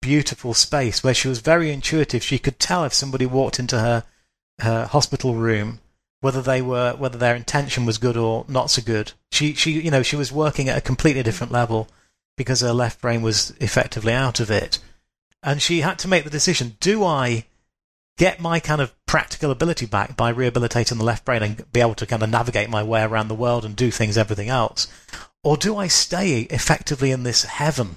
beautiful 0.01 0.55
space 0.55 1.03
where 1.03 1.15
she 1.15 1.29
was 1.29 1.41
very 1.41 1.71
intuitive. 1.71 2.23
She 2.23 2.39
could 2.39 2.59
tell 2.59 2.85
if 2.85 2.95
somebody 2.95 3.27
walked 3.27 3.59
into 3.59 3.79
her, 3.79 4.05
her 4.61 4.87
hospital 4.87 5.35
room 5.35 5.81
whether 6.25 6.41
they 6.41 6.63
were 6.63 6.95
whether 6.97 7.19
their 7.19 7.37
intention 7.37 7.85
was 7.85 7.99
good 7.99 8.17
or 8.17 8.47
not 8.49 8.71
so 8.71 8.81
good. 8.81 9.13
She 9.31 9.53
she 9.53 9.73
you 9.73 9.91
know 9.91 10.03
she 10.03 10.17
was 10.17 10.33
working 10.33 10.71
at 10.71 10.79
a 10.79 10.81
completely 10.81 11.23
different 11.23 11.53
level 11.53 11.87
because 12.39 12.63
her 12.63 12.73
left 12.73 13.03
brain 13.03 13.21
was 13.21 13.53
effectively 13.61 14.15
out 14.15 14.41
of 14.41 14.51
it, 14.51 14.79
and 15.43 15.61
she 15.61 15.83
had 15.83 15.99
to 15.99 16.09
make 16.09 16.25
the 16.25 16.31
decision: 16.31 16.79
Do 16.81 17.05
I 17.05 17.45
get 18.17 18.41
my 18.41 18.59
kind 18.59 18.81
of 18.81 18.95
practical 19.05 19.51
ability 19.51 19.85
back 19.85 20.17
by 20.17 20.31
rehabilitating 20.31 20.97
the 20.97 21.05
left 21.05 21.27
brain 21.27 21.43
and 21.43 21.73
be 21.73 21.81
able 21.81 21.95
to 21.97 22.07
kind 22.07 22.23
of 22.23 22.31
navigate 22.31 22.71
my 22.71 22.83
way 22.83 23.03
around 23.03 23.29
the 23.29 23.35
world 23.35 23.67
and 23.67 23.77
do 23.77 23.91
things 23.91 24.17
everything 24.17 24.49
else, 24.49 24.89
or 25.45 25.57
do 25.57 25.77
I 25.77 25.87
stay 25.87 26.41
effectively 26.51 27.13
in 27.13 27.23
this 27.23 27.45
heaven 27.45 27.97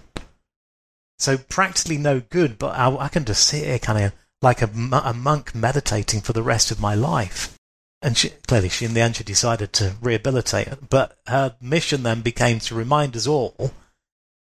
so 1.19 1.37
practically 1.37 1.97
no 1.97 2.19
good, 2.19 2.59
but 2.59 2.77
I, 2.77 2.95
I 2.95 3.07
can 3.07 3.25
just 3.25 3.47
sit 3.47 3.65
here 3.65 3.79
kind 3.79 4.05
of 4.05 4.13
like 4.41 4.61
a, 4.61 4.69
a, 5.03 5.13
monk 5.13 5.55
meditating 5.55 6.21
for 6.21 6.33
the 6.33 6.43
rest 6.43 6.69
of 6.69 6.79
my 6.79 6.93
life. 6.93 7.57
And 8.03 8.15
she, 8.15 8.29
clearly, 8.47 8.69
she 8.69 8.85
in 8.85 8.93
the 8.93 9.01
end 9.01 9.15
she 9.15 9.23
decided 9.23 9.73
to 9.73 9.95
rehabilitate 9.99 10.67
it. 10.67 10.89
But 10.89 11.17
her 11.25 11.55
mission 11.59 12.03
then 12.03 12.21
became 12.21 12.59
to 12.59 12.75
remind 12.75 13.15
us 13.15 13.25
all: 13.25 13.71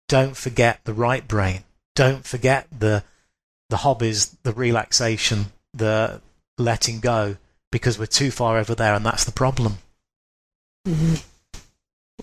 don't 0.09 0.35
forget 0.35 0.81
the 0.83 0.93
right 0.93 1.25
brain. 1.25 1.63
Don't 1.95 2.25
forget 2.25 2.67
the 2.77 3.05
the 3.69 3.77
hobbies, 3.77 4.35
the 4.43 4.51
relaxation, 4.51 5.45
the 5.73 6.21
letting 6.57 6.99
go, 6.99 7.37
because 7.71 7.97
we're 7.97 8.05
too 8.07 8.31
far 8.31 8.57
over 8.57 8.75
there, 8.75 8.93
and 8.93 9.05
that's 9.05 9.23
the 9.23 9.31
problem. 9.31 9.77
Mm-hmm. 10.85 11.15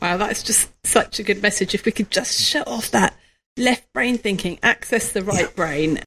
Wow, 0.00 0.16
that's 0.16 0.42
just 0.42 0.70
such 0.84 1.18
a 1.18 1.22
good 1.22 1.42
message. 1.42 1.74
If 1.74 1.84
we 1.84 1.92
could 1.92 2.10
just 2.10 2.40
shut 2.40 2.66
off 2.66 2.90
that 2.90 3.16
left 3.56 3.92
brain 3.92 4.18
thinking, 4.18 4.58
access 4.62 5.12
the 5.12 5.22
right 5.22 5.42
yeah. 5.42 5.56
brain. 5.56 6.00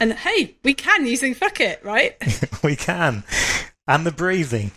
And 0.00 0.12
hey, 0.12 0.56
we 0.62 0.74
can 0.74 1.06
using 1.06 1.34
fuck 1.34 1.60
it, 1.60 1.84
right? 1.84 2.16
we 2.62 2.76
can. 2.76 3.24
And 3.86 4.06
the 4.06 4.12
breathing. 4.12 4.72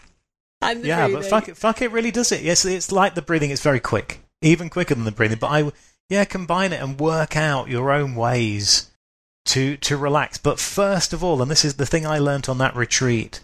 And 0.62 0.84
the 0.84 0.88
yeah, 0.88 1.06
breathing. 1.08 1.22
but 1.22 1.30
fuck 1.30 1.50
it, 1.50 1.58
fuck 1.58 1.82
it 1.82 1.92
really 1.92 2.12
does 2.12 2.32
it. 2.32 2.42
Yes, 2.42 2.66
it's 2.66 2.92
like 2.92 3.16
the 3.16 3.22
breathing, 3.22 3.52
it's 3.52 3.62
very 3.62 3.80
quick. 3.80 4.22
Even 4.42 4.70
quicker 4.70 4.96
than 4.96 5.06
the 5.06 5.12
breathing. 5.12 5.40
But 5.40 5.52
I 5.52 5.72
yeah, 6.10 6.26
combine 6.26 6.74
it 6.74 6.82
and 6.82 7.00
work 7.00 7.36
out 7.36 7.70
your 7.70 7.92
own 7.92 8.16
ways 8.16 8.92
to 9.46 9.78
to 9.78 9.98
relax. 9.98 10.38
But 10.38 10.60
first 10.60 11.14
of 11.14 11.24
all, 11.24 11.42
and 11.42 11.50
this 11.50 11.66
is 11.66 11.76
the 11.76 11.86
thing 11.86 12.06
I 12.06 12.20
learnt 12.20 12.48
on 12.48 12.58
that 12.60 12.76
retreat, 12.76 13.42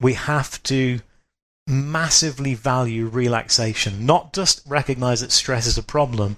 we 0.00 0.14
have 0.14 0.62
to 0.64 1.00
massively 1.66 2.54
value 2.54 3.06
relaxation, 3.06 4.06
not 4.06 4.32
just 4.32 4.62
recognize 4.66 5.20
that 5.20 5.32
stress 5.32 5.66
is 5.66 5.76
a 5.76 5.82
problem. 5.82 6.36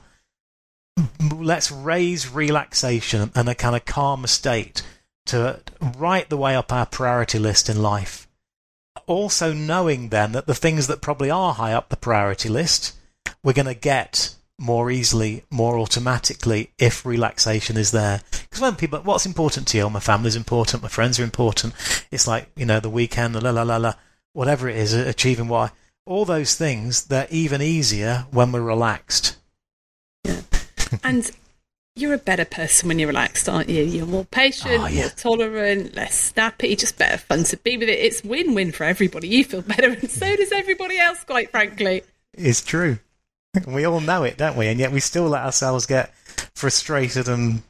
Let's 1.32 1.70
raise 1.70 2.32
relaxation 2.32 3.30
and 3.34 3.48
a 3.48 3.54
kind 3.54 3.76
of 3.76 3.84
calmer 3.84 4.26
state 4.26 4.82
to 5.26 5.60
right 5.96 6.28
the 6.28 6.36
way 6.36 6.56
up 6.56 6.72
our 6.72 6.86
priority 6.86 7.38
list 7.38 7.68
in 7.68 7.82
life. 7.82 8.26
Also, 9.06 9.52
knowing 9.52 10.08
then 10.08 10.32
that 10.32 10.46
the 10.46 10.54
things 10.54 10.86
that 10.86 11.00
probably 11.00 11.30
are 11.30 11.54
high 11.54 11.72
up 11.72 11.88
the 11.88 11.96
priority 11.96 12.48
list, 12.48 12.96
we're 13.42 13.52
going 13.52 13.66
to 13.66 13.74
get 13.74 14.34
more 14.58 14.90
easily, 14.90 15.44
more 15.50 15.78
automatically 15.78 16.72
if 16.78 17.06
relaxation 17.06 17.76
is 17.76 17.92
there. 17.92 18.22
Because 18.30 18.60
when 18.60 18.74
people, 18.74 18.98
what's 19.00 19.26
important 19.26 19.68
to 19.68 19.78
you? 19.78 19.88
My 19.88 20.00
family's 20.00 20.34
important, 20.34 20.82
my 20.82 20.88
friends 20.88 21.20
are 21.20 21.24
important. 21.24 21.74
It's 22.10 22.26
like, 22.26 22.50
you 22.56 22.66
know, 22.66 22.80
the 22.80 22.90
weekend, 22.90 23.40
la 23.40 23.50
la 23.50 23.62
la 23.62 23.76
la, 23.76 23.94
whatever 24.38 24.68
it 24.68 24.76
is, 24.76 24.94
achieving 24.94 25.48
what, 25.48 25.72
all 26.06 26.24
those 26.24 26.54
things, 26.54 27.06
they're 27.06 27.26
even 27.28 27.60
easier 27.60 28.24
when 28.30 28.52
we're 28.52 28.60
relaxed. 28.60 29.36
Yeah. 30.22 30.42
and 31.02 31.28
you're 31.96 32.14
a 32.14 32.18
better 32.18 32.44
person 32.44 32.86
when 32.86 33.00
you're 33.00 33.08
relaxed, 33.08 33.48
aren't 33.48 33.68
you? 33.68 33.82
You're 33.82 34.06
more 34.06 34.24
patient, 34.26 34.80
oh, 34.80 34.86
yeah. 34.86 35.00
more 35.00 35.10
tolerant, 35.10 35.96
less 35.96 36.14
snappy, 36.14 36.76
just 36.76 36.96
better 36.96 37.18
fun 37.18 37.42
to 37.42 37.56
be 37.56 37.76
with 37.76 37.88
it. 37.88 37.98
It's 37.98 38.22
win 38.22 38.54
win 38.54 38.70
for 38.70 38.84
everybody. 38.84 39.26
You 39.26 39.42
feel 39.42 39.62
better, 39.62 39.88
and 39.88 40.08
so 40.08 40.36
does 40.36 40.52
everybody 40.52 41.00
else, 41.00 41.24
quite 41.24 41.50
frankly. 41.50 42.02
It's 42.32 42.62
true. 42.62 43.00
We 43.66 43.86
all 43.86 43.98
know 44.00 44.22
it, 44.22 44.36
don't 44.36 44.56
we? 44.56 44.68
And 44.68 44.78
yet 44.78 44.92
we 44.92 45.00
still 45.00 45.26
let 45.26 45.44
ourselves 45.44 45.84
get 45.84 46.14
frustrated 46.54 47.28
and 47.28 47.62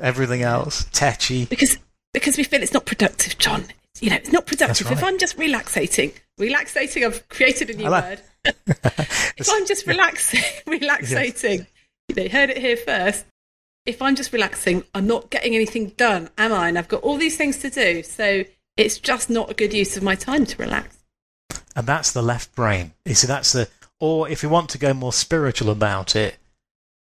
everything 0.00 0.40
else, 0.40 0.86
tetchy. 0.90 1.44
Because 1.44 1.76
because 2.14 2.38
we 2.38 2.44
feel 2.44 2.62
it's 2.62 2.72
not 2.72 2.86
productive, 2.86 3.36
John. 3.36 3.66
You 4.00 4.10
know, 4.10 4.16
it's 4.16 4.32
not 4.32 4.46
productive. 4.46 4.88
Right. 4.88 4.96
If 4.96 5.04
I'm 5.04 5.18
just 5.18 5.36
relaxating, 5.36 6.12
relaxating, 6.38 7.04
I've 7.04 7.28
created 7.28 7.70
a 7.70 7.74
new 7.74 7.88
like... 7.88 8.04
word. 8.04 8.20
if 8.66 9.48
I'm 9.50 9.66
just 9.66 9.86
relaxing, 9.86 10.42
relaxating, 10.66 11.60
yes. 11.60 11.66
you 12.08 12.14
know, 12.16 12.28
heard 12.28 12.50
it 12.50 12.58
here 12.58 12.76
first. 12.76 13.24
If 13.86 14.02
I'm 14.02 14.16
just 14.16 14.32
relaxing, 14.32 14.84
I'm 14.94 15.06
not 15.06 15.30
getting 15.30 15.54
anything 15.54 15.88
done, 15.96 16.28
am 16.36 16.52
I? 16.52 16.68
And 16.68 16.78
I've 16.78 16.88
got 16.88 17.02
all 17.02 17.16
these 17.16 17.36
things 17.36 17.58
to 17.58 17.70
do. 17.70 18.02
So 18.02 18.44
it's 18.76 18.98
just 18.98 19.30
not 19.30 19.50
a 19.50 19.54
good 19.54 19.72
use 19.72 19.96
of 19.96 20.02
my 20.02 20.14
time 20.14 20.44
to 20.46 20.62
relax. 20.62 20.98
And 21.74 21.86
that's 21.86 22.12
the 22.12 22.22
left 22.22 22.54
brain. 22.54 22.92
You 23.04 23.14
see, 23.14 23.26
that's 23.26 23.52
the 23.52 23.68
or 24.00 24.28
if 24.28 24.42
you 24.42 24.48
want 24.48 24.70
to 24.70 24.78
go 24.78 24.94
more 24.94 25.12
spiritual 25.12 25.70
about 25.70 26.14
it, 26.14 26.36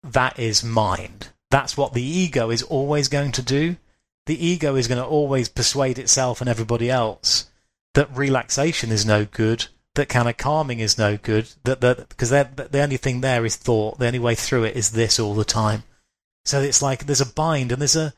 that 0.04 0.40
is 0.40 0.64
mind. 0.64 1.30
That's 1.52 1.78
what 1.78 1.94
the 1.94 2.04
ego 2.04 2.50
is 2.50 2.64
always 2.64 3.08
going 3.08 3.32
to 3.34 3.42
do. 3.42 3.78
The 4.28 4.46
ego 4.46 4.76
is 4.76 4.88
going 4.88 5.02
to 5.02 5.06
always 5.06 5.50
persuade 5.50 5.98
itself 6.00 6.40
and 6.40 6.50
everybody 6.50 6.90
else 6.90 7.48
that 7.98 8.16
relaxation 8.16 8.92
is 8.92 9.08
no 9.08 9.26
good, 9.26 9.66
that 9.96 10.08
kind 10.08 10.30
of 10.30 10.38
calming 10.38 10.80
is 10.80 11.00
no 11.00 11.18
good, 11.18 11.50
that 11.64 11.80
because 12.10 12.30
the 12.30 12.80
only 12.80 12.98
thing 12.98 13.22
there 13.22 13.44
is 13.44 13.56
thought. 13.56 13.98
The 13.98 14.06
only 14.06 14.20
way 14.20 14.36
through 14.36 14.66
it 14.66 14.76
is 14.76 14.92
this 14.92 15.20
all 15.20 15.34
the 15.34 15.44
time. 15.44 15.82
So 16.46 16.62
it's 16.62 16.84
like 16.84 17.08
there's 17.08 17.22
a 17.22 17.26
bind 17.26 17.72
and 17.72 17.82
there's 17.82 17.96
a 17.96 18.14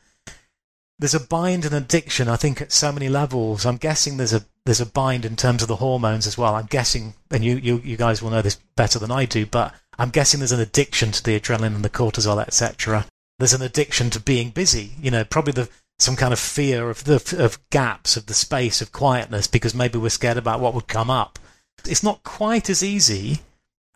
there's 0.99 1.15
a 1.15 1.19
bind 1.21 1.63
and 1.63 1.73
addiction. 1.73 2.27
I 2.27 2.35
think 2.35 2.61
at 2.61 2.73
so 2.73 2.91
many 2.91 3.07
levels. 3.07 3.65
I'm 3.65 3.77
guessing 3.77 4.17
there's 4.17 4.33
a 4.33 4.43
there's 4.65 4.81
a 4.81 4.85
bind 4.85 5.23
in 5.23 5.37
terms 5.37 5.61
of 5.61 5.69
the 5.69 5.77
hormones 5.77 6.27
as 6.27 6.37
well. 6.37 6.55
I'm 6.55 6.65
guessing, 6.65 7.13
and 7.31 7.45
you, 7.45 7.55
you, 7.55 7.77
you 7.77 7.95
guys 7.95 8.21
will 8.21 8.31
know 8.31 8.41
this 8.41 8.59
better 8.75 8.99
than 8.99 9.11
I 9.11 9.23
do, 9.23 9.45
but 9.45 9.73
I'm 9.97 10.09
guessing 10.09 10.41
there's 10.41 10.51
an 10.51 10.59
addiction 10.59 11.13
to 11.13 11.23
the 11.23 11.39
adrenaline 11.39 11.73
and 11.73 11.85
the 11.85 11.89
cortisol, 11.89 12.41
etc. 12.41 13.05
There's 13.37 13.53
an 13.53 13.61
addiction 13.61 14.09
to 14.09 14.19
being 14.19 14.49
busy. 14.49 14.91
You 15.01 15.09
know, 15.09 15.23
probably 15.23 15.53
the 15.53 15.69
some 15.99 16.15
kind 16.15 16.33
of 16.33 16.39
fear 16.39 16.89
of 16.89 17.03
the 17.03 17.35
of 17.37 17.59
gaps 17.69 18.17
of 18.17 18.25
the 18.25 18.33
space 18.33 18.81
of 18.81 18.91
quietness 18.91 19.47
because 19.47 19.75
maybe 19.75 19.99
we're 19.99 20.09
scared 20.09 20.37
about 20.37 20.59
what 20.59 20.73
would 20.73 20.87
come 20.87 21.09
up. 21.09 21.37
It's 21.85 22.03
not 22.03 22.23
quite 22.23 22.69
as 22.69 22.83
easy 22.83 23.39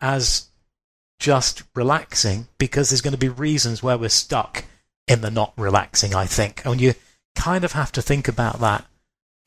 as 0.00 0.46
just 1.18 1.62
relaxing 1.74 2.48
because 2.58 2.90
there's 2.90 3.00
going 3.00 3.12
to 3.12 3.18
be 3.18 3.28
reasons 3.28 3.82
where 3.82 3.96
we're 3.96 4.08
stuck 4.10 4.64
in 5.08 5.22
the 5.22 5.30
not 5.30 5.52
relaxing. 5.56 6.14
I 6.14 6.26
think, 6.26 6.64
and 6.66 6.80
you 6.80 6.94
kind 7.34 7.64
of 7.64 7.72
have 7.72 7.92
to 7.92 8.02
think 8.02 8.28
about 8.28 8.60
that 8.60 8.84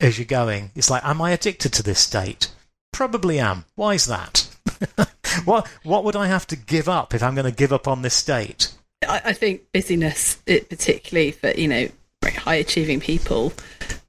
as 0.00 0.18
you're 0.18 0.26
going. 0.26 0.70
It's 0.74 0.90
like, 0.90 1.04
am 1.04 1.22
I 1.22 1.30
addicted 1.30 1.72
to 1.74 1.82
this 1.82 2.00
state? 2.00 2.50
Probably 2.92 3.38
am. 3.38 3.64
Why 3.76 3.94
is 3.94 4.06
that? 4.06 4.48
what 5.44 5.66
what 5.84 6.04
would 6.04 6.16
I 6.16 6.26
have 6.26 6.46
to 6.48 6.56
give 6.56 6.88
up 6.88 7.14
if 7.14 7.22
I'm 7.22 7.34
going 7.34 7.50
to 7.50 7.56
give 7.56 7.72
up 7.72 7.86
on 7.86 8.02
this 8.02 8.14
state? 8.14 8.72
I, 9.06 9.20
I 9.26 9.32
think 9.32 9.70
busyness, 9.72 10.38
it, 10.46 10.68
particularly 10.68 11.30
for 11.30 11.50
you 11.52 11.68
know 11.68 11.88
very 12.22 12.34
high 12.34 12.56
achieving 12.56 13.00
people, 13.00 13.52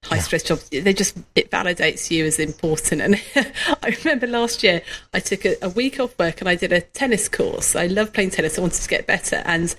high 0.03 0.17
yeah. 0.17 0.21
stress 0.21 0.43
jobs, 0.43 0.69
they 0.69 0.93
just 0.93 1.17
it 1.35 1.51
validates 1.51 2.09
you 2.09 2.25
as 2.25 2.39
important. 2.39 3.01
And 3.01 3.21
I 3.83 3.97
remember 4.03 4.27
last 4.27 4.63
year 4.63 4.81
I 5.13 5.19
took 5.19 5.45
a, 5.45 5.55
a, 5.61 5.69
week 5.69 5.99
off 5.99 6.17
work 6.17 6.41
and 6.41 6.49
I 6.49 6.55
did 6.55 6.71
a 6.71 6.81
tennis 6.81 7.29
course. 7.29 7.75
I 7.75 7.87
love 7.87 8.13
playing 8.13 8.31
tennis. 8.31 8.57
I 8.57 8.61
wanted 8.61 8.81
to 8.81 8.89
get 8.89 9.07
better, 9.07 9.37
and 9.45 9.75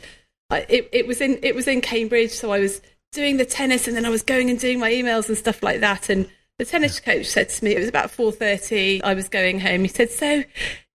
I, 0.50 0.66
it, 0.68 0.88
it 0.92 1.06
was 1.06 1.20
in 1.20 1.38
it 1.42 1.54
was 1.54 1.68
in 1.68 1.80
Cambridge, 1.80 2.32
so 2.32 2.52
I 2.52 2.60
was 2.60 2.80
doing 3.12 3.36
the 3.36 3.44
tennis 3.44 3.88
and 3.88 3.96
then 3.96 4.06
I 4.06 4.10
was 4.10 4.22
going 4.22 4.50
and 4.50 4.58
doing 4.58 4.78
my 4.78 4.90
emails 4.90 5.28
and 5.28 5.36
stuff 5.36 5.62
like 5.62 5.80
that. 5.80 6.08
And 6.08 6.28
the 6.58 6.64
tennis 6.64 7.00
coach 7.00 7.26
said 7.26 7.48
to 7.48 7.64
me, 7.64 7.74
it 7.74 7.80
was 7.80 7.88
about 7.88 8.10
4.30, 8.10 9.00
I 9.02 9.14
was 9.14 9.28
going 9.28 9.60
home. 9.60 9.82
He 9.82 9.88
said, 9.88 10.10
so 10.10 10.44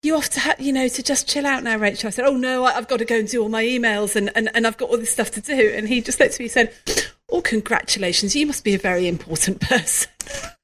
you 0.04 0.16
off 0.16 0.30
to, 0.30 0.40
ha- 0.40 0.56
you 0.60 0.72
know, 0.72 0.88
to 0.88 1.04
just 1.04 1.28
chill 1.28 1.46
out 1.46 1.64
now, 1.64 1.78
Rachel? 1.78 2.08
I 2.08 2.12
said, 2.12 2.26
oh 2.26 2.38
no, 2.38 2.64
I've 2.64 2.88
got 2.88 3.00
to 3.00 3.06
go 3.06 3.18
and 3.18 3.28
do 3.28 3.42
all 3.42 3.50
my 3.50 3.64
emails 3.64 4.16
and, 4.16 4.32
and, 4.36 4.50
and 4.54 4.66
I've 4.66 4.78
got 4.78 4.90
all 4.90 4.98
this 4.98 5.12
stuff 5.12 5.32
to 5.32 5.42
do. 5.42 5.74
And 5.76 5.88
he 5.88 6.02
just 6.02 6.20
looked 6.20 6.36
at 6.36 6.40
me 6.40 6.46
and 6.46 6.52
said, 6.52 6.74
oh, 7.30 7.42
congratulations, 7.42 8.36
you 8.36 8.46
must 8.46 8.64
be 8.64 8.76
a 8.76 8.80
very 8.80 9.08
important 9.08 9.60
person. 9.62 10.12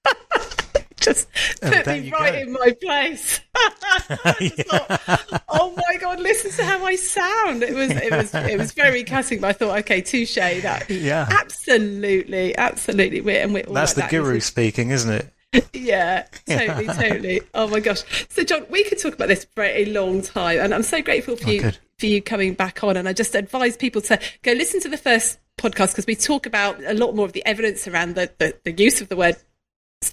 just 1.02 1.28
oh, 1.64 1.72
put 1.72 1.88
me 1.88 2.12
right 2.12 2.34
go. 2.34 2.40
in 2.40 2.54
my 2.54 2.76
place. 2.82 3.40
thought, 3.56 5.42
oh 5.50 5.76
my 5.76 5.98
god, 5.98 6.20
listen 6.20 6.52
to 6.52 6.64
how 6.64 6.86
I 6.86 6.96
sound. 6.96 7.64
It 7.64 7.74
was 7.74 7.92
it 7.92 8.12
was 8.12 8.34
it 8.34 8.58
was 8.58 8.72
very 8.72 9.04
cutting, 9.04 9.42
but 9.42 9.48
I 9.48 9.54
thought, 9.54 9.80
okay, 9.80 10.02
touche. 10.02 10.36
That 10.36 10.90
yeah, 10.90 11.28
absolutely, 11.30 12.56
absolutely. 12.58 13.22
We're, 13.22 13.42
and 13.42 13.54
we're 13.54 13.64
all 13.66 13.74
that's 13.74 13.98
like 13.98 14.10
the 14.10 14.18
that. 14.18 14.24
guru 14.24 14.40
speaking, 14.40 14.92
isn't 14.92 15.12
it? 15.12 15.70
yeah, 15.74 16.28
totally, 16.46 16.88
totally. 16.88 17.42
Oh 17.54 17.68
my 17.68 17.80
gosh. 17.80 18.04
So, 18.30 18.44
John, 18.44 18.66
we 18.70 18.84
could 18.86 19.00
talk 19.00 19.14
about 19.14 19.28
this 19.28 19.46
for 19.54 19.64
a 19.64 19.86
long 19.86 20.22
time, 20.22 20.60
and 20.60 20.74
I'm 20.74 20.84
so 20.84 21.02
grateful 21.02 21.36
for 21.36 21.50
oh, 21.50 21.52
you 21.52 21.62
good. 21.62 21.78
for 21.98 22.06
you 22.06 22.22
coming 22.22 22.54
back 22.54 22.84
on. 22.84 22.96
And 22.96 23.08
I 23.08 23.14
just 23.14 23.36
advise 23.36 23.76
people 23.76 24.02
to 24.04 24.20
go 24.44 24.54
listen 24.54 24.80
to 24.82 24.90
the 24.90 24.98
first 24.98 25.40
podcast 25.62 25.92
because 25.92 26.08
we 26.08 26.16
talk 26.16 26.46
about 26.46 26.82
a 26.84 26.94
lot 26.94 27.16
more 27.16 27.26
of 27.26 27.34
the 27.34 27.46
evidence 27.46 27.88
around 27.88 28.16
the, 28.16 28.32
the, 28.40 28.56
the 28.64 28.72
use 28.72 29.02
of 29.02 29.10
the 29.10 29.16
word 29.16 29.36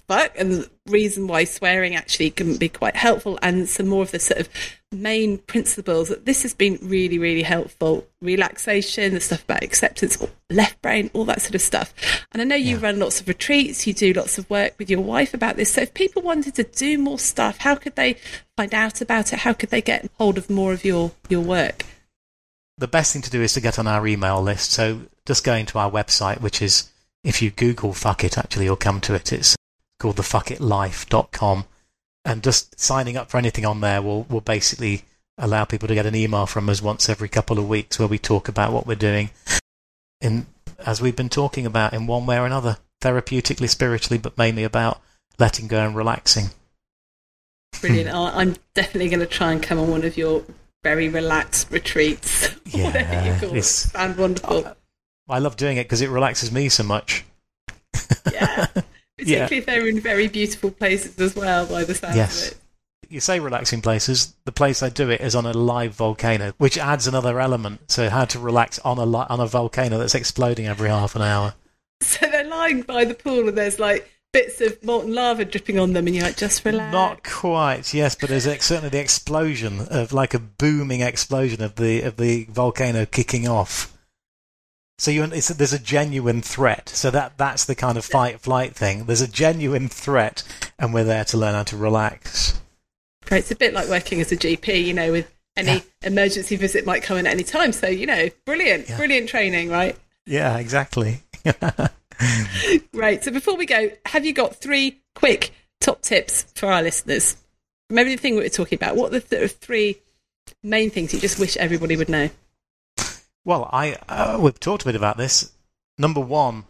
fuck 0.07 0.31
and 0.37 0.51
the 0.51 0.69
reason 0.87 1.27
why 1.27 1.43
swearing 1.43 1.95
actually 1.95 2.29
can 2.29 2.57
be 2.57 2.69
quite 2.69 2.95
helpful 2.95 3.39
and 3.41 3.67
some 3.67 3.87
more 3.87 4.03
of 4.03 4.11
the 4.11 4.19
sort 4.19 4.39
of 4.39 4.49
main 4.91 5.37
principles 5.37 6.09
that 6.09 6.25
this 6.25 6.41
has 6.43 6.53
been 6.53 6.77
really 6.81 7.17
really 7.17 7.41
helpful. 7.41 8.05
Relaxation 8.21 9.13
the 9.13 9.19
stuff 9.19 9.43
about 9.43 9.63
acceptance 9.63 10.23
left 10.49 10.81
brain 10.81 11.09
all 11.13 11.25
that 11.25 11.41
sort 11.41 11.55
of 11.55 11.61
stuff. 11.61 11.93
And 12.31 12.41
i 12.41 12.45
know 12.45 12.55
you 12.55 12.77
yeah. 12.77 12.83
run 12.83 12.99
lots 12.99 13.19
of 13.21 13.27
retreats 13.27 13.87
you 13.87 13.93
do 13.93 14.13
lots 14.13 14.37
of 14.37 14.49
work 14.49 14.75
with 14.77 14.89
your 14.89 15.01
wife 15.01 15.33
about 15.33 15.55
this. 15.55 15.73
So 15.73 15.81
if 15.81 15.93
people 15.93 16.21
wanted 16.21 16.55
to 16.55 16.63
do 16.63 16.97
more 16.97 17.19
stuff 17.19 17.57
how 17.59 17.75
could 17.75 17.95
they 17.95 18.17
find 18.57 18.73
out 18.73 19.01
about 19.01 19.33
it? 19.33 19.39
How 19.39 19.53
could 19.53 19.69
they 19.69 19.81
get 19.81 20.09
hold 20.17 20.37
of 20.37 20.49
more 20.49 20.73
of 20.73 20.85
your 20.85 21.11
your 21.29 21.41
work 21.41 21.85
the 22.79 22.87
best 22.87 23.13
thing 23.13 23.21
to 23.21 23.29
do 23.29 23.41
is 23.41 23.53
to 23.53 23.61
get 23.61 23.77
on 23.77 23.87
our 23.87 24.07
email 24.07 24.41
list 24.41 24.71
so 24.71 25.01
just 25.25 25.43
going 25.43 25.65
to 25.65 25.77
our 25.77 25.91
website 25.91 26.41
which 26.41 26.61
is 26.61 26.89
if 27.23 27.41
you 27.41 27.51
google 27.51 27.93
fuck 27.93 28.23
it 28.23 28.37
actually 28.37 28.65
you'll 28.65 28.75
come 28.75 28.99
to 28.99 29.13
it 29.13 29.31
it's 29.31 29.55
called 29.99 30.15
thefuckitlife.com. 30.15 31.65
And 32.25 32.43
just 32.43 32.79
signing 32.79 33.17
up 33.17 33.29
for 33.29 33.37
anything 33.37 33.65
on 33.65 33.81
there 33.81 34.01
will, 34.01 34.23
will 34.23 34.41
basically 34.41 35.03
allow 35.37 35.65
people 35.65 35.87
to 35.87 35.95
get 35.95 36.05
an 36.05 36.15
email 36.15 36.45
from 36.45 36.69
us 36.69 36.81
once 36.81 37.07
every 37.07 37.29
couple 37.29 37.59
of 37.59 37.67
weeks 37.67 37.99
where 37.99 38.07
we 38.07 38.17
talk 38.17 38.47
about 38.47 38.73
what 38.73 38.85
we're 38.85 38.95
doing 38.95 39.29
in 40.19 40.45
as 40.85 41.01
we've 41.01 41.15
been 41.15 41.29
talking 41.29 41.65
about 41.65 41.93
in 41.93 42.07
one 42.07 42.25
way 42.25 42.37
or 42.37 42.45
another, 42.45 42.77
therapeutically, 43.01 43.67
spiritually, 43.67 44.17
but 44.17 44.37
mainly 44.37 44.63
about 44.63 45.01
letting 45.37 45.67
go 45.67 45.85
and 45.85 45.95
relaxing. 45.95 46.51
Brilliant. 47.81 48.13
I'm 48.13 48.55
definitely 48.73 49.09
going 49.09 49.19
to 49.19 49.25
try 49.25 49.51
and 49.51 49.61
come 49.61 49.79
on 49.79 49.89
one 49.89 50.03
of 50.03 50.17
your 50.17 50.43
very 50.83 51.09
relaxed 51.09 51.71
retreats. 51.71 52.49
Yeah, 52.71 53.39
it's 53.41 53.95
and 53.95 54.15
wonderful. 54.15 54.67
I, 55.27 55.37
I 55.37 55.39
love 55.39 55.55
doing 55.55 55.77
it 55.77 55.85
because 55.85 56.01
it 56.01 56.09
relaxes 56.11 56.51
me 56.51 56.69
so 56.69 56.83
much. 56.83 57.25
yeah. 58.31 58.67
Particularly 59.17 59.55
yeah. 59.55 59.57
if 59.57 59.65
they're 59.65 59.87
in 59.87 59.99
very 59.99 60.27
beautiful 60.27 60.69
places 60.69 61.17
as 61.19 61.35
well, 61.35 61.65
by 61.65 61.83
the 61.83 61.95
sound 61.95 62.15
yes. 62.15 62.45
of 62.45 62.51
it. 62.51 62.59
You 63.09 63.19
say 63.21 63.39
relaxing 63.39 63.81
places. 63.81 64.35
The 64.45 64.51
place 64.51 64.83
I 64.83 64.89
do 64.89 65.09
it 65.09 65.19
is 65.19 65.33
on 65.33 65.47
a 65.47 65.51
live 65.51 65.95
volcano, 65.95 66.53
which 66.59 66.77
adds 66.77 67.07
another 67.07 67.39
element. 67.39 67.89
So 67.91 68.07
how 68.07 68.25
to 68.25 68.39
relax 68.39 68.77
on 68.79 68.99
a 68.99 69.17
on 69.17 69.39
a 69.39 69.47
volcano 69.47 69.97
that's 69.97 70.13
exploding 70.13 70.67
every 70.67 70.89
half 70.89 71.15
an 71.15 71.23
hour. 71.23 71.55
So 72.01 72.27
they're 72.27 72.45
lying 72.45 72.83
by 72.83 73.03
the 73.03 73.13
pool, 73.13 73.49
and 73.49 73.57
there's 73.57 73.79
like 73.79 74.09
bits 74.31 74.61
of 74.61 74.83
molten 74.83 75.13
lava 75.13 75.45
dripping 75.45 75.79
on 75.79 75.93
them, 75.93 76.07
and 76.07 76.15
you're 76.15 76.25
like, 76.25 76.37
just 76.37 76.63
relax. 76.65 76.93
Not 76.93 77.23
quite, 77.23 77.93
yes, 77.93 78.15
but 78.15 78.29
there's 78.29 78.43
certainly 78.43 78.89
the 78.89 78.99
explosion 78.99 79.87
of 79.89 80.13
like 80.13 80.33
a 80.33 80.39
booming 80.39 81.01
explosion 81.01 81.61
of 81.63 81.75
the 81.75 82.01
of 82.01 82.17
the 82.17 82.45
volcano 82.45 83.05
kicking 83.05 83.47
off. 83.47 83.95
So 84.97 85.11
you, 85.11 85.23
it's, 85.23 85.47
there's 85.47 85.71
a 85.73 85.79
genuine 85.79 86.41
threat. 86.41 86.89
So 86.89 87.09
that 87.11 87.37
that's 87.37 87.65
the 87.65 87.75
kind 87.75 87.97
of 87.97 88.03
fight 88.05 88.41
flight 88.41 88.75
thing. 88.75 89.05
There's 89.05 89.21
a 89.21 89.27
genuine 89.27 89.87
threat, 89.87 90.43
and 90.77 90.93
we're 90.93 91.05
there 91.05 91.25
to 91.25 91.37
learn 91.37 91.53
how 91.55 91.63
to 91.63 91.77
relax. 91.77 92.59
Great. 93.25 93.39
It's 93.39 93.51
a 93.51 93.55
bit 93.55 93.73
like 93.73 93.87
working 93.89 94.19
as 94.21 94.31
a 94.31 94.37
GP, 94.37 94.85
you 94.85 94.93
know, 94.93 95.11
with 95.11 95.33
any 95.55 95.71
Yeah. 95.71 95.81
emergency 96.03 96.55
visit 96.55 96.85
might 96.85 97.03
come 97.03 97.17
in 97.17 97.27
at 97.27 97.33
any 97.33 97.43
time. 97.43 97.71
So 97.71 97.87
you 97.87 98.05
know, 98.05 98.29
brilliant, 98.45 98.89
Yeah. 98.89 98.97
brilliant 98.97 99.29
training, 99.29 99.69
right? 99.69 99.95
Yeah, 100.25 100.57
exactly. 100.57 101.23
Right. 102.93 103.23
So 103.23 103.31
before 103.31 103.55
we 103.55 103.65
go, 103.65 103.91
have 104.05 104.25
you 104.25 104.33
got 104.33 104.55
three 104.55 105.01
quick 105.15 105.51
top 105.79 106.01
tips 106.01 106.43
for 106.55 106.71
our 106.71 106.81
listeners 106.81 107.37
from 107.87 107.97
everything 107.97 108.35
we 108.35 108.41
were 108.41 108.49
talking 108.49 108.77
about? 108.77 108.95
What 108.95 109.07
are 109.13 109.19
the 109.19 109.21
th- 109.21 109.51
three 109.53 110.01
main 110.63 110.89
things 110.89 111.13
you 111.13 111.19
just 111.19 111.39
wish 111.39 111.55
everybody 111.57 111.95
would 111.95 112.09
know? 112.09 112.29
Well, 113.45 113.69
I 113.71 113.97
uh, 114.07 114.37
we've 114.39 114.59
talked 114.59 114.83
a 114.83 114.85
bit 114.85 114.95
about 114.95 115.17
this. 115.17 115.53
Number 115.97 116.19
one, 116.19 116.65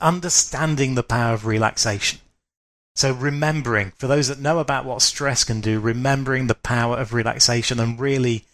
understanding 0.00 0.94
the 0.94 1.02
power 1.02 1.34
of 1.34 1.46
relaxation. 1.46 2.20
So 2.94 3.12
remembering, 3.12 3.92
for 3.96 4.06
those 4.06 4.28
that 4.28 4.38
know 4.38 4.58
about 4.58 4.84
what 4.84 5.02
stress 5.02 5.44
can 5.44 5.60
do, 5.60 5.80
remembering 5.80 6.46
the 6.46 6.54
power 6.54 6.96
of 6.98 7.14
relaxation 7.14 7.80
and 7.80 7.98
really 7.98 8.44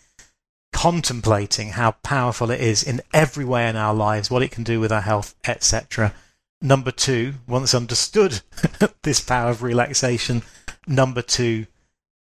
contemplating 0.72 1.70
how 1.70 1.92
powerful 2.02 2.50
it 2.50 2.60
is 2.60 2.84
in 2.84 3.00
every 3.12 3.44
way 3.44 3.68
in 3.68 3.74
our 3.76 3.94
lives, 3.94 4.30
what 4.30 4.42
it 4.42 4.50
can 4.50 4.62
do 4.62 4.78
with 4.78 4.92
our 4.92 5.00
health, 5.00 5.34
etc. 5.44 6.14
Number 6.60 6.90
two, 6.90 7.34
once 7.46 7.74
understood 7.74 8.40
this 9.02 9.20
power 9.20 9.50
of 9.50 9.62
relaxation, 9.62 10.42
number 10.86 11.22
two, 11.22 11.66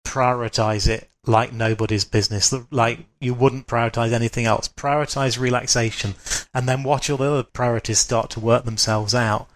prioritize 0.06 0.88
it 0.88 1.10
like 1.26 1.52
nobody's 1.52 2.04
business. 2.04 2.52
Like 2.70 3.00
you 3.20 3.34
wouldn't 3.34 3.66
prioritize 3.66 4.12
anything 4.12 4.46
else. 4.46 4.68
Prioritize 4.68 5.38
relaxation 5.38 6.14
and 6.54 6.68
then 6.68 6.82
watch 6.82 7.10
all 7.10 7.18
the 7.18 7.30
other 7.30 7.42
priorities 7.42 7.98
start 7.98 8.30
to 8.30 8.40
work 8.40 8.64
themselves 8.64 9.14
out. 9.14 9.48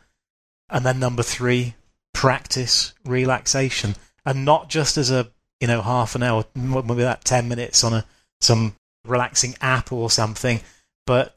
And 0.68 0.85
then 0.85 0.99
number 0.99 1.22
three, 1.22 1.74
practice 2.12 2.93
relaxation 3.05 3.97
and 4.24 4.45
not 4.45 4.68
just 4.68 4.97
as 4.99 5.11
a, 5.11 5.31
you 5.61 5.68
know, 5.68 5.83
half 5.83 6.14
an 6.14 6.22
hour, 6.22 6.45
maybe 6.55 7.03
that 7.03 7.24
10 7.24 7.49
minutes 7.49 7.83
on 7.85 7.93
a, 7.95 8.05
some 8.41 8.74
relaxing 9.07 9.55
app 9.61 9.93
or 9.93 10.11
something, 10.11 10.61
but 11.07 11.36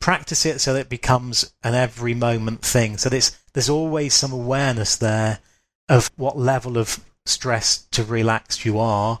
practice 0.00 0.46
it 0.46 0.60
so 0.60 0.74
that 0.74 0.80
it 0.80 0.88
becomes 0.88 1.52
an 1.62 1.74
every 1.74 2.14
moment 2.14 2.62
thing. 2.62 2.96
So 2.96 3.08
there's, 3.08 3.36
there's 3.52 3.68
always 3.68 4.14
some 4.14 4.32
awareness 4.32 4.96
there 4.96 5.40
of 5.88 6.10
what 6.16 6.38
level 6.38 6.78
of 6.78 7.04
stress 7.26 7.78
to 7.90 8.04
relax 8.04 8.64
you 8.64 8.78
are 8.78 9.20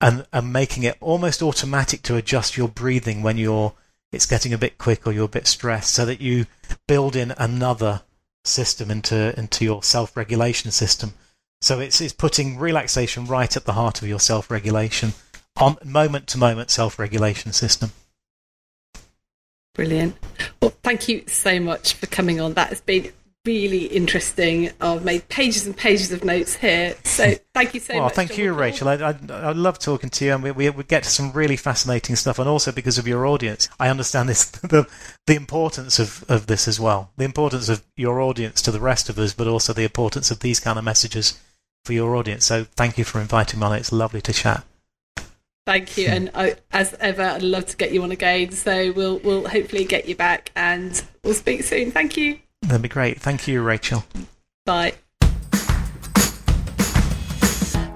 and, 0.00 0.26
and 0.32 0.52
making 0.52 0.84
it 0.84 0.96
almost 1.00 1.42
automatic 1.42 2.02
to 2.02 2.16
adjust 2.16 2.56
your 2.56 2.68
breathing 2.68 3.22
when 3.22 3.36
you're 3.36 3.74
it's 4.10 4.26
getting 4.26 4.54
a 4.54 4.58
bit 4.58 4.78
quick 4.78 5.06
or 5.06 5.12
you're 5.12 5.26
a 5.26 5.28
bit 5.28 5.46
stressed 5.46 5.92
so 5.92 6.06
that 6.06 6.20
you 6.20 6.46
build 6.86 7.14
in 7.14 7.32
another 7.36 8.02
system 8.44 8.90
into 8.90 9.38
into 9.38 9.64
your 9.64 9.82
self-regulation 9.82 10.70
system 10.70 11.12
so 11.60 11.80
it's 11.80 12.00
it's 12.00 12.12
putting 12.12 12.58
relaxation 12.58 13.26
right 13.26 13.56
at 13.56 13.64
the 13.64 13.74
heart 13.74 14.00
of 14.00 14.08
your 14.08 14.20
self-regulation 14.20 15.12
on 15.56 15.76
moment 15.84 16.26
to 16.28 16.38
moment 16.38 16.70
self-regulation 16.70 17.52
system 17.52 17.90
Brilliant. 19.78 20.16
Well, 20.60 20.72
thank 20.82 21.08
you 21.08 21.22
so 21.28 21.60
much 21.60 21.94
for 21.94 22.06
coming 22.06 22.40
on. 22.40 22.54
That 22.54 22.70
has 22.70 22.80
been 22.80 23.12
really 23.46 23.84
interesting. 23.84 24.72
I've 24.80 25.04
made 25.04 25.28
pages 25.28 25.68
and 25.68 25.76
pages 25.76 26.10
of 26.10 26.24
notes 26.24 26.56
here. 26.56 26.96
So 27.04 27.34
thank 27.54 27.74
you 27.74 27.78
so 27.78 27.94
well, 27.94 28.02
much. 28.02 28.14
thank 28.14 28.30
John 28.30 28.40
you. 28.40 28.54
Rachel. 28.54 28.88
I, 28.88 28.94
I, 28.94 29.14
I 29.30 29.52
love 29.52 29.78
talking 29.78 30.10
to 30.10 30.24
you, 30.24 30.34
and 30.34 30.42
we, 30.42 30.50
we, 30.50 30.68
we 30.70 30.82
get 30.82 31.04
to 31.04 31.08
some 31.08 31.30
really 31.30 31.54
fascinating 31.54 32.16
stuff. 32.16 32.40
And 32.40 32.48
also 32.48 32.72
because 32.72 32.98
of 32.98 33.06
your 33.06 33.24
audience, 33.24 33.68
I 33.78 33.88
understand 33.88 34.28
this 34.28 34.46
the 34.50 34.88
the 35.28 35.36
importance 35.36 36.00
of, 36.00 36.24
of 36.28 36.48
this 36.48 36.66
as 36.66 36.80
well. 36.80 37.12
The 37.16 37.24
importance 37.24 37.68
of 37.68 37.84
your 37.96 38.20
audience 38.20 38.60
to 38.62 38.72
the 38.72 38.80
rest 38.80 39.08
of 39.08 39.16
us, 39.16 39.32
but 39.32 39.46
also 39.46 39.72
the 39.72 39.84
importance 39.84 40.32
of 40.32 40.40
these 40.40 40.58
kind 40.58 40.76
of 40.76 40.84
messages 40.84 41.40
for 41.84 41.92
your 41.92 42.16
audience. 42.16 42.44
So 42.44 42.64
thank 42.74 42.98
you 42.98 43.04
for 43.04 43.20
inviting 43.20 43.60
me 43.60 43.66
on. 43.66 43.74
It's 43.74 43.92
lovely 43.92 44.22
to 44.22 44.32
chat. 44.32 44.64
Thank 45.68 45.98
you, 45.98 46.06
and 46.06 46.30
I, 46.34 46.56
as 46.72 46.94
ever, 46.94 47.20
I'd 47.20 47.42
love 47.42 47.66
to 47.66 47.76
get 47.76 47.92
you 47.92 48.02
on 48.02 48.10
again. 48.10 48.52
So 48.52 48.90
we'll 48.92 49.18
we'll 49.18 49.46
hopefully 49.46 49.84
get 49.84 50.08
you 50.08 50.16
back, 50.16 50.50
and 50.56 51.04
we'll 51.22 51.34
speak 51.34 51.62
soon. 51.62 51.92
Thank 51.92 52.16
you. 52.16 52.38
That'd 52.62 52.80
be 52.80 52.88
great. 52.88 53.20
Thank 53.20 53.46
you, 53.46 53.60
Rachel. 53.60 54.02
Bye. 54.64 54.94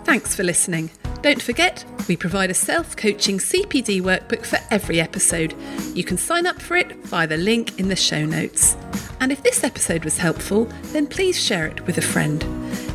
Thanks 0.04 0.36
for 0.36 0.42
listening. 0.42 0.90
Don't 1.22 1.40
forget, 1.40 1.82
we 2.08 2.16
provide 2.16 2.50
a 2.50 2.54
self 2.54 2.94
coaching 2.94 3.38
CPD 3.38 4.02
workbook 4.02 4.44
for 4.44 4.58
every 4.70 5.00
episode. 5.00 5.54
You 5.94 6.04
can 6.04 6.18
sign 6.18 6.46
up 6.46 6.60
for 6.60 6.76
it 6.76 6.94
via 7.06 7.26
the 7.26 7.38
link 7.38 7.80
in 7.80 7.88
the 7.88 7.96
show 7.96 8.26
notes. 8.26 8.76
And 9.18 9.32
if 9.32 9.42
this 9.42 9.64
episode 9.64 10.04
was 10.04 10.18
helpful, 10.18 10.66
then 10.92 11.06
please 11.06 11.42
share 11.42 11.68
it 11.68 11.86
with 11.86 11.96
a 11.96 12.02
friend. 12.02 12.42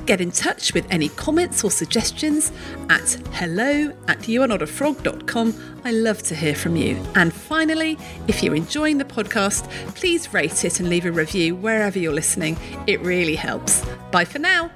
Get 0.07 0.21
in 0.21 0.31
touch 0.31 0.73
with 0.73 0.87
any 0.89 1.09
comments 1.09 1.65
or 1.65 1.69
suggestions 1.69 2.53
at 2.89 3.17
hello 3.33 3.91
at 4.07 4.19
youarenotafrog.com. 4.19 5.81
I 5.83 5.91
love 5.91 6.23
to 6.23 6.35
hear 6.35 6.55
from 6.55 6.77
you. 6.77 6.95
And 7.15 7.33
finally, 7.33 7.97
if 8.29 8.41
you're 8.41 8.55
enjoying 8.55 8.99
the 8.99 9.05
podcast, 9.05 9.69
please 9.95 10.33
rate 10.33 10.63
it 10.63 10.79
and 10.79 10.89
leave 10.89 11.05
a 11.05 11.11
review 11.11 11.57
wherever 11.57 11.99
you're 11.99 12.13
listening. 12.13 12.57
It 12.87 13.01
really 13.01 13.35
helps. 13.35 13.85
Bye 14.11 14.23
for 14.23 14.39
now. 14.39 14.71